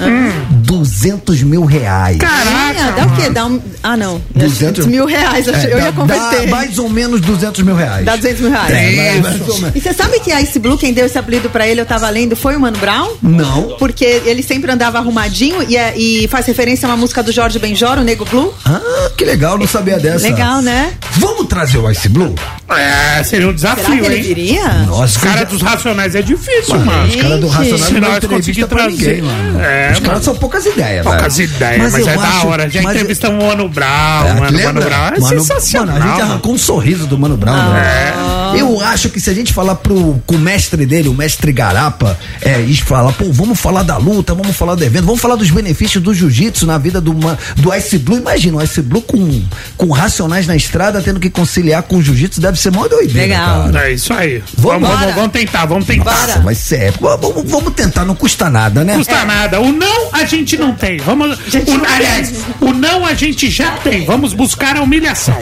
[0.49, 2.17] 200 mil reais.
[2.17, 3.29] Caraca, dá o quê?
[3.29, 3.61] Dá um.
[3.81, 4.21] Ah, não.
[4.35, 6.45] 200 mil reais, eu, É, eu dá- ia converter.
[6.45, 8.05] Dá mais ou menos 200 mil reais.
[8.05, 8.71] Dá 200 mil reais.
[8.71, 9.75] É, mais- mais ou menos.
[9.75, 12.09] E você sabe que a Ice Blue, quem deu esse apelido pra ele, eu tava
[12.09, 13.11] lendo, foi o Mano Brown?
[13.21, 13.75] Não.
[13.79, 17.59] Porque ele sempre andava arrumadinho e, é- e faz referência a uma música do Jorge
[17.59, 18.53] Benjor, o Nego Blue.
[18.65, 20.27] Ah, que legal, não sabia dessa.
[20.27, 20.93] Legal, né?
[21.13, 22.33] Vamos trazer o Ice Blue?
[22.69, 24.23] É, seria um desafio, Será que ele hein?
[24.23, 24.67] viria?
[24.87, 27.07] Nossa, Os caras dos Racionais é difícil, mano.
[27.07, 28.91] Os caras do Racionais Se não nós conseguir pra trazer.
[28.91, 29.59] ninguém, mano.
[29.61, 30.23] É, Os caras mano.
[30.23, 31.49] são poucas ideias, Poucas velho.
[31.49, 32.69] ideias, mas, eu é da acho- hora.
[32.69, 34.57] Já mas eu- entrevistamos o Mano Brown, É, mano.
[34.57, 34.73] lembra?
[34.73, 35.87] Mano Brown é Mano, sensacional.
[35.95, 36.31] Mano, a gente mano.
[36.31, 37.75] arrancou um sorriso do Mano Brown.
[37.75, 38.13] É.
[38.57, 42.17] Eu acho que se a gente falar pro, com o mestre dele, o mestre Garapa,
[42.41, 45.49] é, e falar, pô, vamos falar da luta, vamos falar do evento, vamos falar dos
[45.49, 47.13] benefícios do jiu-jitsu na vida do,
[47.57, 48.17] do Ice Blue.
[48.17, 49.43] Imagina, o Ice Blue com,
[49.77, 53.21] com racionais na estrada, tendo que conciliar com o jiu-jitsu, deve ser mó doideira.
[53.21, 53.63] Legal.
[53.65, 53.89] Cara.
[53.89, 54.43] É isso aí.
[54.57, 56.27] Vamos, vamos, vamos, tentar, vamos tentar.
[56.27, 56.93] Nossa, vai ser.
[56.99, 58.95] Vamos, vamos, tentar, não custa nada, né?
[58.95, 59.25] Custa é.
[59.25, 59.59] nada.
[59.59, 60.97] O não a gente não tem.
[60.97, 64.05] Vamos, o, não aliás, o não a gente já tem.
[64.05, 65.37] Vamos buscar a humilhação.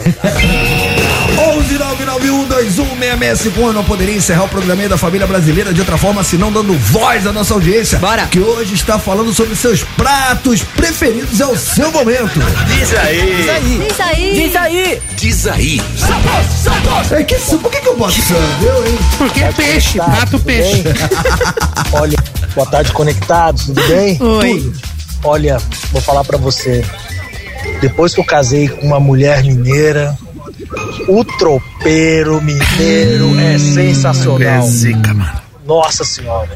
[1.40, 1.78] 11
[3.16, 7.26] 106,1 não poderia encerrar o programa da família brasileira de outra forma, senão dando voz
[7.26, 7.98] à nossa audiência.
[7.98, 8.26] Bora!
[8.26, 11.40] Que hoje está falando sobre seus pratos preferidos.
[11.40, 12.40] É o seu momento.
[12.66, 13.36] Diz aí!
[13.36, 13.78] Diz aí!
[13.78, 14.32] Diz aí!
[14.34, 15.02] Diz aí!
[15.16, 15.82] Diz aí!
[17.10, 18.98] É que, por que, que eu boto hein?
[19.18, 20.84] Porque é peixe, prato peixe.
[21.92, 22.18] Olha,
[22.54, 24.18] boa tarde, conectados, tudo bem?
[24.20, 24.60] Oi.
[24.60, 24.80] Tudo.
[25.24, 25.58] Olha,
[25.92, 26.84] vou falar para você.
[27.80, 30.16] Depois que eu casei com uma mulher mineira,
[31.08, 34.40] o tropeiro mineiro é sensacional.
[34.40, 35.40] É zica, mano.
[35.66, 36.48] Nossa senhora.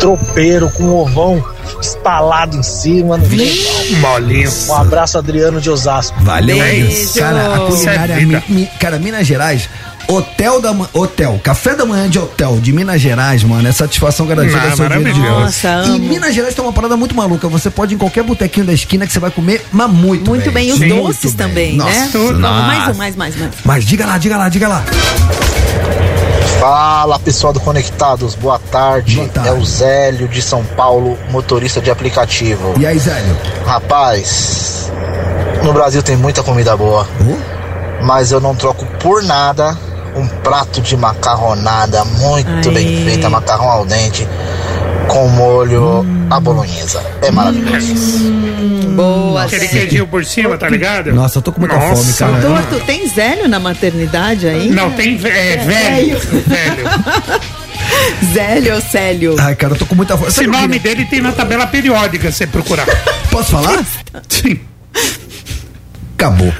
[0.00, 1.44] tropeiro com ovão
[1.80, 3.16] estalado em cima.
[3.18, 4.50] No Molinho.
[4.68, 6.16] Um abraço, Adriano de Osasco.
[6.22, 7.14] Valeu, Beijo.
[7.18, 8.16] Cara, a culinária.
[8.26, 9.68] mi- mi- cara, Minas Gerais.
[10.08, 14.60] Hotel da Hotel, café da manhã de hotel de Minas Gerais, mano, é satisfação garantida
[14.62, 15.20] Ah, de maravilhoso.
[15.40, 15.98] Nossa, E amo.
[15.98, 17.48] Minas Gerais tem uma parada muito maluca.
[17.48, 20.50] Você pode ir em qualquer botequinho da esquina que você vai comer, mas muito, Muito
[20.52, 20.88] bem, e os Sim.
[20.88, 21.46] doces Muito bem.
[21.48, 22.06] também, Nossa, né?
[22.06, 22.18] nossa.
[22.32, 23.50] Vamos, mais um, mais, mais, mais.
[23.64, 24.84] Mas diga lá, diga lá, diga lá.
[26.60, 29.28] Fala pessoal do Conectados, boa tarde.
[29.44, 32.74] É o Zélio de São Paulo, motorista de aplicativo.
[32.78, 33.36] E aí, Zélio?
[33.66, 34.90] Rapaz,
[35.64, 37.06] no Brasil tem muita comida boa,
[38.02, 39.76] mas eu não troco por nada
[40.16, 44.26] um prato de macarronada muito bem feita, macarrão al dente,
[45.08, 47.02] com molho à bolonhesa.
[47.22, 48.32] É maravilhoso.
[48.96, 51.12] Boa, Aquele queijinho por cima, tá ligado?
[51.14, 51.96] Nossa, eu tô com muita Nossa.
[52.02, 52.40] fome, cara.
[52.48, 54.70] Doutor, tem Zélio na maternidade aí?
[54.70, 56.18] Não, tem ve- é, velho.
[58.32, 59.36] Zélio ou Célio?
[59.38, 60.28] Ai, cara, eu tô com muita fome.
[60.28, 62.86] Esse nome queria- dele tem na tabela periódica, se você procurar.
[63.30, 63.84] Posso falar?
[64.28, 64.58] Sim.
[66.16, 66.52] Acabou.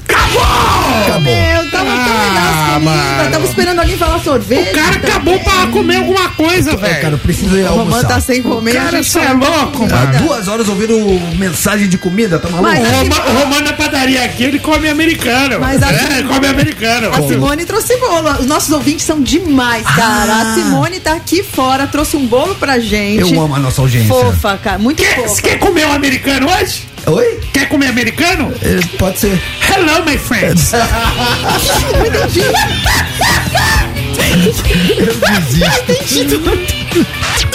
[1.22, 3.30] Meu, tava tão legal as comidas.
[3.32, 4.70] Tava esperando alguém falar sorvete.
[4.70, 7.00] O cara acabou pra comer alguma coisa, velho.
[7.00, 8.08] Cara, eu preciso ir O Romano almoçar.
[8.08, 8.74] tá sem comer.
[8.74, 10.18] Cara, a gente você é louco, mano.
[10.18, 10.96] duas horas ouvindo
[11.38, 12.70] mensagem de comida, tá maluco?
[12.70, 15.58] Mas O, Roma, o Romano na padaria aqui, ele come americano.
[15.60, 17.10] Mas a- é, come americano.
[17.14, 18.30] A Simone trouxe bolo.
[18.38, 20.32] Os nossos ouvintes são demais, cara.
[20.32, 20.52] Ah.
[20.52, 23.32] A Simone tá aqui fora, trouxe um bolo pra gente.
[23.32, 24.08] Eu amo a nossa audiência.
[24.14, 24.78] Fofa, cara.
[24.78, 25.28] Muito Quer, fofa.
[25.28, 26.82] você quer comer um americano hoje?
[27.06, 27.38] Oi?
[27.52, 28.52] Quer comer americano?
[28.60, 29.40] É, pode ser.
[29.70, 30.72] Hello, my friends.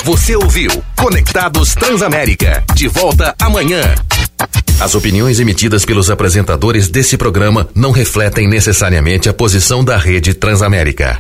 [0.05, 2.63] Você ouviu Conectados Transamérica.
[2.73, 3.81] De volta amanhã.
[4.79, 11.19] As opiniões emitidas pelos apresentadores desse programa não refletem necessariamente a posição da rede Transamérica.